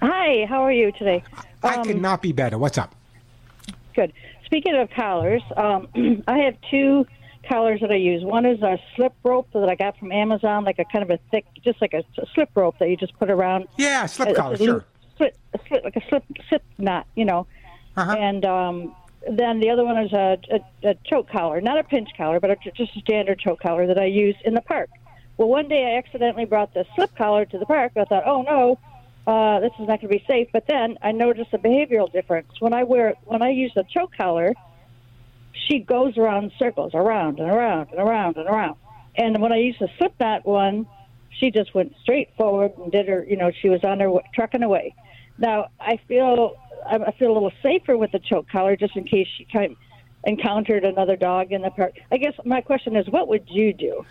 Hi, 0.00 0.46
how 0.48 0.62
are 0.62 0.72
you 0.72 0.92
today? 0.92 1.22
I 1.62 1.82
could 1.82 2.00
not 2.00 2.22
be 2.22 2.32
better. 2.32 2.56
What's 2.58 2.78
up? 2.78 2.94
Good. 3.94 4.12
Speaking 4.44 4.76
of 4.76 4.90
collars, 4.90 5.42
um, 5.56 5.88
I 6.26 6.38
have 6.38 6.56
two 6.70 7.06
collars 7.48 7.80
that 7.80 7.90
I 7.90 7.96
use. 7.96 8.24
One 8.24 8.46
is 8.46 8.60
a 8.62 8.78
slip 8.94 9.14
rope 9.22 9.48
that 9.52 9.68
I 9.68 9.74
got 9.74 9.98
from 9.98 10.12
Amazon, 10.12 10.64
like 10.64 10.78
a 10.78 10.84
kind 10.84 11.02
of 11.02 11.10
a 11.10 11.18
thick, 11.30 11.44
just 11.62 11.80
like 11.80 11.94
a, 11.94 12.04
slip 12.34 12.50
rope 12.54 12.78
that 12.78 12.88
you 12.88 12.96
just 12.96 13.18
put 13.18 13.30
around. 13.30 13.66
Yeah, 13.76 14.06
slip 14.06 14.30
a 14.30 14.34
collar, 14.34 14.56
sure. 14.56 14.84
Slip, 15.16 15.36
a 15.52 15.58
slip, 15.68 15.84
like 15.84 15.96
a 15.96 16.08
slip, 16.08 16.24
slip 16.48 16.62
knot, 16.78 17.06
you 17.14 17.24
know. 17.24 17.46
Uh-huh. 17.96 18.12
And 18.12 18.44
um, 18.44 18.96
then 19.30 19.60
the 19.60 19.70
other 19.70 19.84
one 19.84 19.98
is 19.98 20.12
a, 20.12 20.38
a, 20.50 20.90
a 20.90 20.94
choke 21.04 21.28
collar, 21.30 21.60
not 21.60 21.78
a 21.78 21.84
pinch 21.84 22.10
collar, 22.16 22.40
but 22.40 22.50
a, 22.50 22.56
just 22.74 22.96
a 22.96 23.00
standard 23.00 23.38
choke 23.38 23.60
collar 23.60 23.86
that 23.86 23.98
I 23.98 24.06
use 24.06 24.36
in 24.44 24.54
the 24.54 24.60
park. 24.60 24.90
Well, 25.36 25.48
one 25.48 25.68
day 25.68 25.94
I 25.94 25.98
accidentally 25.98 26.44
brought 26.44 26.74
the 26.74 26.84
slip 26.94 27.16
collar 27.16 27.44
to 27.46 27.58
the 27.58 27.66
park. 27.66 27.92
I 27.96 28.04
thought, 28.04 28.22
oh 28.26 28.42
no, 28.42 28.78
uh, 29.26 29.60
this 29.60 29.72
is 29.80 29.88
not 29.88 30.00
going 30.00 30.00
to 30.00 30.08
be 30.08 30.24
safe. 30.28 30.48
But 30.52 30.66
then 30.66 30.98
I 31.02 31.12
noticed 31.12 31.52
a 31.52 31.58
behavioral 31.58 32.12
difference 32.12 32.48
when 32.60 32.72
I 32.72 32.84
wear 32.84 33.14
when 33.24 33.42
I 33.42 33.50
use 33.50 33.72
the 33.74 33.84
choke 33.84 34.12
collar. 34.16 34.54
She 35.68 35.78
goes 35.78 36.18
around 36.18 36.44
in 36.44 36.52
circles, 36.58 36.92
around 36.94 37.38
and 37.38 37.50
around 37.50 37.88
and 37.90 38.00
around 38.00 38.36
and 38.36 38.46
around. 38.46 38.76
And 39.16 39.40
when 39.40 39.52
I 39.52 39.58
use 39.58 39.76
the 39.78 39.88
slip 39.98 40.12
knot 40.20 40.44
one, 40.44 40.86
she 41.38 41.50
just 41.50 41.74
went 41.74 41.94
straight 42.02 42.30
forward 42.36 42.72
and 42.78 42.90
did 42.92 43.08
her. 43.08 43.24
You 43.28 43.36
know, 43.36 43.50
she 43.50 43.68
was 43.68 43.84
on 43.84 44.00
her 44.00 44.12
trucking 44.34 44.62
away. 44.62 44.94
Now 45.38 45.68
I 45.80 45.98
feel 46.08 46.56
I 46.86 46.96
I 46.96 47.12
feel 47.12 47.32
a 47.32 47.34
little 47.34 47.52
safer 47.62 47.96
with 47.96 48.12
the 48.12 48.18
choke 48.18 48.48
collar, 48.48 48.76
just 48.76 48.96
in 48.96 49.04
case 49.04 49.28
she 49.36 49.44
kind 49.44 49.72
of 49.72 49.78
encountered 50.24 50.84
another 50.84 51.16
dog 51.16 51.52
in 51.52 51.62
the 51.62 51.70
park. 51.70 51.94
I 52.10 52.16
guess 52.16 52.34
my 52.44 52.60
question 52.60 52.96
is, 52.96 53.08
what 53.08 53.28
would 53.28 53.48
you 53.48 53.72
do 53.72 54.04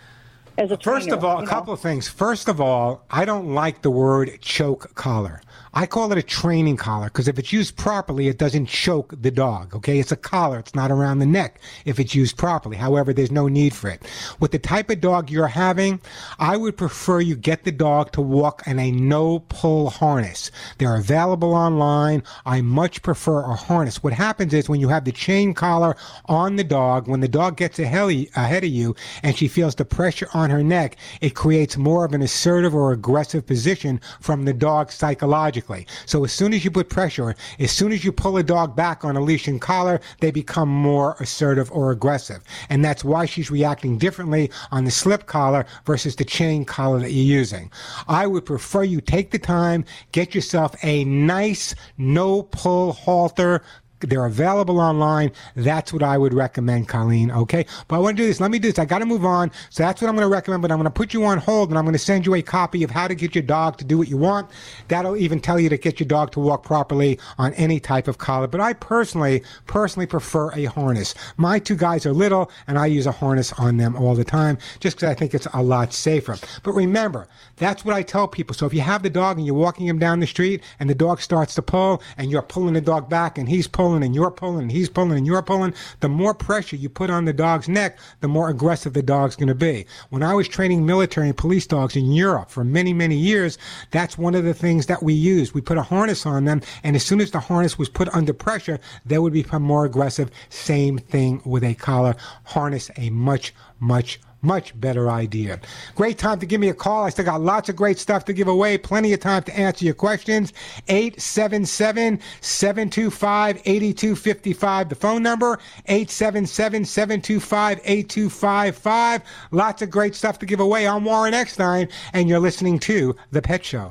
as 0.58 0.70
a 0.70 0.76
First 0.76 1.06
trainer, 1.06 1.16
of 1.16 1.24
all, 1.24 1.38
a 1.38 1.42
know? 1.42 1.46
couple 1.48 1.74
of 1.74 1.80
things. 1.80 2.08
First 2.08 2.48
of 2.48 2.60
all, 2.60 3.04
I 3.10 3.24
don't 3.24 3.54
like 3.54 3.82
the 3.82 3.90
word 3.90 4.38
choke 4.40 4.94
collar. 4.94 5.40
I 5.76 5.86
call 5.86 6.12
it 6.12 6.18
a 6.18 6.22
training 6.22 6.76
collar 6.76 7.06
because 7.06 7.26
if 7.26 7.36
it's 7.36 7.52
used 7.52 7.76
properly, 7.76 8.28
it 8.28 8.38
doesn't 8.38 8.66
choke 8.66 9.12
the 9.20 9.32
dog. 9.32 9.74
Okay, 9.74 9.98
it's 9.98 10.12
a 10.12 10.16
collar. 10.16 10.60
It's 10.60 10.74
not 10.74 10.92
around 10.92 11.18
the 11.18 11.26
neck 11.26 11.60
if 11.84 11.98
it's 11.98 12.14
used 12.14 12.36
properly. 12.36 12.76
However, 12.76 13.12
there's 13.12 13.32
no 13.32 13.48
need 13.48 13.74
for 13.74 13.88
it. 13.88 14.02
With 14.38 14.52
the 14.52 14.60
type 14.60 14.88
of 14.88 15.00
dog 15.00 15.30
you're 15.30 15.48
having, 15.48 16.00
I 16.38 16.56
would 16.56 16.76
prefer 16.76 17.20
you 17.20 17.34
get 17.34 17.64
the 17.64 17.72
dog 17.72 18.12
to 18.12 18.20
walk 18.20 18.62
in 18.68 18.78
a 18.78 18.92
no 18.92 19.40
pull 19.48 19.90
harness. 19.90 20.52
They're 20.78 20.96
available 20.96 21.54
online. 21.54 22.22
I 22.46 22.60
much 22.60 23.02
prefer 23.02 23.40
a 23.40 23.54
harness. 23.54 24.00
What 24.00 24.12
happens 24.12 24.54
is 24.54 24.68
when 24.68 24.80
you 24.80 24.88
have 24.88 25.04
the 25.04 25.12
chain 25.12 25.54
collar 25.54 25.96
on 26.26 26.54
the 26.54 26.64
dog, 26.64 27.08
when 27.08 27.20
the 27.20 27.28
dog 27.28 27.56
gets 27.56 27.80
ahead 27.80 27.94
ahead 28.36 28.64
of 28.64 28.70
you 28.70 28.94
and 29.22 29.36
she 29.36 29.48
feels 29.48 29.74
the 29.74 29.84
pressure 29.84 30.28
on 30.44 30.50
her 30.50 30.62
neck, 30.62 30.96
it 31.20 31.34
creates 31.34 31.76
more 31.76 32.04
of 32.04 32.12
an 32.12 32.22
assertive 32.22 32.74
or 32.74 32.92
aggressive 32.92 33.44
position 33.46 34.00
from 34.20 34.44
the 34.44 34.52
dog 34.52 34.92
psychologically. 34.92 35.86
So 36.06 36.24
as 36.24 36.32
soon 36.32 36.52
as 36.52 36.64
you 36.64 36.70
put 36.70 36.88
pressure, 36.88 37.34
as 37.58 37.72
soon 37.72 37.90
as 37.90 38.04
you 38.04 38.12
pull 38.12 38.36
a 38.36 38.42
dog 38.42 38.76
back 38.76 39.04
on 39.04 39.16
a 39.16 39.20
leash 39.20 39.48
and 39.48 39.60
collar, 39.60 40.00
they 40.20 40.30
become 40.30 40.68
more 40.68 41.16
assertive 41.18 41.72
or 41.72 41.90
aggressive. 41.90 42.44
And 42.68 42.84
that's 42.84 43.02
why 43.02 43.26
she's 43.26 43.50
reacting 43.50 43.98
differently 43.98 44.50
on 44.70 44.84
the 44.84 44.90
slip 44.90 45.26
collar 45.26 45.64
versus 45.86 46.14
the 46.14 46.24
chain 46.24 46.64
collar 46.64 47.00
that 47.00 47.10
you're 47.10 47.38
using. 47.38 47.70
I 48.06 48.26
would 48.26 48.44
prefer 48.44 48.84
you 48.84 49.00
take 49.00 49.30
the 49.30 49.38
time, 49.38 49.84
get 50.12 50.34
yourself 50.34 50.76
a 50.84 51.04
nice 51.04 51.74
no 51.96 52.42
pull 52.42 52.92
halter 52.92 53.62
they're 54.06 54.26
available 54.26 54.80
online. 54.80 55.32
That's 55.56 55.92
what 55.92 56.02
I 56.02 56.18
would 56.18 56.34
recommend, 56.34 56.88
Colleen. 56.88 57.30
Okay. 57.30 57.66
But 57.88 57.96
I 57.96 57.98
want 57.98 58.16
to 58.16 58.22
do 58.22 58.26
this. 58.26 58.40
Let 58.40 58.50
me 58.50 58.58
do 58.58 58.68
this. 58.68 58.78
I 58.78 58.84
got 58.84 58.98
to 59.00 59.06
move 59.06 59.24
on. 59.24 59.50
So 59.70 59.82
that's 59.82 60.00
what 60.00 60.08
I'm 60.08 60.14
going 60.14 60.26
to 60.26 60.32
recommend. 60.32 60.62
But 60.62 60.70
I'm 60.70 60.78
going 60.78 60.84
to 60.84 60.90
put 60.90 61.14
you 61.14 61.24
on 61.24 61.38
hold 61.38 61.70
and 61.70 61.78
I'm 61.78 61.84
going 61.84 61.94
to 61.94 61.98
send 61.98 62.26
you 62.26 62.34
a 62.34 62.42
copy 62.42 62.82
of 62.82 62.90
how 62.90 63.08
to 63.08 63.14
get 63.14 63.34
your 63.34 63.42
dog 63.42 63.78
to 63.78 63.84
do 63.84 63.98
what 63.98 64.08
you 64.08 64.16
want. 64.16 64.50
That'll 64.88 65.16
even 65.16 65.40
tell 65.40 65.58
you 65.58 65.68
to 65.68 65.76
get 65.76 66.00
your 66.00 66.06
dog 66.06 66.32
to 66.32 66.40
walk 66.40 66.62
properly 66.62 67.18
on 67.38 67.54
any 67.54 67.80
type 67.80 68.08
of 68.08 68.18
collar. 68.18 68.46
But 68.46 68.60
I 68.60 68.72
personally, 68.72 69.42
personally 69.66 70.06
prefer 70.06 70.50
a 70.52 70.64
harness. 70.64 71.14
My 71.36 71.58
two 71.58 71.76
guys 71.76 72.06
are 72.06 72.12
little 72.12 72.50
and 72.66 72.78
I 72.78 72.86
use 72.86 73.06
a 73.06 73.12
harness 73.12 73.52
on 73.54 73.76
them 73.76 73.96
all 73.96 74.14
the 74.14 74.24
time 74.24 74.58
just 74.80 74.96
because 74.96 75.10
I 75.10 75.14
think 75.14 75.34
it's 75.34 75.46
a 75.52 75.62
lot 75.62 75.92
safer. 75.92 76.36
But 76.62 76.72
remember, 76.72 77.28
that's 77.56 77.84
what 77.84 77.94
I 77.94 78.02
tell 78.02 78.28
people. 78.28 78.54
So 78.54 78.66
if 78.66 78.74
you 78.74 78.80
have 78.80 79.02
the 79.02 79.10
dog 79.10 79.38
and 79.38 79.46
you're 79.46 79.54
walking 79.54 79.86
him 79.86 79.98
down 79.98 80.20
the 80.20 80.26
street 80.26 80.62
and 80.80 80.88
the 80.88 80.94
dog 80.94 81.20
starts 81.20 81.54
to 81.54 81.62
pull 81.62 82.02
and 82.18 82.30
you're 82.30 82.42
pulling 82.42 82.74
the 82.74 82.80
dog 82.80 83.08
back 83.08 83.38
and 83.38 83.48
he's 83.48 83.66
pulling 83.66 83.93
and 84.02 84.14
you're 84.14 84.30
pulling 84.30 84.62
and 84.62 84.72
he's 84.72 84.88
pulling 84.88 85.16
and 85.16 85.26
you're 85.26 85.42
pulling, 85.42 85.74
the 86.00 86.08
more 86.08 86.34
pressure 86.34 86.76
you 86.76 86.88
put 86.88 87.10
on 87.10 87.24
the 87.24 87.32
dog's 87.32 87.68
neck, 87.68 87.98
the 88.20 88.28
more 88.28 88.48
aggressive 88.48 88.92
the 88.92 89.02
dog's 89.02 89.36
going 89.36 89.48
to 89.48 89.54
be. 89.54 89.86
When 90.10 90.22
I 90.22 90.34
was 90.34 90.48
training 90.48 90.84
military 90.84 91.28
and 91.28 91.36
police 91.36 91.66
dogs 91.66 91.96
in 91.96 92.12
Europe 92.12 92.50
for 92.50 92.64
many, 92.64 92.92
many 92.92 93.16
years, 93.16 93.58
that's 93.90 94.18
one 94.18 94.34
of 94.34 94.44
the 94.44 94.54
things 94.54 94.86
that 94.86 95.02
we 95.02 95.14
used. 95.14 95.54
We 95.54 95.60
put 95.60 95.78
a 95.78 95.82
harness 95.82 96.26
on 96.26 96.44
them, 96.44 96.62
and 96.82 96.96
as 96.96 97.04
soon 97.04 97.20
as 97.20 97.30
the 97.30 97.40
harness 97.40 97.78
was 97.78 97.88
put 97.88 98.08
under 98.14 98.32
pressure, 98.32 98.80
they 99.04 99.18
would 99.18 99.32
become 99.32 99.62
more 99.62 99.84
aggressive. 99.84 100.30
Same 100.48 100.98
thing 100.98 101.42
with 101.44 101.64
a 101.64 101.74
collar. 101.74 102.16
Harness 102.44 102.90
a 102.96 103.10
much, 103.10 103.54
much, 103.80 104.20
much 104.44 104.78
better 104.80 105.10
idea. 105.10 105.60
Great 105.94 106.18
time 106.18 106.38
to 106.40 106.46
give 106.46 106.60
me 106.60 106.68
a 106.68 106.74
call. 106.74 107.04
I 107.04 107.10
still 107.10 107.24
got 107.24 107.40
lots 107.40 107.68
of 107.68 107.76
great 107.76 107.98
stuff 107.98 108.24
to 108.26 108.32
give 108.32 108.48
away. 108.48 108.78
Plenty 108.78 109.12
of 109.12 109.20
time 109.20 109.42
to 109.44 109.58
answer 109.58 109.84
your 109.84 109.94
questions. 109.94 110.52
877 110.88 112.20
725 112.40 113.62
8255. 113.64 114.88
The 114.88 114.94
phone 114.94 115.22
number 115.22 115.58
877 115.86 116.84
725 116.84 117.80
8255. 117.84 119.22
Lots 119.50 119.82
of 119.82 119.90
great 119.90 120.14
stuff 120.14 120.38
to 120.40 120.46
give 120.46 120.60
away. 120.60 120.86
I'm 120.86 121.04
Warren 121.04 121.34
Eckstein, 121.34 121.88
and 122.12 122.28
you're 122.28 122.38
listening 122.38 122.78
to 122.80 123.16
The 123.30 123.42
Pet 123.42 123.64
Show. 123.64 123.90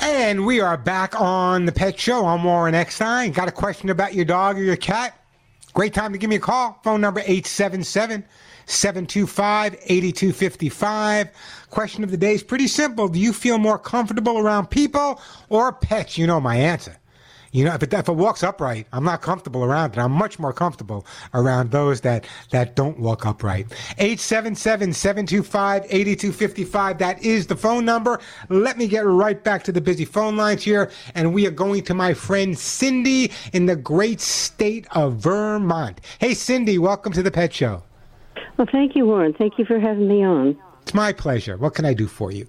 And 0.00 0.46
we 0.46 0.60
are 0.60 0.76
back 0.76 1.20
on 1.20 1.64
The 1.64 1.72
Pet 1.72 1.98
Show. 1.98 2.26
I'm 2.26 2.44
Warren 2.44 2.74
Eckstein. 2.74 3.32
Got 3.32 3.48
a 3.48 3.52
question 3.52 3.90
about 3.90 4.14
your 4.14 4.24
dog 4.24 4.58
or 4.58 4.62
your 4.62 4.76
cat? 4.76 5.19
Great 5.72 5.94
time 5.94 6.12
to 6.12 6.18
give 6.18 6.30
me 6.30 6.36
a 6.36 6.40
call. 6.40 6.78
Phone 6.82 7.00
number 7.00 7.20
877 7.20 8.24
725 8.66 9.74
8255. 9.74 11.28
Question 11.70 12.04
of 12.04 12.10
the 12.10 12.16
day 12.16 12.34
is 12.34 12.42
pretty 12.42 12.66
simple. 12.66 13.08
Do 13.08 13.18
you 13.18 13.32
feel 13.32 13.58
more 13.58 13.78
comfortable 13.78 14.38
around 14.38 14.68
people 14.70 15.20
or 15.48 15.72
pets? 15.72 16.18
You 16.18 16.26
know 16.26 16.40
my 16.40 16.56
answer. 16.56 16.99
You 17.52 17.64
know, 17.64 17.74
if 17.74 17.82
it, 17.82 17.92
if 17.92 18.08
it 18.08 18.12
walks 18.12 18.44
upright, 18.44 18.86
I'm 18.92 19.02
not 19.02 19.22
comfortable 19.22 19.64
around 19.64 19.94
it. 19.94 19.98
I'm 19.98 20.12
much 20.12 20.38
more 20.38 20.52
comfortable 20.52 21.04
around 21.34 21.72
those 21.72 22.02
that, 22.02 22.24
that 22.50 22.76
don't 22.76 23.00
walk 23.00 23.26
upright. 23.26 23.68
877-725-8255. 23.98 26.98
That 26.98 27.20
is 27.24 27.48
the 27.48 27.56
phone 27.56 27.84
number. 27.84 28.20
Let 28.50 28.78
me 28.78 28.86
get 28.86 29.04
right 29.04 29.42
back 29.42 29.64
to 29.64 29.72
the 29.72 29.80
busy 29.80 30.04
phone 30.04 30.36
lines 30.36 30.62
here. 30.62 30.92
And 31.16 31.34
we 31.34 31.44
are 31.48 31.50
going 31.50 31.82
to 31.84 31.94
my 31.94 32.14
friend 32.14 32.56
Cindy 32.56 33.32
in 33.52 33.66
the 33.66 33.74
great 33.74 34.20
state 34.20 34.86
of 34.92 35.16
Vermont. 35.16 36.00
Hey, 36.20 36.34
Cindy, 36.34 36.78
welcome 36.78 37.12
to 37.14 37.22
the 37.22 37.32
Pet 37.32 37.52
Show. 37.52 37.82
Well, 38.58 38.68
thank 38.70 38.94
you, 38.94 39.06
Warren. 39.06 39.32
Thank 39.32 39.58
you 39.58 39.64
for 39.64 39.80
having 39.80 40.06
me 40.06 40.24
on. 40.24 40.56
It's 40.82 40.94
my 40.94 41.12
pleasure. 41.12 41.56
What 41.56 41.74
can 41.74 41.84
I 41.84 41.94
do 41.94 42.06
for 42.06 42.30
you? 42.30 42.46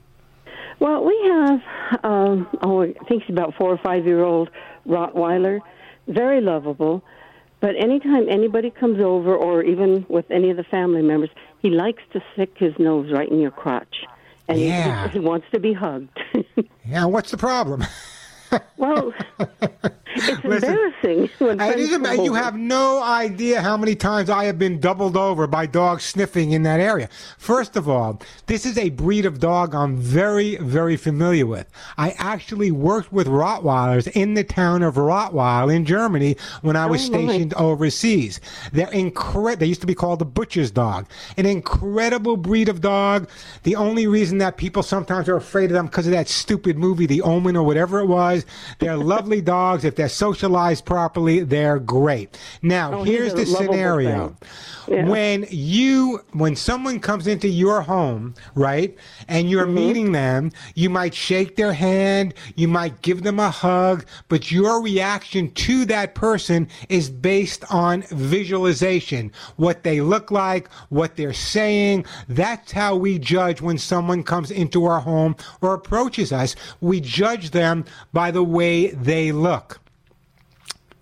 Well, 0.79 1.03
we 1.05 1.19
have, 1.25 1.61
um, 2.03 2.47
oh, 2.61 2.81
I 2.81 2.93
think 3.07 3.23
he's 3.23 3.33
about 3.33 3.55
four 3.55 3.71
or 3.71 3.77
five 3.77 4.05
year 4.05 4.23
old 4.23 4.51
Rottweiler, 4.88 5.59
very 6.07 6.41
lovable. 6.41 7.03
But 7.59 7.75
anytime 7.75 8.27
anybody 8.27 8.71
comes 8.71 8.99
over, 8.99 9.36
or 9.36 9.61
even 9.61 10.05
with 10.09 10.29
any 10.32 10.49
of 10.49 10.57
the 10.57 10.63
family 10.63 11.03
members, 11.03 11.29
he 11.61 11.69
likes 11.69 12.01
to 12.13 12.23
stick 12.34 12.57
his 12.57 12.73
nose 12.79 13.11
right 13.11 13.29
in 13.29 13.39
your 13.39 13.51
crotch, 13.51 14.05
and 14.47 14.57
he- 14.57 14.71
he, 15.11 15.19
wants 15.29 15.45
to 15.51 15.59
be 15.59 15.73
hugged. 15.73 16.09
Yeah, 16.84 17.05
what's 17.05 17.32
the 17.32 17.38
problem? 17.38 17.86
well, 18.77 19.13
it's 20.16 20.28
embarrassing. 20.43 21.30
When 21.39 21.59
It 21.59 21.66
friends 21.66 21.82
is 21.82 21.89
come 21.91 22.05
ama- 22.05 22.24
you 22.24 22.32
over. 22.32 22.39
have 22.39 22.55
no 22.57 23.01
idea 23.03 23.62
how 23.62 23.78
many 23.78 23.95
times 23.95 24.30
I 24.30 24.45
have 24.45 24.57
been 24.59 24.80
doubled 24.80 25.16
over 25.18 25.47
by 25.47 25.66
dogs 25.66 26.03
sniffing 26.03 26.51
in 26.51 26.64
that 26.64 26.80
area. 26.80 27.09
First 27.38 27.76
of 27.76 27.88
all, 27.89 28.22
this 28.47 28.66
is 28.66 28.78
a 28.78 28.89
breed 28.89 29.26
of 29.26 29.39
dog 29.39 29.74
I'm 29.76 29.97
very, 29.97 30.55
very 30.57 30.97
familiar 30.97 31.45
with. 31.45 31.68
I 31.97 32.12
actually 32.18 32.72
worked 32.72 33.12
with 33.12 33.28
Rottweilers 33.28 34.07
in 34.14 34.34
the 34.34 34.43
town 34.43 34.84
of 34.84 34.95
Rottweil 34.95 35.74
in 35.74 35.86
Germany 35.86 36.38
when 36.62 36.76
I 36.76 36.86
was 36.86 37.07
Oh, 37.09 37.12
my. 37.14 37.28
stationed 37.28 37.53
overseas. 37.55 38.39
They're 38.72 38.91
incredible. 38.91 39.59
They 39.59 39.66
used 39.68 39.82
to 39.82 39.88
be 39.88 39.95
called 39.95 40.20
the 40.20 40.26
butcher's 40.26 40.72
dog. 40.72 41.07
An 41.38 41.45
incredible 41.45 42.38
breed 42.38 42.70
of 42.70 42.82
dog. 42.82 43.30
The 43.64 43.76
only 43.76 44.07
reason 44.07 44.38
that 44.39 44.57
people 44.57 44.84
sometimes 44.84 45.28
are 45.30 45.36
afraid 45.36 45.66
of 45.66 45.74
them 45.74 45.86
because 45.88 46.05
of 46.07 46.12
that 46.12 46.28
stupid 46.28 46.78
movie, 46.78 47.05
The 47.05 47.22
Omen 47.22 47.55
or 47.55 47.64
whatever 47.64 47.99
it 47.99 48.05
was. 48.07 48.45
They're 48.80 48.97
lovely 48.97 49.41
dogs 49.41 49.84
if 49.86 49.95
they're 50.01 50.09
socialized 50.09 50.83
properly. 50.83 51.43
They're 51.43 51.77
great. 51.77 52.35
Now, 52.63 52.91
Oh, 52.91 53.03
here's 53.03 53.35
the 53.35 53.45
scenario. 53.45 54.35
Yeah. 54.87 55.05
When 55.05 55.45
you 55.51 56.21
when 56.33 56.55
someone 56.55 56.99
comes 56.99 57.27
into 57.27 57.47
your 57.47 57.81
home, 57.81 58.33
right, 58.55 58.97
and 59.27 59.47
you're 59.47 59.61
Mm-hmm. 59.67 59.75
meeting 59.75 60.11
them, 60.11 60.51
you 60.73 60.89
might 60.89 61.13
shake 61.13 61.55
their 61.55 61.71
hand, 61.71 62.33
you 62.55 62.67
might 62.67 63.03
give 63.03 63.21
them 63.21 63.39
a 63.39 63.51
hug, 63.51 64.05
but 64.27 64.51
your 64.51 64.81
reaction 64.81 65.51
to 65.51 65.85
that 65.85 66.15
person 66.15 66.67
is 66.89 67.11
based 67.11 67.63
on 67.71 68.01
visualization. 68.09 69.31
What 69.57 69.83
they 69.83 70.01
look 70.01 70.31
like, 70.31 70.67
what 70.89 71.15
they're 71.15 71.31
saying. 71.31 72.05
That's 72.27 72.71
how 72.71 72.95
we 72.95 73.19
judge 73.19 73.61
when 73.61 73.77
someone 73.77 74.23
comes 74.23 74.49
into 74.49 74.85
our 74.85 74.99
home 74.99 75.35
or 75.61 75.75
approaches 75.75 76.33
us. 76.33 76.55
We 76.81 77.01
judge 77.01 77.51
them 77.51 77.85
by 78.13 78.31
the 78.31 78.43
way 78.43 78.87
they 78.87 79.31
look. 79.31 79.79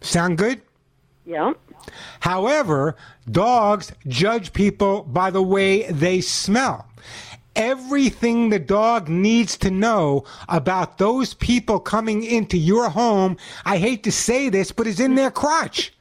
Sound 0.01 0.37
good? 0.37 0.61
Yeah. 1.25 1.53
However, 2.21 2.95
dogs 3.29 3.91
judge 4.07 4.53
people 4.53 5.03
by 5.03 5.29
the 5.29 5.43
way 5.43 5.83
they 5.91 6.21
smell. 6.21 6.87
Everything 7.55 8.49
the 8.49 8.59
dog 8.59 9.09
needs 9.09 9.57
to 9.57 9.69
know 9.69 10.23
about 10.47 10.97
those 10.97 11.33
people 11.33 11.79
coming 11.79 12.23
into 12.23 12.57
your 12.57 12.89
home, 12.89 13.37
I 13.65 13.77
hate 13.77 14.03
to 14.03 14.11
say 14.11 14.49
this, 14.49 14.71
but 14.71 14.87
is 14.87 14.99
in 14.99 15.15
their 15.15 15.31
crotch. 15.31 15.93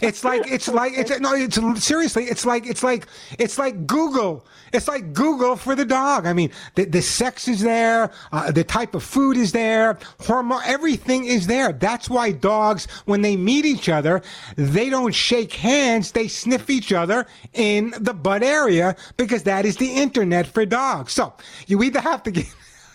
It's 0.00 0.24
like 0.24 0.50
it's 0.50 0.68
like 0.68 0.92
it's 0.96 1.18
no 1.20 1.34
it's 1.34 1.58
seriously 1.84 2.24
it's 2.24 2.44
like 2.44 2.66
it's 2.66 2.82
like 2.82 3.06
it's 3.38 3.58
like 3.58 3.86
Google 3.86 4.44
it's 4.72 4.88
like 4.88 5.12
Google 5.12 5.56
for 5.56 5.74
the 5.74 5.84
dog. 5.84 6.26
I 6.26 6.32
mean 6.32 6.50
the 6.74 6.84
the 6.84 7.02
sex 7.02 7.48
is 7.48 7.60
there, 7.60 8.10
uh, 8.32 8.50
the 8.50 8.64
type 8.64 8.94
of 8.94 9.02
food 9.02 9.36
is 9.36 9.52
there, 9.52 9.98
hormone 10.20 10.62
everything 10.64 11.24
is 11.24 11.46
there. 11.46 11.72
That's 11.72 12.10
why 12.10 12.32
dogs 12.32 12.86
when 13.04 13.22
they 13.22 13.36
meet 13.36 13.64
each 13.64 13.88
other 13.88 14.22
they 14.56 14.90
don't 14.90 15.14
shake 15.14 15.52
hands, 15.54 16.12
they 16.12 16.28
sniff 16.28 16.68
each 16.68 16.92
other 16.92 17.26
in 17.52 17.94
the 17.98 18.14
butt 18.14 18.42
area 18.42 18.96
because 19.16 19.44
that 19.44 19.64
is 19.64 19.76
the 19.76 19.92
internet 19.92 20.46
for 20.46 20.66
dogs. 20.66 21.12
So 21.12 21.32
you 21.66 21.82
either 21.82 22.00
have 22.00 22.22
to 22.24 22.30
get 22.30 22.46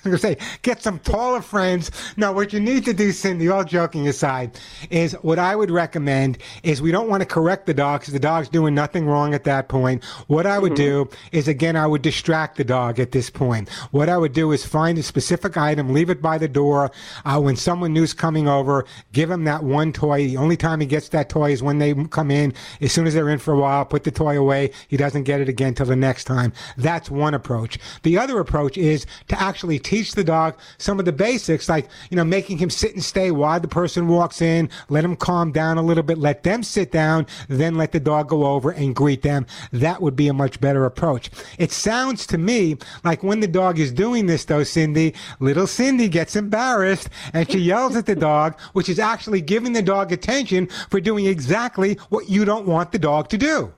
I'm 0.11 0.11
gonna 0.11 0.19
say 0.19 0.37
get 0.61 0.81
some 0.81 0.99
taller 0.99 1.41
friends. 1.41 1.91
No, 2.15 2.31
what 2.31 2.53
you 2.53 2.61
need 2.61 2.85
to 2.85 2.93
do, 2.93 3.11
Cindy, 3.11 3.49
all 3.49 3.65
joking 3.65 4.07
aside, 4.07 4.57
is 4.89 5.11
what 5.21 5.37
I 5.37 5.53
would 5.53 5.69
recommend 5.69 6.37
is 6.63 6.81
we 6.81 6.91
don't 6.91 7.09
want 7.09 7.21
to 7.21 7.25
correct 7.25 7.65
the 7.65 7.73
dog 7.73 7.99
because 7.99 8.13
the 8.13 8.19
dog's 8.19 8.47
doing 8.47 8.73
nothing 8.73 9.05
wrong 9.05 9.33
at 9.33 9.43
that 9.43 9.67
point. 9.67 10.05
What 10.27 10.45
I 10.45 10.59
would 10.59 10.75
do 10.75 11.09
is 11.33 11.49
again 11.49 11.75
I 11.75 11.87
would 11.87 12.01
distract 12.01 12.55
the 12.55 12.63
dog 12.63 13.01
at 13.01 13.11
this 13.11 13.29
point. 13.29 13.67
What 13.91 14.07
I 14.07 14.17
would 14.17 14.31
do 14.31 14.53
is 14.53 14.65
find 14.65 14.97
a 14.97 15.03
specific 15.03 15.57
item, 15.57 15.91
leave 15.91 16.09
it 16.09 16.21
by 16.21 16.37
the 16.37 16.47
door. 16.47 16.89
Uh, 17.25 17.41
when 17.41 17.57
someone 17.57 17.91
new's 17.91 18.13
coming 18.13 18.47
over, 18.47 18.85
give 19.11 19.29
him 19.29 19.43
that 19.43 19.63
one 19.63 19.91
toy. 19.91 20.25
The 20.27 20.37
only 20.37 20.55
time 20.55 20.79
he 20.79 20.85
gets 20.85 21.09
that 21.09 21.27
toy 21.27 21.51
is 21.51 21.61
when 21.61 21.79
they 21.79 21.93
come 22.05 22.31
in. 22.31 22.53
As 22.79 22.93
soon 22.93 23.07
as 23.07 23.13
they're 23.13 23.29
in 23.29 23.39
for 23.39 23.53
a 23.53 23.59
while, 23.59 23.83
put 23.83 24.05
the 24.05 24.11
toy 24.11 24.39
away. 24.39 24.71
He 24.87 24.95
doesn't 24.95 25.23
get 25.23 25.41
it 25.41 25.49
again 25.49 25.73
till 25.73 25.85
the 25.85 25.97
next 25.97 26.23
time. 26.23 26.53
That's 26.77 27.11
one 27.11 27.33
approach. 27.33 27.77
The 28.03 28.17
other 28.17 28.39
approach 28.39 28.77
is 28.77 29.05
to 29.27 29.41
actually 29.41 29.79
teach 29.79 29.96
the 29.97 30.23
dog 30.23 30.55
some 30.77 30.99
of 30.99 31.05
the 31.05 31.11
basics, 31.11 31.67
like, 31.69 31.87
you 32.09 32.17
know, 32.17 32.23
making 32.23 32.57
him 32.57 32.69
sit 32.69 32.93
and 32.93 33.03
stay 33.03 33.31
while 33.31 33.59
the 33.59 33.67
person 33.67 34.07
walks 34.07 34.41
in, 34.41 34.69
let 34.89 35.03
him 35.03 35.15
calm 35.15 35.51
down 35.51 35.77
a 35.77 35.81
little 35.81 36.03
bit, 36.03 36.17
let 36.17 36.43
them 36.43 36.63
sit 36.63 36.91
down, 36.91 37.25
then 37.47 37.75
let 37.75 37.91
the 37.91 37.99
dog 37.99 38.29
go 38.29 38.45
over 38.45 38.71
and 38.71 38.95
greet 38.95 39.21
them. 39.21 39.45
That 39.71 40.01
would 40.01 40.15
be 40.15 40.27
a 40.27 40.33
much 40.33 40.59
better 40.59 40.85
approach. 40.85 41.29
It 41.57 41.71
sounds 41.71 42.27
to 42.27 42.37
me 42.37 42.77
like 43.03 43.23
when 43.23 43.39
the 43.39 43.47
dog 43.47 43.79
is 43.79 43.91
doing 43.91 44.27
this, 44.27 44.45
though, 44.45 44.63
Cindy, 44.63 45.13
little 45.39 45.67
Cindy 45.67 46.07
gets 46.07 46.35
embarrassed 46.35 47.09
and 47.33 47.49
she 47.49 47.59
yells 47.59 47.95
at 47.95 48.05
the 48.05 48.15
dog, 48.15 48.59
which 48.73 48.89
is 48.89 48.99
actually 48.99 49.41
giving 49.41 49.73
the 49.73 49.81
dog 49.81 50.11
attention 50.11 50.67
for 50.89 50.99
doing 50.99 51.25
exactly 51.25 51.95
what 52.09 52.29
you 52.29 52.45
don't 52.45 52.67
want 52.67 52.91
the 52.91 52.99
dog 52.99 53.29
to 53.29 53.37
do. 53.37 53.73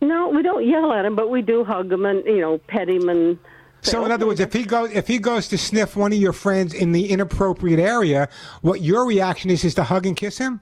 No, 0.00 0.28
we 0.28 0.42
don't 0.42 0.66
yell 0.66 0.92
at 0.92 1.04
him, 1.04 1.16
but 1.16 1.30
we 1.30 1.40
do 1.40 1.64
hug 1.64 1.90
him 1.90 2.04
and 2.04 2.24
you 2.26 2.40
know 2.40 2.58
pet 2.58 2.88
him 2.88 3.08
and. 3.08 3.38
So 3.84 4.04
in 4.04 4.10
other 4.10 4.26
words, 4.26 4.40
if 4.40 4.52
he 4.52 4.64
goes 4.64 4.90
if 4.92 5.06
he 5.06 5.18
goes 5.18 5.46
to 5.48 5.58
sniff 5.58 5.94
one 5.94 6.12
of 6.12 6.18
your 6.18 6.32
friends 6.32 6.72
in 6.72 6.92
the 6.92 7.10
inappropriate 7.10 7.78
area, 7.78 8.28
what 8.62 8.80
your 8.80 9.06
reaction 9.06 9.50
is 9.50 9.62
is 9.62 9.74
to 9.74 9.84
hug 9.84 10.06
and 10.06 10.16
kiss 10.16 10.38
him? 10.38 10.60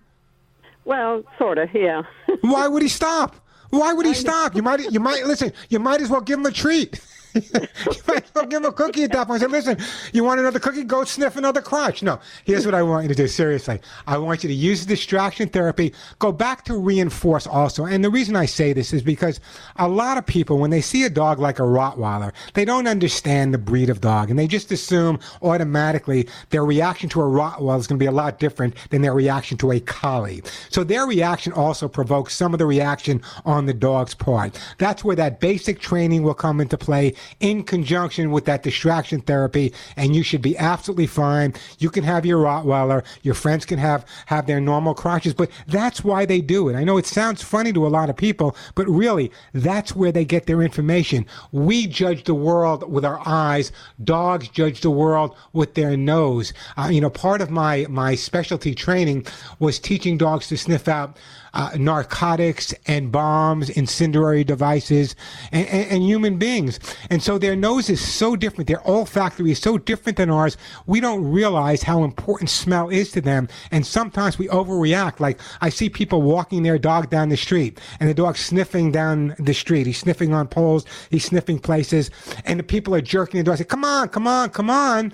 Well, 0.84 1.22
sort 1.38 1.58
of, 1.58 1.68
yeah. 1.72 2.02
Why 2.40 2.66
would 2.66 2.82
he 2.82 2.88
stop? 2.88 3.36
Why 3.70 3.92
would 3.92 4.04
he 4.04 4.14
stop? 4.14 4.56
You 4.56 4.62
might 4.62 4.80
you 4.90 5.00
might 5.00 5.24
listen. 5.24 5.52
You 5.68 5.78
might 5.78 6.00
as 6.00 6.10
well 6.10 6.20
give 6.20 6.38
him 6.38 6.46
a 6.46 6.50
treat. 6.50 7.00
you 7.34 8.02
might 8.08 8.48
give 8.48 8.64
a 8.64 8.72
cookie 8.72 9.04
at 9.04 9.12
that 9.12 9.26
point. 9.26 9.40
Say, 9.40 9.46
listen, 9.46 9.78
you 10.12 10.24
want 10.24 10.40
another 10.40 10.58
cookie? 10.58 10.84
Go 10.84 11.04
sniff 11.04 11.36
another 11.36 11.60
crotch. 11.60 12.02
No, 12.02 12.20
here's 12.44 12.66
what 12.66 12.74
I 12.74 12.82
want 12.82 13.04
you 13.04 13.08
to 13.08 13.14
do. 13.14 13.28
Seriously, 13.28 13.80
I 14.06 14.18
want 14.18 14.42
you 14.42 14.48
to 14.48 14.54
use 14.54 14.84
distraction 14.86 15.48
therapy. 15.48 15.94
Go 16.18 16.32
back 16.32 16.64
to 16.66 16.76
reinforce 16.76 17.46
also. 17.46 17.84
And 17.84 18.04
the 18.04 18.10
reason 18.10 18.36
I 18.36 18.46
say 18.46 18.72
this 18.72 18.92
is 18.92 19.02
because 19.02 19.40
a 19.76 19.88
lot 19.88 20.18
of 20.18 20.26
people, 20.26 20.58
when 20.58 20.70
they 20.70 20.80
see 20.80 21.04
a 21.04 21.10
dog 21.10 21.38
like 21.38 21.58
a 21.58 21.62
Rottweiler, 21.62 22.32
they 22.54 22.64
don't 22.64 22.86
understand 22.86 23.54
the 23.54 23.58
breed 23.58 23.90
of 23.90 24.00
dog, 24.00 24.30
and 24.30 24.38
they 24.38 24.46
just 24.46 24.70
assume 24.72 25.18
automatically 25.42 26.28
their 26.50 26.64
reaction 26.64 27.08
to 27.10 27.20
a 27.20 27.24
Rottweiler 27.24 27.78
is 27.78 27.86
going 27.86 27.98
to 27.98 28.02
be 28.02 28.06
a 28.06 28.12
lot 28.12 28.38
different 28.38 28.74
than 28.90 29.02
their 29.02 29.14
reaction 29.14 29.56
to 29.58 29.72
a 29.72 29.80
collie. 29.80 30.42
So 30.70 30.84
their 30.84 31.06
reaction 31.06 31.52
also 31.52 31.88
provokes 31.88 32.34
some 32.34 32.52
of 32.52 32.58
the 32.58 32.66
reaction 32.66 33.22
on 33.44 33.66
the 33.66 33.74
dog's 33.74 34.14
part. 34.14 34.58
That's 34.78 35.04
where 35.04 35.16
that 35.16 35.40
basic 35.40 35.80
training 35.80 36.22
will 36.22 36.34
come 36.34 36.60
into 36.60 36.76
play 36.76 37.14
in 37.40 37.62
conjunction 37.64 38.30
with 38.30 38.44
that 38.46 38.62
distraction 38.62 39.20
therapy, 39.20 39.72
and 39.96 40.14
you 40.14 40.22
should 40.22 40.42
be 40.42 40.56
absolutely 40.58 41.06
fine. 41.06 41.54
You 41.78 41.90
can 41.90 42.04
have 42.04 42.26
your 42.26 42.42
Rottweiler, 42.42 43.04
your 43.22 43.34
friends 43.34 43.64
can 43.64 43.78
have 43.78 44.04
have 44.26 44.46
their 44.46 44.60
normal 44.60 44.94
crotches, 44.94 45.34
but 45.34 45.50
that's 45.66 46.04
why 46.04 46.24
they 46.24 46.40
do 46.40 46.68
it. 46.68 46.76
I 46.76 46.84
know 46.84 46.98
it 46.98 47.06
sounds 47.06 47.42
funny 47.42 47.72
to 47.72 47.86
a 47.86 47.88
lot 47.88 48.10
of 48.10 48.16
people, 48.16 48.56
but 48.74 48.88
really, 48.88 49.30
that's 49.52 49.94
where 49.94 50.12
they 50.12 50.24
get 50.24 50.46
their 50.46 50.62
information. 50.62 51.26
We 51.52 51.86
judge 51.86 52.24
the 52.24 52.34
world 52.34 52.90
with 52.90 53.04
our 53.04 53.20
eyes. 53.26 53.72
Dogs 54.02 54.48
judge 54.48 54.80
the 54.80 54.90
world 54.90 55.34
with 55.52 55.74
their 55.74 55.96
nose. 55.96 56.52
Uh, 56.76 56.88
you 56.90 57.00
know, 57.00 57.10
part 57.10 57.40
of 57.40 57.50
my 57.50 57.86
my 57.88 58.14
specialty 58.14 58.74
training 58.74 59.26
was 59.58 59.78
teaching 59.78 60.18
dogs 60.18 60.48
to 60.48 60.56
sniff 60.56 60.88
out 60.88 61.16
uh, 61.54 61.70
narcotics 61.76 62.74
and 62.86 63.12
bombs, 63.12 63.70
incendiary 63.70 64.44
devices, 64.44 65.14
and, 65.50 65.66
and, 65.68 65.90
and 65.90 66.02
human 66.02 66.38
beings. 66.38 66.78
And 67.10 67.22
so 67.22 67.38
their 67.38 67.56
nose 67.56 67.90
is 67.90 68.00
so 68.00 68.36
different. 68.36 68.68
Their 68.68 68.86
olfactory 68.88 69.50
is 69.50 69.58
so 69.58 69.78
different 69.78 70.16
than 70.16 70.30
ours. 70.30 70.56
We 70.86 71.00
don't 71.00 71.30
realize 71.30 71.82
how 71.82 72.04
important 72.04 72.50
smell 72.50 72.88
is 72.88 73.10
to 73.12 73.20
them. 73.20 73.48
And 73.70 73.86
sometimes 73.86 74.38
we 74.38 74.48
overreact. 74.48 75.20
Like 75.20 75.40
I 75.60 75.68
see 75.68 75.88
people 75.88 76.22
walking 76.22 76.62
their 76.62 76.78
dog 76.78 77.10
down 77.10 77.28
the 77.28 77.36
street 77.36 77.80
and 78.00 78.08
the 78.08 78.14
dog's 78.14 78.40
sniffing 78.40 78.92
down 78.92 79.34
the 79.38 79.54
street. 79.54 79.86
He's 79.86 79.98
sniffing 79.98 80.32
on 80.32 80.48
poles. 80.48 80.84
He's 81.10 81.24
sniffing 81.24 81.58
places. 81.58 82.10
And 82.44 82.58
the 82.58 82.64
people 82.64 82.94
are 82.94 83.00
jerking 83.00 83.38
the 83.38 83.44
dog. 83.44 83.54
I 83.54 83.56
say, 83.58 83.64
come 83.64 83.84
on, 83.84 84.08
come 84.08 84.26
on, 84.26 84.50
come 84.50 84.70
on. 84.70 85.12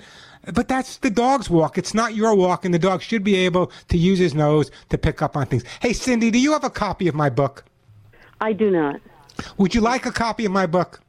But 0.52 0.68
that's 0.68 0.98
the 0.98 1.10
dog's 1.10 1.50
walk. 1.50 1.78
It's 1.78 1.94
not 1.94 2.14
your 2.14 2.34
walk, 2.34 2.64
and 2.64 2.72
the 2.72 2.78
dog 2.78 3.02
should 3.02 3.24
be 3.24 3.36
able 3.36 3.70
to 3.88 3.98
use 3.98 4.18
his 4.18 4.34
nose 4.34 4.70
to 4.88 4.98
pick 4.98 5.20
up 5.22 5.36
on 5.36 5.46
things. 5.46 5.64
Hey, 5.80 5.92
Cindy, 5.92 6.30
do 6.30 6.38
you 6.38 6.52
have 6.52 6.64
a 6.64 6.70
copy 6.70 7.08
of 7.08 7.14
my 7.14 7.28
book? 7.28 7.64
I 8.40 8.52
do 8.52 8.70
not. 8.70 9.00
Would 9.56 9.74
you 9.74 9.80
like 9.80 10.06
a 10.06 10.12
copy 10.12 10.44
of 10.44 10.52
my 10.52 10.66
book? 10.66 11.00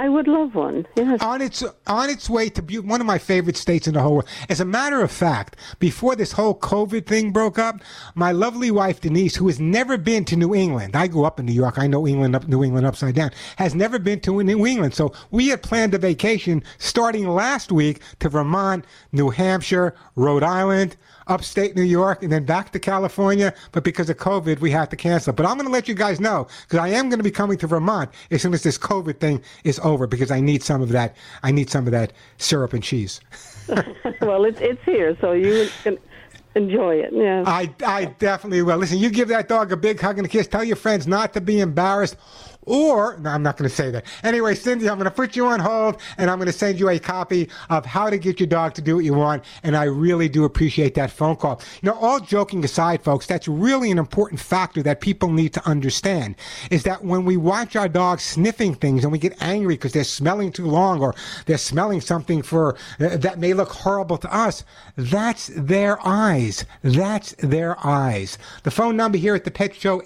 I 0.00 0.08
would 0.08 0.26
love 0.26 0.54
one. 0.54 0.86
Yes. 0.96 1.20
On 1.20 1.42
its 1.42 1.62
on 1.86 2.08
its 2.08 2.30
way 2.30 2.48
to 2.48 2.62
be 2.62 2.78
one 2.78 3.02
of 3.02 3.06
my 3.06 3.18
favorite 3.18 3.58
states 3.58 3.86
in 3.86 3.92
the 3.92 4.00
whole 4.00 4.14
world. 4.14 4.28
As 4.48 4.58
a 4.58 4.64
matter 4.64 5.02
of 5.02 5.10
fact, 5.10 5.56
before 5.78 6.16
this 6.16 6.32
whole 6.32 6.58
COVID 6.58 7.04
thing 7.04 7.32
broke 7.32 7.58
up, 7.58 7.82
my 8.14 8.32
lovely 8.32 8.70
wife 8.70 9.02
Denise, 9.02 9.36
who 9.36 9.46
has 9.48 9.60
never 9.60 9.98
been 9.98 10.24
to 10.24 10.36
New 10.36 10.54
England, 10.54 10.96
I 10.96 11.06
grew 11.06 11.26
up 11.26 11.38
in 11.38 11.44
New 11.44 11.52
York, 11.52 11.78
I 11.78 11.86
know 11.86 12.08
England 12.08 12.34
up 12.34 12.48
New 12.48 12.64
England 12.64 12.86
upside 12.86 13.14
down, 13.14 13.30
has 13.56 13.74
never 13.74 13.98
been 13.98 14.20
to 14.20 14.42
New 14.42 14.64
England. 14.64 14.94
So 14.94 15.12
we 15.30 15.48
had 15.48 15.62
planned 15.62 15.92
a 15.92 15.98
vacation 15.98 16.62
starting 16.78 17.28
last 17.28 17.70
week 17.70 18.00
to 18.20 18.30
Vermont, 18.30 18.86
New 19.12 19.28
Hampshire, 19.28 19.94
Rhode 20.16 20.42
Island, 20.42 20.96
upstate 21.30 21.76
New 21.76 21.82
York, 21.82 22.22
and 22.22 22.30
then 22.30 22.44
back 22.44 22.72
to 22.72 22.78
California. 22.78 23.54
But 23.72 23.84
because 23.84 24.10
of 24.10 24.18
COVID, 24.18 24.60
we 24.60 24.70
had 24.70 24.90
to 24.90 24.96
cancel. 24.96 25.32
But 25.32 25.46
I'm 25.46 25.54
going 25.54 25.66
to 25.66 25.72
let 25.72 25.88
you 25.88 25.94
guys 25.94 26.20
know 26.20 26.46
because 26.62 26.78
I 26.78 26.88
am 26.88 27.08
going 27.08 27.18
to 27.18 27.24
be 27.24 27.30
coming 27.30 27.56
to 27.58 27.66
Vermont 27.66 28.10
as 28.30 28.42
soon 28.42 28.52
as 28.52 28.62
this 28.62 28.76
COVID 28.76 29.18
thing 29.18 29.42
is 29.64 29.78
over 29.82 30.06
because 30.06 30.30
I 30.30 30.40
need 30.40 30.62
some 30.62 30.82
of 30.82 30.90
that. 30.90 31.16
I 31.42 31.52
need 31.52 31.70
some 31.70 31.86
of 31.86 31.92
that 31.92 32.12
syrup 32.36 32.74
and 32.74 32.82
cheese. 32.82 33.20
well, 34.20 34.44
it's 34.44 34.60
it's 34.60 34.82
here, 34.84 35.16
so 35.20 35.32
you 35.32 35.68
can 35.84 35.96
enjoy 36.54 36.96
it. 36.96 37.12
Yeah. 37.12 37.44
I, 37.46 37.72
I 37.86 38.06
definitely 38.06 38.62
will. 38.62 38.76
Listen, 38.76 38.98
you 38.98 39.10
give 39.10 39.28
that 39.28 39.48
dog 39.48 39.72
a 39.72 39.76
big 39.76 40.00
hug 40.00 40.18
and 40.18 40.26
a 40.26 40.28
kiss. 40.28 40.48
Tell 40.48 40.64
your 40.64 40.76
friends 40.76 41.06
not 41.06 41.32
to 41.34 41.40
be 41.40 41.60
embarrassed. 41.60 42.16
Or, 42.70 43.18
no, 43.18 43.30
I'm 43.30 43.42
not 43.42 43.56
going 43.56 43.68
to 43.68 43.74
say 43.74 43.90
that. 43.90 44.04
Anyway, 44.22 44.54
Cindy, 44.54 44.88
I'm 44.88 44.96
going 44.96 45.06
to 45.06 45.10
put 45.10 45.34
you 45.34 45.44
on 45.46 45.58
hold 45.58 46.00
and 46.18 46.30
I'm 46.30 46.38
going 46.38 46.46
to 46.46 46.52
send 46.52 46.78
you 46.78 46.88
a 46.88 47.00
copy 47.00 47.50
of 47.68 47.84
How 47.84 48.08
to 48.08 48.16
Get 48.16 48.38
Your 48.38 48.46
Dog 48.46 48.74
to 48.74 48.80
Do 48.80 48.94
What 48.94 49.04
You 49.04 49.14
Want. 49.14 49.44
And 49.64 49.76
I 49.76 49.84
really 49.84 50.28
do 50.28 50.44
appreciate 50.44 50.94
that 50.94 51.10
phone 51.10 51.34
call. 51.34 51.60
Know, 51.82 51.94
all 51.94 52.20
joking 52.20 52.64
aside, 52.64 53.02
folks, 53.02 53.26
that's 53.26 53.48
really 53.48 53.90
an 53.90 53.98
important 53.98 54.40
factor 54.40 54.84
that 54.84 55.00
people 55.00 55.32
need 55.32 55.52
to 55.54 55.68
understand 55.68 56.36
is 56.70 56.84
that 56.84 57.04
when 57.04 57.24
we 57.24 57.36
watch 57.36 57.74
our 57.74 57.88
dogs 57.88 58.22
sniffing 58.22 58.76
things 58.76 59.02
and 59.02 59.10
we 59.10 59.18
get 59.18 59.36
angry 59.42 59.74
because 59.74 59.92
they're 59.92 60.04
smelling 60.04 60.52
too 60.52 60.66
long 60.66 61.00
or 61.00 61.12
they're 61.46 61.58
smelling 61.58 62.00
something 62.00 62.40
for 62.40 62.76
uh, 63.00 63.16
that 63.16 63.40
may 63.40 63.52
look 63.52 63.70
horrible 63.70 64.16
to 64.18 64.32
us, 64.32 64.62
that's 64.96 65.48
their 65.56 65.98
eyes. 66.06 66.64
That's 66.82 67.32
their 67.40 67.84
eyes. 67.84 68.38
The 68.62 68.70
phone 68.70 68.96
number 68.96 69.18
here 69.18 69.34
at 69.34 69.42
the 69.42 69.50
Pet 69.50 69.74
Show 69.74 70.02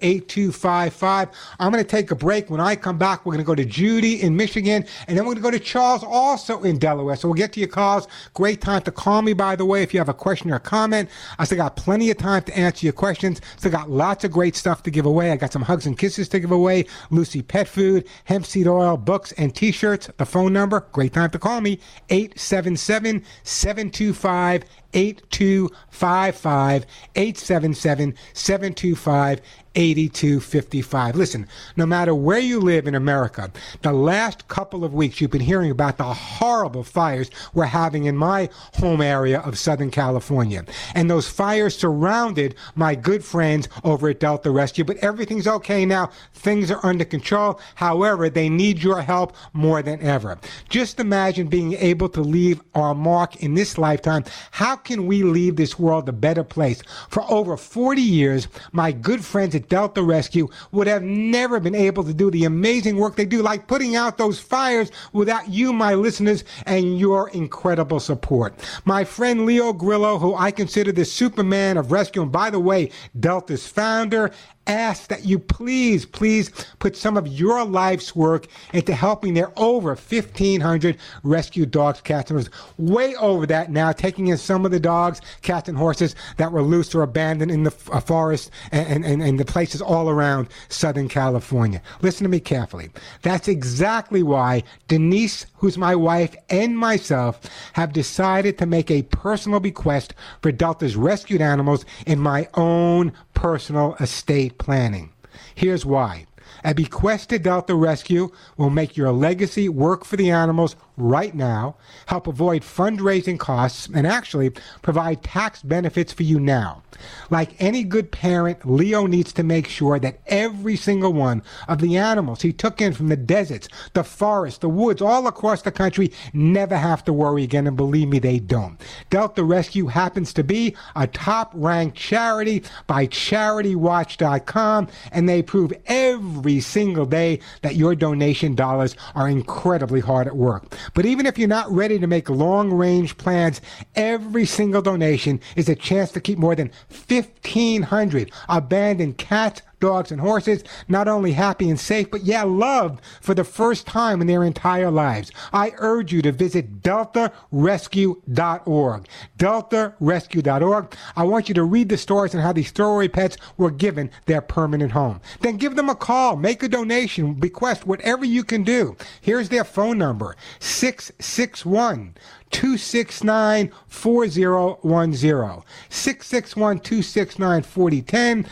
877-725-8255. 0.00 1.32
I'm 1.58 1.72
going 1.72 1.82
to 1.82 1.88
take 1.88 2.10
a 2.10 2.14
break. 2.14 2.50
When 2.50 2.60
I 2.60 2.76
come 2.76 2.98
back, 2.98 3.24
we're 3.24 3.32
going 3.32 3.44
to 3.44 3.46
go 3.46 3.54
to 3.54 3.64
Judy 3.64 4.22
in 4.22 4.36
Michigan 4.36 4.84
and 5.06 5.16
then 5.16 5.24
we're 5.24 5.34
going 5.34 5.42
to 5.42 5.42
go 5.42 5.50
to 5.50 5.58
Charles 5.58 6.02
also 6.04 6.62
in 6.62 6.78
Delaware. 6.78 7.16
So 7.16 7.28
we'll 7.28 7.34
get 7.34 7.52
to 7.54 7.60
your 7.60 7.68
calls. 7.68 8.08
Great 8.34 8.60
time 8.60 8.82
to 8.82 8.92
call 8.92 9.22
me 9.22 9.32
by 9.32 9.56
the 9.56 9.64
way 9.64 9.82
if 9.82 9.92
you 9.94 10.00
have 10.00 10.08
a 10.08 10.14
question 10.14 10.50
or 10.50 10.56
a 10.56 10.60
comment. 10.60 11.08
I 11.38 11.44
still 11.44 11.58
got 11.58 11.76
plenty 11.76 12.10
of 12.10 12.18
time 12.18 12.42
to 12.44 12.56
answer 12.56 12.86
your 12.86 12.92
questions. 12.92 13.40
Still 13.56 13.72
got 13.72 13.90
lots 13.90 14.24
of 14.24 14.32
great 14.32 14.56
stuff 14.56 14.82
to 14.84 14.90
give 14.90 15.06
away. 15.06 15.30
I 15.32 15.36
got 15.36 15.52
some 15.52 15.62
hugs 15.62 15.86
and 15.86 15.98
kisses 15.98 16.28
to 16.30 16.40
give 16.40 16.50
away. 16.50 16.86
Lucy 17.10 17.42
pet 17.42 17.68
food, 17.68 18.06
hemp 18.24 18.46
seed 18.46 18.66
oil, 18.66 18.96
books 18.96 19.32
and 19.32 19.54
t-shirts. 19.54 20.10
The 20.16 20.26
phone 20.26 20.52
number, 20.52 20.86
great 20.92 21.12
time 21.12 21.30
to 21.30 21.38
call 21.38 21.60
me 21.60 21.78
877 22.10 23.24
725 23.42 24.64
8255 24.94 26.86
877 27.14 28.14
725 28.32 29.40
8255. 29.78 31.14
Listen, 31.14 31.46
no 31.76 31.86
matter 31.86 32.12
where 32.12 32.40
you 32.40 32.60
live 32.60 32.88
in 32.88 32.96
America, 32.96 33.50
the 33.82 33.92
last 33.92 34.48
couple 34.48 34.84
of 34.84 34.92
weeks 34.92 35.20
you've 35.20 35.30
been 35.30 35.40
hearing 35.40 35.70
about 35.70 35.98
the 35.98 36.04
horrible 36.04 36.82
fires 36.82 37.30
we're 37.54 37.64
having 37.64 38.06
in 38.06 38.16
my 38.16 38.48
home 38.74 39.00
area 39.00 39.38
of 39.40 39.56
Southern 39.56 39.92
California. 39.92 40.64
And 40.96 41.08
those 41.08 41.28
fires 41.28 41.78
surrounded 41.78 42.56
my 42.74 42.96
good 42.96 43.24
friends 43.24 43.68
over 43.84 44.08
at 44.08 44.18
Delta 44.18 44.50
Rescue, 44.50 44.82
but 44.84 44.96
everything's 44.96 45.46
okay 45.46 45.86
now. 45.86 46.10
Things 46.34 46.72
are 46.72 46.84
under 46.84 47.04
control. 47.04 47.60
However, 47.76 48.28
they 48.28 48.48
need 48.48 48.82
your 48.82 49.00
help 49.00 49.36
more 49.52 49.80
than 49.80 50.02
ever. 50.02 50.38
Just 50.68 50.98
imagine 50.98 51.46
being 51.46 51.74
able 51.74 52.08
to 52.08 52.20
leave 52.20 52.60
our 52.74 52.96
mark 52.96 53.36
in 53.36 53.54
this 53.54 53.78
lifetime. 53.78 54.24
How 54.50 54.74
can 54.74 55.06
we 55.06 55.22
leave 55.22 55.54
this 55.54 55.78
world 55.78 56.08
a 56.08 56.12
better 56.12 56.42
place? 56.42 56.82
For 57.10 57.22
over 57.30 57.56
40 57.56 58.02
years, 58.02 58.48
my 58.72 58.90
good 58.90 59.24
friends 59.24 59.54
at 59.54 59.67
Delta 59.68 60.02
Rescue 60.02 60.48
would 60.72 60.86
have 60.86 61.02
never 61.02 61.60
been 61.60 61.74
able 61.74 62.04
to 62.04 62.14
do 62.14 62.30
the 62.30 62.44
amazing 62.44 62.96
work 62.96 63.16
they 63.16 63.24
do, 63.24 63.42
like 63.42 63.66
putting 63.66 63.96
out 63.96 64.18
those 64.18 64.38
fires 64.38 64.90
without 65.12 65.48
you, 65.48 65.72
my 65.72 65.94
listeners, 65.94 66.44
and 66.66 66.98
your 66.98 67.28
incredible 67.30 68.00
support. 68.00 68.54
My 68.84 69.04
friend 69.04 69.46
Leo 69.46 69.72
Grillo, 69.72 70.18
who 70.18 70.34
I 70.34 70.50
consider 70.50 70.92
the 70.92 71.04
Superman 71.04 71.76
of 71.76 71.92
rescue, 71.92 72.22
and 72.22 72.32
by 72.32 72.50
the 72.50 72.60
way, 72.60 72.90
Delta's 73.18 73.66
founder, 73.66 74.32
ask 74.68 75.08
that 75.08 75.24
you 75.24 75.38
please, 75.38 76.06
please 76.06 76.50
put 76.78 76.96
some 76.96 77.16
of 77.16 77.26
your 77.26 77.64
life's 77.64 78.14
work 78.14 78.46
into 78.72 78.94
helping 78.94 79.34
their 79.34 79.50
over 79.58 79.90
1,500 79.90 80.96
rescued 81.22 81.70
dogs, 81.70 82.00
cats, 82.00 82.30
and 82.30 82.38
horses. 82.38 82.54
Way 82.76 83.16
over 83.16 83.46
that 83.46 83.70
now, 83.70 83.92
taking 83.92 84.28
in 84.28 84.36
some 84.36 84.64
of 84.64 84.70
the 84.70 84.80
dogs, 84.80 85.20
cats, 85.42 85.68
and 85.68 85.78
horses 85.78 86.14
that 86.36 86.52
were 86.52 86.62
loose 86.62 86.94
or 86.94 87.02
abandoned 87.02 87.50
in 87.50 87.64
the 87.64 87.74
uh, 87.90 88.00
forest 88.00 88.50
and, 88.70 89.04
and, 89.04 89.22
and 89.22 89.40
the 89.40 89.44
places 89.44 89.80
all 89.80 90.08
around 90.08 90.48
Southern 90.68 91.08
California. 91.08 91.82
Listen 92.02 92.24
to 92.24 92.30
me 92.30 92.40
carefully. 92.40 92.90
That's 93.22 93.48
exactly 93.48 94.22
why 94.22 94.62
Denise, 94.86 95.46
who's 95.56 95.78
my 95.78 95.94
wife, 95.94 96.36
and 96.50 96.76
myself 96.78 97.40
have 97.72 97.92
decided 97.92 98.58
to 98.58 98.66
make 98.66 98.90
a 98.90 99.02
personal 99.02 99.60
bequest 99.60 100.14
for 100.42 100.52
Delta's 100.52 100.96
rescued 100.96 101.40
animals 101.40 101.84
in 102.06 102.18
my 102.18 102.48
own 102.54 103.12
personal 103.38 103.94
estate 104.00 104.58
planning. 104.58 105.12
Here's 105.54 105.86
why. 105.86 106.26
A 106.64 106.74
bequest 106.74 107.30
to 107.30 107.38
Delta 107.38 107.72
Rescue 107.72 108.32
will 108.56 108.68
make 108.68 108.96
your 108.96 109.12
legacy 109.12 109.68
work 109.68 110.04
for 110.04 110.16
the 110.16 110.28
animals 110.28 110.74
right 110.98 111.34
now, 111.34 111.76
help 112.06 112.26
avoid 112.26 112.62
fundraising 112.62 113.38
costs, 113.38 113.88
and 113.94 114.06
actually 114.06 114.50
provide 114.82 115.22
tax 115.22 115.62
benefits 115.62 116.12
for 116.12 116.22
you 116.22 116.40
now. 116.40 116.82
Like 117.30 117.54
any 117.60 117.84
good 117.84 118.10
parent, 118.10 118.68
Leo 118.68 119.06
needs 119.06 119.32
to 119.34 119.42
make 119.42 119.68
sure 119.68 119.98
that 119.98 120.20
every 120.26 120.76
single 120.76 121.12
one 121.12 121.42
of 121.68 121.78
the 121.78 121.96
animals 121.96 122.42
he 122.42 122.52
took 122.52 122.80
in 122.80 122.92
from 122.92 123.08
the 123.08 123.16
deserts, 123.16 123.68
the 123.94 124.04
forests, 124.04 124.58
the 124.58 124.68
woods, 124.68 125.02
all 125.02 125.26
across 125.26 125.62
the 125.62 125.72
country 125.72 126.12
never 126.32 126.76
have 126.76 127.04
to 127.04 127.12
worry 127.12 127.44
again, 127.44 127.66
and 127.66 127.76
believe 127.76 128.08
me, 128.08 128.18
they 128.18 128.38
don't. 128.38 128.80
Delta 129.10 129.44
Rescue 129.44 129.86
happens 129.86 130.32
to 130.34 130.42
be 130.42 130.76
a 130.96 131.06
top 131.06 131.52
ranked 131.54 131.96
charity 131.96 132.62
by 132.86 133.06
CharityWatch.com, 133.06 134.88
and 135.12 135.28
they 135.28 135.42
prove 135.42 135.72
every 135.86 136.60
single 136.60 137.06
day 137.06 137.40
that 137.62 137.76
your 137.76 137.94
donation 137.94 138.54
dollars 138.54 138.96
are 139.14 139.28
incredibly 139.28 140.00
hard 140.00 140.26
at 140.26 140.36
work. 140.36 140.74
But 140.94 141.06
even 141.06 141.26
if 141.26 141.38
you're 141.38 141.48
not 141.48 141.70
ready 141.70 141.98
to 141.98 142.06
make 142.06 142.28
long 142.28 142.72
range 142.72 143.16
plans, 143.16 143.60
every 143.94 144.46
single 144.46 144.82
donation 144.82 145.40
is 145.56 145.68
a 145.68 145.74
chance 145.74 146.12
to 146.12 146.20
keep 146.20 146.38
more 146.38 146.54
than 146.54 146.70
1,500 146.90 148.30
abandoned 148.48 149.18
cats, 149.18 149.62
dogs, 149.80 150.10
and 150.10 150.20
horses 150.20 150.64
not 150.88 151.08
only 151.08 151.32
happy 151.32 151.70
and 151.70 151.78
safe, 151.78 152.10
but 152.10 152.24
yeah, 152.24 152.42
loved 152.42 153.00
for 153.20 153.34
the 153.34 153.44
first 153.44 153.86
time 153.86 154.20
in 154.20 154.26
their 154.26 154.42
entire 154.44 154.90
lives. 154.90 155.30
I 155.52 155.72
urge 155.78 156.12
you 156.12 156.22
to 156.22 156.32
visit 156.32 156.82
deltarescue.org. 156.82 159.08
Deltarescue.org. 159.38 160.96
I 161.16 161.22
want 161.24 161.48
you 161.48 161.54
to 161.54 161.64
read 161.64 161.88
the 161.88 161.96
stories 161.96 162.34
on 162.34 162.40
how 162.40 162.52
these 162.52 162.70
throwaway 162.70 163.08
pets 163.08 163.36
were 163.56 163.70
given 163.70 164.10
their 164.26 164.40
permanent 164.40 164.92
home. 164.92 165.20
Then 165.40 165.56
give 165.56 165.76
them 165.76 165.88
a 165.88 165.94
call, 165.94 166.36
make 166.36 166.62
a 166.62 166.68
donation, 166.68 167.34
bequest, 167.34 167.86
whatever 167.86 168.24
you 168.24 168.44
can 168.44 168.64
do. 168.64 168.96
Here's 169.20 169.48
their 169.48 169.64
phone 169.64 169.98
number 169.98 170.36
661 170.60 172.14
269 172.50 173.72
4010. 173.86 175.62
661 175.88 176.80
269 176.80 177.62
4010. 177.62 178.46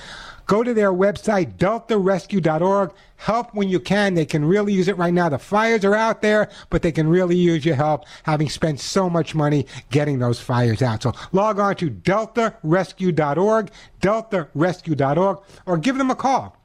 Go 0.47 0.63
to 0.63 0.73
their 0.73 0.93
website, 0.93 1.57
deltarescue.org. 1.57 2.93
Help 3.17 3.55
when 3.55 3.69
you 3.69 3.81
can. 3.81 4.15
They 4.15 4.25
can 4.25 4.45
really 4.45 4.73
use 4.73 4.89
it 4.89 4.97
right 4.97 5.13
now. 5.13 5.29
The 5.29 5.39
fires 5.39 5.85
are 5.85 5.95
out 5.95 6.23
there, 6.23 6.49
but 6.71 6.83
they 6.83 6.93
can 6.93 7.09
really 7.09 7.37
use 7.37 7.65
your 7.65 7.75
help, 7.75 8.05
having 8.23 8.49
spent 8.49 8.79
so 8.79 9.11
much 9.11 9.35
money 9.35 9.67
getting 9.91 10.19
those 10.19 10.41
fires 10.41 10.83
out. 10.83 11.03
So 11.03 11.13
log 11.33 11.59
on 11.59 11.75
to 11.77 11.91
deltarescue.org, 11.91 13.71
deltarescue.org, 14.01 15.39
or 15.67 15.79
give 15.79 15.99
them 15.99 16.11
a 16.11 16.17
call. 16.17 16.57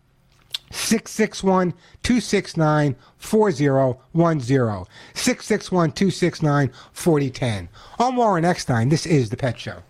661 0.72 1.74
269 2.04 2.96
4010. 3.18 4.86
661 5.14 5.92
269 5.92 6.72
4010. 6.94 7.70
I'm 8.00 8.16
Warren 8.16 8.46
Eckstein. 8.46 8.90
This 8.90 9.06
is 9.06 9.30
The 9.30 9.38
Pet 9.38 9.60
Show. 9.60 9.84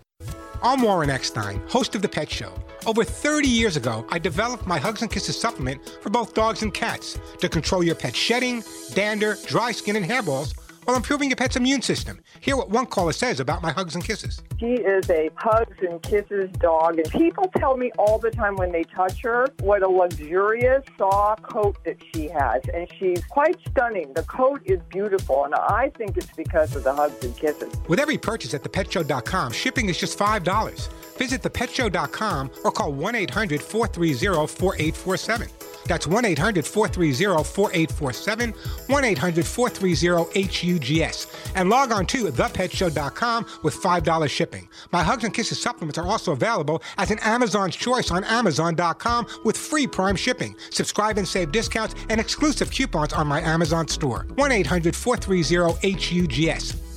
I'm 0.64 0.80
Warren 0.80 1.10
Eckstein, 1.10 1.60
host 1.66 1.96
of 1.96 2.02
The 2.02 2.08
Pet 2.08 2.30
Show. 2.30 2.52
Over 2.86 3.02
30 3.02 3.48
years 3.48 3.76
ago, 3.76 4.06
I 4.10 4.20
developed 4.20 4.64
my 4.64 4.78
Hugs 4.78 5.02
and 5.02 5.10
Kisses 5.10 5.36
supplement 5.36 5.98
for 6.00 6.08
both 6.08 6.34
dogs 6.34 6.62
and 6.62 6.72
cats 6.72 7.18
to 7.40 7.48
control 7.48 7.82
your 7.82 7.96
pet's 7.96 8.16
shedding, 8.16 8.62
dander, 8.94 9.36
dry 9.46 9.72
skin, 9.72 9.96
and 9.96 10.06
hairballs 10.06 10.54
while 10.84 10.96
improving 10.96 11.30
your 11.30 11.36
pet's 11.36 11.56
immune 11.56 11.82
system. 11.82 12.20
Hear 12.40 12.56
what 12.56 12.70
one 12.70 12.86
caller 12.86 13.12
says 13.12 13.40
about 13.40 13.62
my 13.62 13.70
Hugs 13.70 13.94
and 13.94 14.04
Kisses. 14.04 14.42
She 14.58 14.74
is 14.74 15.08
a 15.10 15.30
hugs 15.36 15.76
and 15.80 16.02
kisses 16.02 16.50
dog, 16.58 16.98
and 16.98 17.10
people 17.10 17.50
tell 17.56 17.76
me 17.76 17.90
all 17.98 18.18
the 18.18 18.30
time 18.30 18.56
when 18.56 18.72
they 18.72 18.84
touch 18.84 19.22
her 19.22 19.46
what 19.60 19.82
a 19.82 19.88
luxurious, 19.88 20.82
soft 20.98 21.42
coat 21.42 21.76
that 21.84 21.96
she 22.12 22.28
has, 22.28 22.62
and 22.72 22.88
she's 22.98 23.24
quite 23.26 23.56
stunning. 23.68 24.12
The 24.14 24.22
coat 24.22 24.60
is 24.64 24.80
beautiful, 24.88 25.44
and 25.44 25.54
I 25.54 25.90
think 25.96 26.16
it's 26.16 26.32
because 26.36 26.74
of 26.76 26.84
the 26.84 26.94
hugs 26.94 27.24
and 27.24 27.36
kisses. 27.36 27.72
With 27.88 28.00
every 28.00 28.18
purchase 28.18 28.54
at 28.54 28.62
thepetshow.com, 28.62 29.52
shipping 29.52 29.88
is 29.88 29.98
just 29.98 30.18
$5. 30.18 30.88
Visit 31.16 31.42
thepetshow.com 31.42 32.50
or 32.64 32.70
call 32.72 32.92
1 32.92 33.14
800 33.14 33.62
430 33.62 34.46
4847. 34.46 35.48
That's 35.86 36.06
1 36.06 36.24
800 36.24 36.66
430 36.66 37.44
4847, 37.44 38.50
1 38.86 39.04
800 39.04 39.46
430 39.46 40.42
HUGS. 40.42 41.26
And 41.54 41.68
log 41.68 41.92
on 41.92 42.06
to 42.06 42.24
thepetshow.com 42.24 43.46
with 43.62 43.74
$5 43.74 44.30
shipping. 44.30 44.68
My 44.92 45.02
Hugs 45.02 45.24
and 45.24 45.34
Kisses 45.34 45.60
supplements 45.60 45.98
are 45.98 46.06
also 46.06 46.32
available 46.32 46.82
as 46.98 47.10
an 47.10 47.18
Amazon's 47.20 47.76
Choice 47.76 48.10
on 48.10 48.24
Amazon.com 48.24 49.26
with 49.44 49.56
free 49.56 49.86
Prime 49.86 50.16
shipping. 50.16 50.56
Subscribe 50.70 51.18
and 51.18 51.26
save 51.26 51.52
discounts 51.52 51.94
and 52.08 52.20
exclusive 52.20 52.70
coupons 52.70 53.12
on 53.12 53.26
my 53.26 53.40
Amazon 53.40 53.88
store. 53.88 54.26
1 54.34 54.52
800 54.52 54.94
430 54.94 55.98
HUGS. 55.98 56.91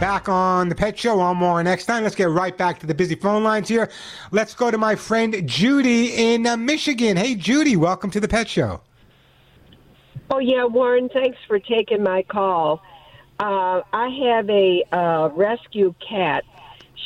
Back 0.00 0.30
on 0.30 0.70
the 0.70 0.74
Pet 0.74 0.98
Show 0.98 1.20
on 1.20 1.36
more 1.36 1.62
next 1.62 1.84
time. 1.84 2.04
Let's 2.04 2.14
get 2.14 2.30
right 2.30 2.56
back 2.56 2.78
to 2.78 2.86
the 2.86 2.94
busy 2.94 3.14
phone 3.14 3.44
lines 3.44 3.68
here. 3.68 3.90
Let's 4.30 4.54
go 4.54 4.70
to 4.70 4.78
my 4.78 4.96
friend 4.96 5.46
Judy 5.46 6.32
in 6.32 6.46
uh, 6.46 6.56
Michigan. 6.56 7.18
Hey, 7.18 7.34
Judy, 7.34 7.76
welcome 7.76 8.10
to 8.12 8.18
the 8.18 8.26
Pet 8.26 8.48
Show. 8.48 8.80
Oh 10.30 10.38
yeah, 10.38 10.64
Warren. 10.64 11.10
Thanks 11.10 11.36
for 11.46 11.58
taking 11.58 12.02
my 12.02 12.22
call. 12.22 12.80
Uh, 13.38 13.82
I 13.92 14.08
have 14.24 14.48
a 14.48 14.82
uh, 14.90 15.28
rescue 15.34 15.94
cat. 16.00 16.44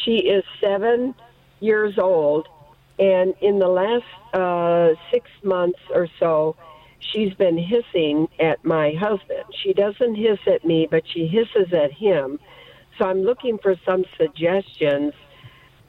She 0.05 0.19
is 0.19 0.45
seven 0.61 1.17
years 1.59 1.99
old, 1.99 2.47
and 3.01 3.35
in 3.41 3.59
the 3.59 3.67
last 3.67 4.05
uh, 4.35 4.95
six 5.11 5.29
months 5.43 5.81
or 5.93 6.07
so, 6.21 6.55
she's 7.01 7.35
been 7.35 7.59
hissing 7.59 8.29
at 8.39 8.65
my 8.65 8.93
husband. 8.93 9.47
She 9.65 9.73
doesn't 9.73 10.15
hiss 10.15 10.39
at 10.47 10.65
me, 10.65 10.87
but 10.89 11.03
she 11.09 11.27
hisses 11.27 11.73
at 11.73 11.91
him. 11.91 12.39
So 12.99 13.07
I'm 13.07 13.23
looking 13.23 13.59
for 13.59 13.75
some 13.85 14.05
suggestions 14.17 15.13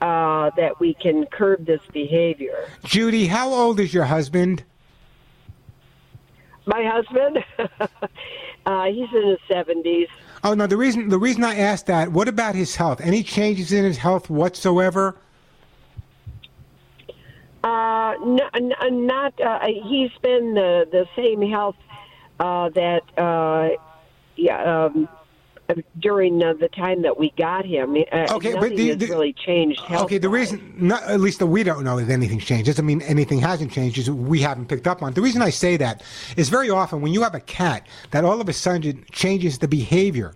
uh, 0.01 0.51
that 0.57 0.79
we 0.79 0.93
can 0.93 1.25
curb 1.27 1.65
this 1.65 1.81
behavior. 1.91 2.67
Judy, 2.83 3.27
how 3.27 3.53
old 3.53 3.79
is 3.79 3.93
your 3.93 4.05
husband? 4.05 4.63
My 6.65 6.83
husband, 6.83 7.43
uh, 8.65 8.85
he's 8.85 9.09
in 9.13 9.27
his 9.27 9.37
seventies. 9.47 10.07
Oh 10.43 10.55
no, 10.55 10.65
the 10.65 10.77
reason 10.77 11.09
the 11.09 11.19
reason 11.19 11.43
I 11.43 11.57
asked 11.57 11.85
that, 11.87 12.11
what 12.11 12.27
about 12.27 12.55
his 12.55 12.75
health? 12.75 13.01
Any 13.01 13.21
changes 13.21 13.71
in 13.71 13.83
his 13.83 13.97
health 13.97 14.29
whatsoever? 14.29 15.15
Uh, 17.63 18.13
not. 18.23 19.39
Uh, 19.39 19.59
he's 19.65 20.11
been 20.21 20.55
the 20.55 20.87
the 20.91 21.07
same 21.15 21.41
health 21.41 21.75
uh, 22.39 22.69
that 22.69 23.03
uh, 23.17 23.69
yeah 24.35 24.85
um, 24.85 25.07
during 25.99 26.43
uh, 26.43 26.53
the 26.53 26.67
time 26.69 27.01
that 27.01 27.17
we 27.19 27.31
got 27.37 27.65
him. 27.65 27.95
Uh, 28.11 28.25
Okay, 28.35 28.53
but 28.53 28.61
nothing 28.61 28.77
the- 28.77 28.87
has 28.89 28.97
the- 28.97 29.07
really 29.07 29.33
changed. 29.33 29.79
Health. 29.81 30.03
Okay, 30.05 30.17
the 30.17 30.29
reason, 30.29 30.73
not, 30.77 31.03
at 31.03 31.19
least 31.19 31.39
that 31.39 31.47
we 31.47 31.63
don't 31.63 31.83
know 31.83 31.97
if 31.99 32.09
anything's 32.09 32.45
changed, 32.45 32.67
doesn't 32.67 32.85
mean 32.85 33.01
anything 33.03 33.39
hasn't 33.39 33.71
changed. 33.71 33.97
Is 33.97 34.09
we 34.11 34.41
haven't 34.41 34.67
picked 34.67 34.87
up 34.87 35.01
on. 35.01 35.09
it. 35.11 35.15
The 35.15 35.21
reason 35.21 35.41
I 35.41 35.49
say 35.49 35.77
that 35.77 36.03
is 36.37 36.49
very 36.49 36.69
often 36.69 37.01
when 37.01 37.13
you 37.13 37.23
have 37.23 37.35
a 37.35 37.39
cat 37.39 37.87
that 38.11 38.23
all 38.23 38.39
of 38.41 38.47
a 38.49 38.53
sudden 38.53 39.03
changes 39.11 39.57
the 39.59 39.67
behavior. 39.67 40.33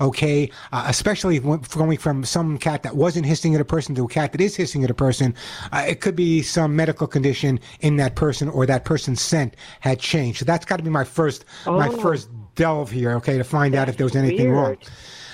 Okay, 0.00 0.50
uh, 0.72 0.86
especially 0.88 1.38
going 1.40 1.98
from 1.98 2.24
some 2.24 2.56
cat 2.56 2.82
that 2.84 2.96
wasn't 2.96 3.26
hissing 3.26 3.54
at 3.54 3.60
a 3.60 3.66
person 3.66 3.94
to 3.96 4.04
a 4.06 4.08
cat 4.08 4.32
that 4.32 4.40
is 4.40 4.56
hissing 4.56 4.82
at 4.82 4.88
a 4.90 4.94
person, 4.94 5.34
uh, 5.72 5.84
it 5.86 6.00
could 6.00 6.16
be 6.16 6.40
some 6.40 6.74
medical 6.74 7.06
condition 7.06 7.60
in 7.80 7.96
that 7.98 8.16
person 8.16 8.48
or 8.48 8.64
that 8.64 8.86
person's 8.86 9.20
scent 9.20 9.56
had 9.80 9.98
changed. 10.00 10.38
So 10.38 10.46
that's 10.46 10.64
got 10.64 10.78
to 10.78 10.82
be 10.82 10.88
my 10.88 11.04
first, 11.04 11.44
my 11.66 11.88
Oh. 11.88 11.96
first 11.98 12.30
delve 12.60 12.90
here. 12.90 13.12
Okay, 13.12 13.38
to 13.38 13.44
find 13.44 13.74
out 13.74 13.88
if 13.88 13.96
there 13.96 14.04
was 14.06 14.14
anything 14.16 14.50
wrong. 14.52 14.76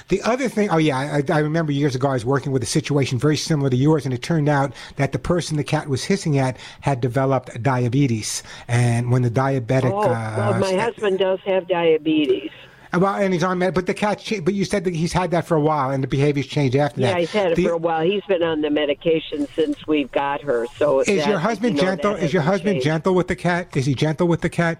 The 0.09 0.23
other 0.23 0.49
thing, 0.49 0.71
oh 0.71 0.77
yeah, 0.79 0.97
I, 0.99 1.23
I 1.33 1.39
remember 1.41 1.73
years 1.73 1.97
ago 1.97 2.07
I 2.09 2.13
was 2.13 2.25
working 2.25 2.53
with 2.53 2.63
a 2.63 2.67
situation 2.67 3.19
very 3.19 3.37
similar 3.37 3.69
to 3.71 3.77
yours, 3.77 4.05
and 4.05 4.15
it 4.15 4.23
turned 4.23 4.49
out 4.49 4.73
that 4.95 5.11
the 5.11 5.19
person 5.19 5.57
the 5.57 5.65
cat 5.65 5.89
was 5.89 6.05
hissing 6.05 6.39
at 6.39 6.57
had 6.81 7.01
developed 7.01 7.61
diabetes, 7.61 8.45
and 8.69 9.11
when 9.11 9.23
the 9.23 9.31
diabetic, 9.31 9.91
Oh, 9.93 10.03
uh, 10.09 10.35
well, 10.39 10.61
my 10.61 10.75
husband 10.81 11.19
does 11.19 11.41
have 11.45 11.67
diabetes. 11.67 12.51
well, 12.95 13.17
and 13.17 13.33
he's 13.35 13.43
on 13.43 13.59
med, 13.59 13.75
but 13.75 13.87
the 13.87 13.95
cat, 13.95 14.21
cha- 14.21 14.41
but 14.41 14.55
you 14.55 14.65
said 14.65 14.85
that 14.85 14.95
he's 14.95 15.13
had 15.13 15.33
that 15.33 15.45
for 15.45 15.57
a 15.57 15.61
while, 15.61 15.91
and 15.91 16.05
the 16.05 16.09
behavior's 16.09 16.47
changed 16.47 16.77
after 16.77 17.01
Yeah, 17.01 17.09
that. 17.09 17.13
Yeah, 17.15 17.21
he's 17.21 17.33
had 17.33 17.51
it 17.51 17.57
The- 17.57 17.65
for 17.65 17.73
a 17.73 17.77
while. 17.77 18.03
He's 18.05 18.23
been 18.29 18.45
on 18.45 18.61
the 18.61 18.71
medication 18.71 19.49
since 19.57 19.89
we've 19.89 20.13
got 20.13 20.41
her. 20.43 20.67
So 20.79 21.01
Is 21.01 21.07
that- 21.09 21.27
your 21.29 21.41
husband 21.41 21.75
you 21.79 21.83
know, 21.83 21.89
gentle? 21.89 22.15
Is 22.15 22.33
your 22.33 22.43
husband 22.43 22.75
changed. 22.75 22.85
gentle 22.87 23.13
with 23.17 23.27
the 23.27 23.35
cat? 23.37 23.77
Is 23.77 23.87
he 23.87 23.95
gentle 23.97 24.29
with 24.29 24.43
the 24.43 24.51
cat? 24.51 24.79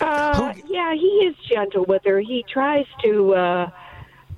Uh, 0.00 0.52
yeah, 0.66 0.94
he 0.94 1.26
is 1.28 1.34
gentle 1.48 1.84
with 1.86 2.02
her. 2.04 2.20
He 2.20 2.44
tries 2.52 2.86
to, 3.02 3.34
uh, 3.34 3.70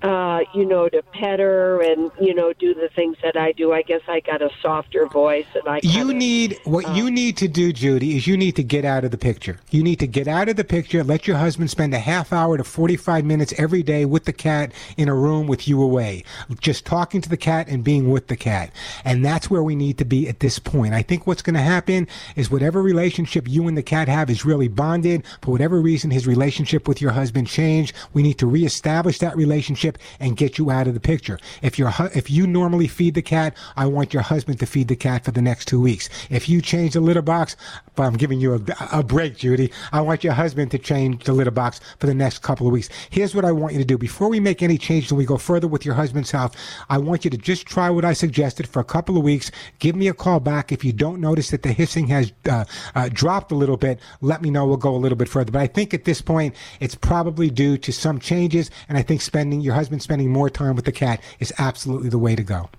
uh, 0.03 0.41
you 0.55 0.65
know, 0.65 0.89
to 0.89 1.03
pet 1.03 1.41
her 1.41 1.83
and 1.83 2.11
you 2.21 2.35
know 2.35 2.53
do 2.53 2.75
the 2.75 2.89
things 2.95 3.17
that 3.23 3.37
I 3.37 3.53
do. 3.53 3.73
I 3.73 3.83
guess 3.83 4.03
I 4.09 4.21
got 4.21 4.43
a 4.43 4.51
softer 4.63 5.07
voice, 5.07 5.47
and 5.55 5.69
I. 5.69 5.81
You 5.83 6.13
need 6.13 6.59
what 6.65 6.95
you 6.97 7.11
need 7.11 7.37
to 7.39 7.49
do, 7.49 7.73
Judy, 7.73 8.17
is 8.17 8.27
you 8.27 8.37
need 8.37 8.57
to 8.57 8.63
get 8.63 8.85
out 8.85 9.05
of 9.05 9.11
the 9.11 9.19
picture. 9.19 9.59
You 9.71 9.83
need 9.83 9.99
to 10.01 10.07
get 10.07 10.29
out 10.29 10.49
of 10.49 10.57
the 10.57 10.65
picture. 10.65 11.05
Let 11.05 11.27
your 11.27 11.37
husband 11.37 11.71
spend 11.71 11.95
a 11.95 11.99
half 11.99 12.33
hour 12.33 12.57
to 12.57 12.65
forty-five 12.65 13.25
minutes 13.25 13.53
every 13.59 13.83
day 13.83 14.05
with 14.05 14.25
the 14.25 14.33
cat 14.33 14.73
in 14.97 15.09
a 15.09 15.15
room 15.15 15.47
with 15.47 15.69
you 15.69 15.83
away, 15.83 16.25
just 16.61 16.87
talking 16.87 17.21
to 17.21 17.29
the 17.29 17.37
cat 17.37 17.69
and 17.69 17.85
being 17.85 18.11
with 18.11 18.29
the 18.29 18.37
cat. 18.37 18.71
And 19.05 19.25
that's 19.25 19.51
where 19.51 19.63
we 19.63 19.77
need 19.77 19.99
to 19.99 20.05
be 20.05 20.29
at 20.29 20.41
this 20.41 20.59
point. 20.59 20.95
I 20.95 21.03
think 21.03 21.27
what's 21.27 21.43
going 21.43 21.55
to 21.55 21.61
happen 21.61 22.09
is 22.37 22.51
whatever 22.51 22.83
relationship 22.83 23.49
you 23.49 23.69
and 23.69 23.77
the 23.77 23.83
cat 23.83 24.09
have 24.09 24.31
is 24.31 24.45
really 24.45 24.69
bonded. 24.69 25.25
For 25.43 25.51
whatever 25.51 25.81
reason, 25.81 26.11
his 26.11 26.27
relationship 26.27 26.89
with 26.89 27.01
your 27.01 27.13
husband 27.13 27.47
changed. 27.47 27.95
We 28.13 28.23
need 28.23 28.39
to 28.39 28.47
reestablish 28.47 29.19
that 29.19 29.37
relationship 29.37 29.90
and 30.19 30.37
get 30.37 30.59
you 30.59 30.71
out 30.71 30.87
of 30.87 30.95
the 30.95 31.01
picture. 31.01 31.39
If 31.63 31.79
your 31.79 31.91
hu- 31.91 32.11
if 32.15 32.31
you 32.31 32.47
normally 32.47 32.89
feed 32.89 33.15
the 33.15 33.23
cat, 33.23 33.57
I 33.77 33.87
want 33.87 34.13
your 34.13 34.23
husband 34.23 34.59
to 34.61 34.67
feed 34.67 34.89
the 34.89 34.97
cat 34.97 35.25
for 35.25 35.31
the 35.31 35.43
next 35.43 35.69
two 35.69 35.81
weeks. 35.81 36.09
If 36.29 36.49
you 36.49 36.61
change 36.61 36.95
the 36.95 37.01
litter 37.01 37.23
box, 37.23 37.57
but 37.95 38.05
I'm 38.05 38.17
giving 38.17 38.41
you 38.41 38.55
a, 38.55 38.61
a 38.93 39.03
break, 39.03 39.37
Judy. 39.37 39.73
I 39.93 40.01
want 40.01 40.25
your 40.25 40.33
husband 40.33 40.71
to 40.73 40.79
change 40.79 41.25
the 41.25 41.33
litter 41.33 41.51
box 41.51 41.81
for 41.99 42.07
the 42.07 42.15
next 42.15 42.43
couple 42.43 42.67
of 42.67 42.73
weeks. 42.73 42.89
Here's 43.11 43.35
what 43.35 43.45
I 43.45 43.53
want 43.53 43.73
you 43.73 43.79
to 43.79 43.85
do. 43.85 43.99
Before 43.99 44.29
we 44.29 44.41
make 44.41 44.63
any 44.63 44.79
changes 44.79 45.11
and 45.11 45.19
we 45.19 45.25
go 45.25 45.37
further 45.37 45.69
with 45.69 45.85
your 45.85 45.95
husband's 45.95 46.31
health, 46.31 46.57
I 46.89 46.99
want 46.99 47.25
you 47.25 47.31
to 47.31 47.37
just 47.37 47.67
try 47.67 47.91
what 47.91 48.05
I 48.05 48.13
suggested 48.13 48.69
for 48.69 48.81
a 48.81 48.85
couple 48.85 49.17
of 49.17 49.23
weeks. 49.23 49.51
Give 49.79 49.97
me 49.97 50.09
a 50.09 50.15
call 50.15 50.41
back. 50.41 50.73
If 50.73 50.85
you 50.85 50.93
don't 50.93 51.21
notice 51.21 51.51
that 51.51 51.63
the 51.63 51.73
hissing 51.73 52.07
has 52.09 52.33
uh, 52.49 52.65
uh, 52.95 53.09
dropped 53.13 53.53
a 53.53 53.57
little 53.57 53.77
bit, 53.77 54.01
let 54.21 54.43
me 54.43 54.51
know. 54.51 54.67
We'll 54.67 54.77
go 54.77 54.95
a 54.95 54.97
little 54.97 55.19
bit 55.19 55.29
further. 55.29 55.53
But 55.53 55.63
I 55.63 55.67
think 55.67 55.95
at 55.95 56.05
this 56.05 56.21
point, 56.23 56.55
it's 56.81 56.95
probably 56.95 57.51
due 57.51 57.79
to 57.79 57.93
some 57.93 58.19
changes. 58.19 58.71
And 58.89 58.97
I 58.97 59.03
think 59.03 59.23
spending 59.23 59.61
your 59.61 59.75
husband 59.75 60.03
spending 60.03 60.31
more 60.31 60.51
time 60.51 60.77
with 60.77 60.85
the 60.85 60.93
cat 60.93 61.23
is 61.39 61.53
absolutely 61.59 62.09
the 62.09 62.19
way 62.19 62.37
to 62.37 62.43
go. 62.43 62.71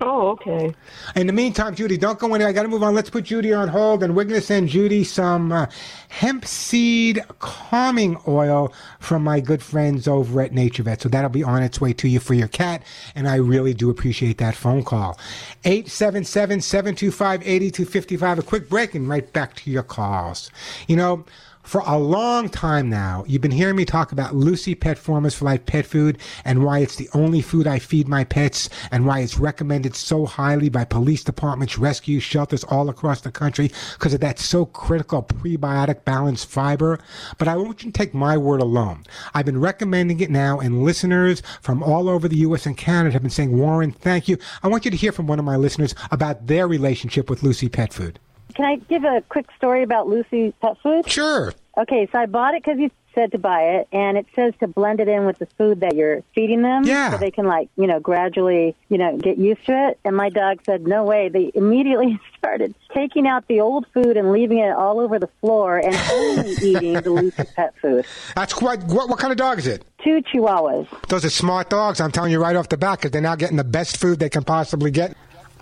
Oh, 0.00 0.28
okay. 0.28 0.74
In 1.16 1.26
the 1.26 1.32
meantime, 1.32 1.74
Judy, 1.74 1.96
don't 1.96 2.18
go 2.18 2.32
anywhere. 2.34 2.48
I 2.48 2.52
got 2.52 2.62
to 2.62 2.68
move 2.68 2.84
on. 2.84 2.94
Let's 2.94 3.10
put 3.10 3.24
Judy 3.24 3.52
on 3.52 3.66
hold, 3.66 4.02
and 4.02 4.14
we're 4.14 4.24
going 4.24 4.40
to 4.40 4.46
send 4.46 4.68
Judy 4.68 5.02
some 5.02 5.50
uh, 5.50 5.66
hemp 6.08 6.44
seed 6.44 7.20
calming 7.40 8.16
oil 8.28 8.72
from 9.00 9.24
my 9.24 9.40
good 9.40 9.62
friends 9.62 10.06
over 10.06 10.40
at 10.40 10.52
NaturVet. 10.52 11.00
So 11.00 11.08
that'll 11.08 11.30
be 11.30 11.42
on 11.42 11.62
its 11.64 11.80
way 11.80 11.92
to 11.94 12.08
you 12.08 12.20
for 12.20 12.34
your 12.34 12.48
cat, 12.48 12.82
and 13.16 13.28
I 13.28 13.36
really 13.36 13.74
do 13.74 13.90
appreciate 13.90 14.38
that 14.38 14.54
phone 14.54 14.84
call. 14.84 15.18
877 15.64 16.60
725 16.60 17.42
8255. 17.42 18.38
A 18.38 18.42
quick 18.42 18.68
break, 18.68 18.94
and 18.94 19.08
right 19.08 19.32
back 19.32 19.56
to 19.56 19.70
your 19.70 19.82
calls. 19.82 20.50
You 20.86 20.96
know, 20.96 21.24
for 21.68 21.82
a 21.84 21.98
long 21.98 22.48
time 22.48 22.88
now, 22.88 23.24
you've 23.26 23.42
been 23.42 23.50
hearing 23.50 23.76
me 23.76 23.84
talk 23.84 24.10
about 24.10 24.34
Lucy 24.34 24.74
Pet 24.74 24.96
Formulas 24.96 25.34
for 25.34 25.44
Life 25.44 25.66
pet 25.66 25.84
food 25.84 26.16
and 26.42 26.64
why 26.64 26.78
it's 26.78 26.96
the 26.96 27.10
only 27.12 27.42
food 27.42 27.66
I 27.66 27.78
feed 27.78 28.08
my 28.08 28.24
pets 28.24 28.70
and 28.90 29.04
why 29.04 29.20
it's 29.20 29.38
recommended 29.38 29.94
so 29.94 30.24
highly 30.24 30.70
by 30.70 30.86
police 30.86 31.22
departments, 31.22 31.76
rescue 31.76 32.20
shelters 32.20 32.64
all 32.64 32.88
across 32.88 33.20
the 33.20 33.30
country 33.30 33.70
because 33.92 34.14
of 34.14 34.20
that 34.20 34.38
so 34.38 34.64
critical 34.64 35.22
prebiotic 35.22 36.06
balanced 36.06 36.48
fiber. 36.48 36.98
But 37.36 37.48
I 37.48 37.62
to 37.62 37.90
take 37.92 38.14
my 38.14 38.38
word 38.38 38.62
alone. 38.62 39.04
I've 39.34 39.44
been 39.44 39.60
recommending 39.60 40.20
it 40.20 40.30
now 40.30 40.60
and 40.60 40.82
listeners 40.82 41.42
from 41.60 41.82
all 41.82 42.08
over 42.08 42.28
the 42.28 42.36
U.S. 42.38 42.64
and 42.64 42.78
Canada 42.78 43.12
have 43.12 43.22
been 43.22 43.30
saying, 43.30 43.56
Warren, 43.56 43.92
thank 43.92 44.26
you. 44.26 44.38
I 44.62 44.68
want 44.68 44.86
you 44.86 44.90
to 44.90 44.96
hear 44.96 45.12
from 45.12 45.26
one 45.26 45.38
of 45.38 45.44
my 45.44 45.56
listeners 45.56 45.94
about 46.10 46.46
their 46.46 46.66
relationship 46.66 47.28
with 47.28 47.42
Lucy 47.42 47.68
Pet 47.68 47.92
Food. 47.92 48.18
Can 48.58 48.66
I 48.66 48.74
give 48.88 49.04
a 49.04 49.22
quick 49.28 49.46
story 49.56 49.84
about 49.84 50.08
Lucy 50.08 50.52
Pet 50.60 50.76
Food? 50.82 51.08
Sure. 51.08 51.54
Okay, 51.76 52.08
so 52.10 52.18
I 52.18 52.26
bought 52.26 52.54
it 52.54 52.64
because 52.64 52.80
you 52.80 52.90
said 53.14 53.30
to 53.30 53.38
buy 53.38 53.60
it, 53.62 53.86
and 53.92 54.18
it 54.18 54.26
says 54.34 54.52
to 54.58 54.66
blend 54.66 54.98
it 54.98 55.06
in 55.06 55.26
with 55.26 55.38
the 55.38 55.46
food 55.46 55.78
that 55.80 55.94
you're 55.94 56.22
feeding 56.34 56.62
them, 56.62 56.82
Yeah. 56.84 57.12
so 57.12 57.18
they 57.18 57.30
can 57.30 57.46
like 57.46 57.68
you 57.76 57.86
know 57.86 58.00
gradually 58.00 58.74
you 58.88 58.98
know 58.98 59.16
get 59.16 59.38
used 59.38 59.64
to 59.66 59.90
it. 59.90 60.00
And 60.04 60.16
my 60.16 60.28
dog 60.28 60.58
said, 60.66 60.88
"No 60.88 61.04
way!" 61.04 61.28
They 61.28 61.52
immediately 61.54 62.18
started 62.38 62.74
taking 62.92 63.28
out 63.28 63.46
the 63.46 63.60
old 63.60 63.86
food 63.94 64.16
and 64.16 64.32
leaving 64.32 64.58
it 64.58 64.72
all 64.72 64.98
over 64.98 65.20
the 65.20 65.28
floor, 65.40 65.78
and 65.78 65.94
only 66.12 66.50
eating 66.60 66.94
the 66.94 67.10
Lucy 67.10 67.44
Pet 67.54 67.74
Food. 67.80 68.06
That's 68.34 68.54
quite, 68.54 68.82
what, 68.82 69.08
what 69.08 69.20
kind 69.20 69.30
of 69.30 69.36
dog 69.38 69.58
is 69.60 69.68
it? 69.68 69.84
Two 70.02 70.20
Chihuahuas. 70.34 70.88
Those 71.06 71.24
are 71.24 71.30
smart 71.30 71.70
dogs. 71.70 72.00
I'm 72.00 72.10
telling 72.10 72.32
you 72.32 72.40
right 72.42 72.56
off 72.56 72.68
the 72.68 72.76
bat 72.76 72.98
because 72.98 73.12
they're 73.12 73.20
now 73.22 73.36
getting 73.36 73.56
the 73.56 73.62
best 73.62 73.98
food 73.98 74.18
they 74.18 74.30
can 74.30 74.42
possibly 74.42 74.90
get. 74.90 75.16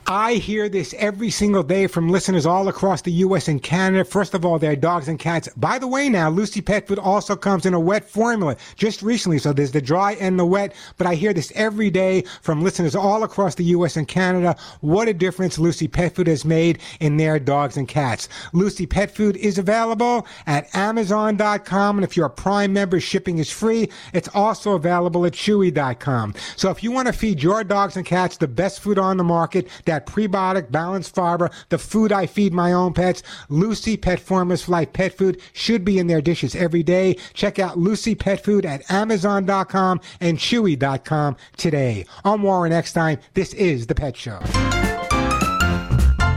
I 0.08 0.34
hear 0.34 0.68
this 0.68 0.94
every 0.98 1.30
single 1.30 1.64
day 1.64 1.88
from 1.88 2.10
listeners 2.10 2.46
all 2.46 2.68
across 2.68 3.02
the 3.02 3.10
U.S. 3.10 3.48
and 3.48 3.60
Canada. 3.60 4.04
First 4.04 4.34
of 4.34 4.44
all, 4.44 4.56
they're 4.56 4.76
dogs 4.76 5.08
and 5.08 5.18
cats. 5.18 5.48
By 5.56 5.80
the 5.80 5.88
way, 5.88 6.08
now 6.08 6.30
Lucy 6.30 6.60
Pet 6.60 6.86
Food 6.86 7.00
also 7.00 7.34
comes 7.34 7.66
in 7.66 7.74
a 7.74 7.80
wet 7.80 8.08
formula 8.08 8.56
just 8.76 9.02
recently. 9.02 9.38
So 9.38 9.52
there's 9.52 9.72
the 9.72 9.80
dry 9.80 10.12
and 10.20 10.38
the 10.38 10.46
wet. 10.46 10.74
But 10.96 11.08
I 11.08 11.16
hear 11.16 11.32
this 11.32 11.52
every 11.56 11.90
day 11.90 12.22
from 12.40 12.62
listeners 12.62 12.94
all 12.94 13.24
across 13.24 13.56
the 13.56 13.64
U.S. 13.64 13.96
and 13.96 14.06
Canada. 14.06 14.54
What 14.80 15.08
a 15.08 15.12
difference 15.12 15.58
Lucy 15.58 15.88
Pet 15.88 16.14
Food 16.14 16.28
has 16.28 16.44
made 16.44 16.78
in 17.00 17.16
their 17.16 17.40
dogs 17.40 17.76
and 17.76 17.88
cats. 17.88 18.28
Lucy 18.52 18.86
Pet 18.86 19.10
Food 19.10 19.36
is 19.36 19.58
available 19.58 20.24
at 20.46 20.72
Amazon.com. 20.72 21.98
And 21.98 22.04
if 22.04 22.16
you're 22.16 22.26
a 22.26 22.30
Prime 22.30 22.72
member, 22.72 23.00
shipping 23.00 23.38
is 23.38 23.50
free. 23.50 23.88
It's 24.12 24.28
also 24.28 24.74
available 24.74 25.26
at 25.26 25.32
Chewy.com. 25.32 26.34
So 26.54 26.70
if 26.70 26.84
you 26.84 26.92
want 26.92 27.08
to 27.08 27.12
feed 27.12 27.42
your 27.42 27.64
dogs 27.64 27.96
and 27.96 28.06
cats 28.06 28.36
the 28.36 28.46
best 28.46 28.78
food 28.78 29.00
on 29.00 29.16
the 29.16 29.24
market, 29.24 29.66
that's 29.84 29.95
that 29.96 30.06
prebiotic, 30.06 30.70
balanced 30.70 31.14
fiber, 31.14 31.50
the 31.70 31.78
food 31.78 32.12
I 32.12 32.26
feed 32.26 32.52
my 32.52 32.72
own 32.72 32.92
pets. 32.92 33.22
Lucy 33.48 33.96
Pet 33.96 34.20
for 34.20 34.44
Life 34.44 34.92
pet 34.92 35.16
food 35.16 35.40
should 35.54 35.84
be 35.84 35.98
in 35.98 36.06
their 36.06 36.20
dishes 36.20 36.54
every 36.54 36.82
day. 36.82 37.16
Check 37.32 37.58
out 37.58 37.78
Lucy 37.78 38.14
Pet 38.14 38.44
Food 38.44 38.66
at 38.66 38.88
Amazon.com 38.90 40.00
and 40.20 40.36
Chewy.com 40.36 41.36
today. 41.56 42.04
I'm 42.24 42.42
Warren 42.42 42.72
Eckstein. 42.72 43.18
This 43.32 43.54
is 43.54 43.86
The 43.86 43.94
Pet 43.94 44.16
Show. 44.16 44.40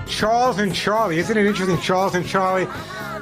Charles 0.08 0.60
and 0.60 0.74
Charlie. 0.74 1.20
Isn't 1.20 1.38
it 1.38 1.46
interesting? 1.46 1.80
Charles 1.80 2.16
and 2.16 2.26
Charlie. 2.26 2.68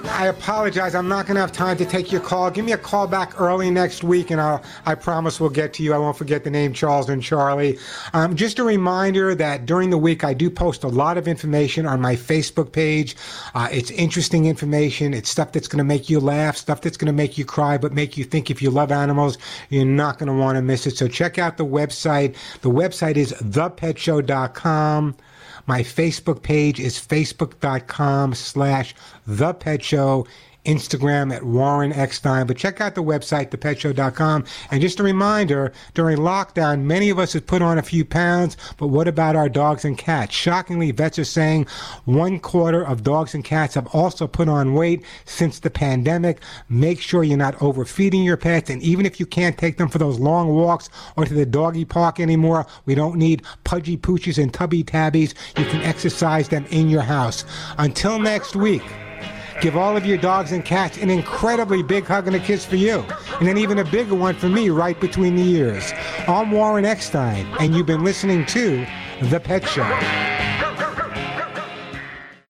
I 0.10 0.28
apologize. 0.28 0.96
I'm 0.96 1.08
not 1.08 1.26
going 1.26 1.36
to 1.36 1.42
have 1.42 1.52
time 1.52 1.78
to 1.78 1.86
take 1.86 2.12
your 2.12 2.22
call. 2.22 2.50
Give 2.50 2.66
me 2.66 2.72
a 2.72 2.78
call 2.78 3.08
back 3.08 3.40
early 3.40 3.70
next 3.70 4.04
week, 4.04 4.32
and 4.32 4.40
I'll, 4.40 4.64
I 4.86 4.96
promise 4.96 5.40
we'll 5.40 5.50
get 5.50 5.74
to 5.74 5.84
you. 5.84 5.94
I 5.94 5.98
won't 5.98 6.18
forget 6.18 6.44
the 6.44 6.50
name 6.50 6.74
Charles 6.74 7.10
and 7.10 7.22
Charlie. 7.22 7.78
Um, 8.14 8.36
just 8.36 8.60
a 8.60 8.64
reminder 8.64 9.36
that 9.36 9.66
during 9.66 9.90
the 9.90 9.98
week, 9.98 10.24
I 10.24 10.34
do 10.34 10.50
post 10.50 10.84
a 10.84 10.88
lot 10.88 11.18
of 11.18 11.28
information 11.28 11.86
on 11.86 12.02
my 12.02 12.16
Facebook 12.16 12.72
page. 12.72 13.16
Uh, 13.54 13.68
it's 13.72 13.92
interesting 13.92 14.46
information. 14.46 15.14
It's 15.14 15.30
stuff 15.30 15.52
that's 15.52 15.68
going 15.68 15.80
to 15.80 15.84
make 15.84 16.10
you 16.10 16.20
laugh, 16.20 16.58
stuff 16.58 16.82
that's 16.82 16.98
going 16.98 17.08
to 17.08 17.14
make 17.14 17.38
you 17.38 17.46
cry, 17.46 17.78
but 17.78 17.94
make 17.94 18.18
you 18.18 18.24
think 18.24 18.50
if 18.50 18.62
you 18.62 18.70
love 18.70 18.92
animals, 18.92 19.38
you're 19.70 19.86
not 19.86 20.18
going 20.18 20.28
to 20.28 20.38
want 20.38 20.56
to 20.56 20.62
miss 20.62 20.88
it. 20.88 20.98
So 20.98 21.08
check 21.08 21.38
out 21.38 21.58
the 21.58 21.66
website. 21.66 22.36
The 22.62 22.72
website 22.72 23.18
is 23.18 23.34
thepetshow.com. 23.34 25.16
My 25.68 25.82
Facebook 25.82 26.42
page 26.42 26.80
is 26.80 26.98
facebook.com 26.98 28.34
slash 28.34 28.96
the 29.26 29.54
pet 29.54 29.84
show. 29.84 30.26
Instagram 30.68 31.34
at 31.34 31.44
Warren 31.44 31.94
Eckstein, 31.94 32.46
but 32.46 32.58
check 32.58 32.82
out 32.82 32.94
the 32.94 33.04
website, 33.04 33.50
thepetshow.com. 33.50 34.46
And 34.70 34.82
just 34.82 35.00
a 35.00 35.04
reminder, 35.04 35.72
during 35.94 36.18
lockdown, 36.18 36.84
many 36.84 37.10
of 37.10 37.18
us 37.18 37.34
have 37.34 37.48
put 37.48 37.62
on 37.62 37.78
a 37.78 37.84
few 37.84 38.04
pounds, 38.04 38.58
but 38.78 38.88
what 38.88 39.08
about 39.08 39.36
our 39.36 39.50
dogs 39.50 39.86
and 39.86 39.98
cats? 39.98 40.36
Shockingly, 40.36 40.92
vets 40.92 41.18
are 41.18 41.24
saying 41.24 41.66
one 42.06 42.40
quarter 42.40 42.86
of 42.86 43.04
dogs 43.04 43.34
and 43.34 43.44
cats 43.44 43.76
have 43.76 43.88
also 43.96 44.28
put 44.28 44.50
on 44.50 44.74
weight 44.74 45.04
since 45.26 45.60
the 45.60 45.70
pandemic. 45.70 46.42
Make 46.70 47.02
sure 47.02 47.24
you're 47.24 47.38
not 47.38 47.62
overfeeding 47.62 48.24
your 48.24 48.38
pets, 48.38 48.70
and 48.70 48.82
even 48.84 49.06
if 49.06 49.20
you 49.20 49.26
can't 49.26 49.58
take 49.58 49.78
them 49.78 49.90
for 49.90 49.98
those 49.98 50.20
long 50.20 50.50
walks 50.50 50.90
or 51.16 51.26
to 51.26 51.34
the 51.34 51.46
doggy 51.46 51.86
park 51.86 52.20
anymore, 52.20 52.68
we 52.86 52.94
don't 52.94 53.16
need 53.16 53.44
pudgy 53.64 53.98
pooches 53.98 54.42
and 54.42 54.54
tubby 54.54 54.84
tabbies. 54.84 55.34
You 55.58 55.66
can 55.66 55.82
exercise 55.82 56.50
them 56.50 56.66
in 56.70 56.90
your 56.90 57.02
house. 57.02 57.46
Until 57.78 58.20
next 58.20 58.56
week. 58.56 58.84
Give 59.60 59.76
all 59.76 59.98
of 59.98 60.06
your 60.06 60.18
dogs 60.18 60.52
and 60.52 60.64
cats 60.64 60.98
an 60.98 61.10
incredibly 61.10 61.82
big 61.82 62.06
hug 62.06 62.28
and 62.28 62.36
a 62.36 62.40
kiss 62.40 62.64
for 62.64 62.76
you, 62.76 63.04
and 63.40 63.48
then 63.48 63.58
even 63.58 63.80
a 63.80 63.84
bigger 63.84 64.14
one 64.14 64.36
for 64.36 64.50
me 64.50 64.70
right 64.70 65.00
between 65.00 65.36
the 65.36 65.44
ears. 65.44 65.94
I'm 66.28 66.52
Warren 66.52 66.86
Eckstein, 66.86 67.48
and 67.60 67.76
you've 67.76 67.88
been 67.88 68.04
listening 68.04 68.46
to 68.48 68.86
The 69.24 69.40
Pet 69.40 69.68
Show. 69.68 70.87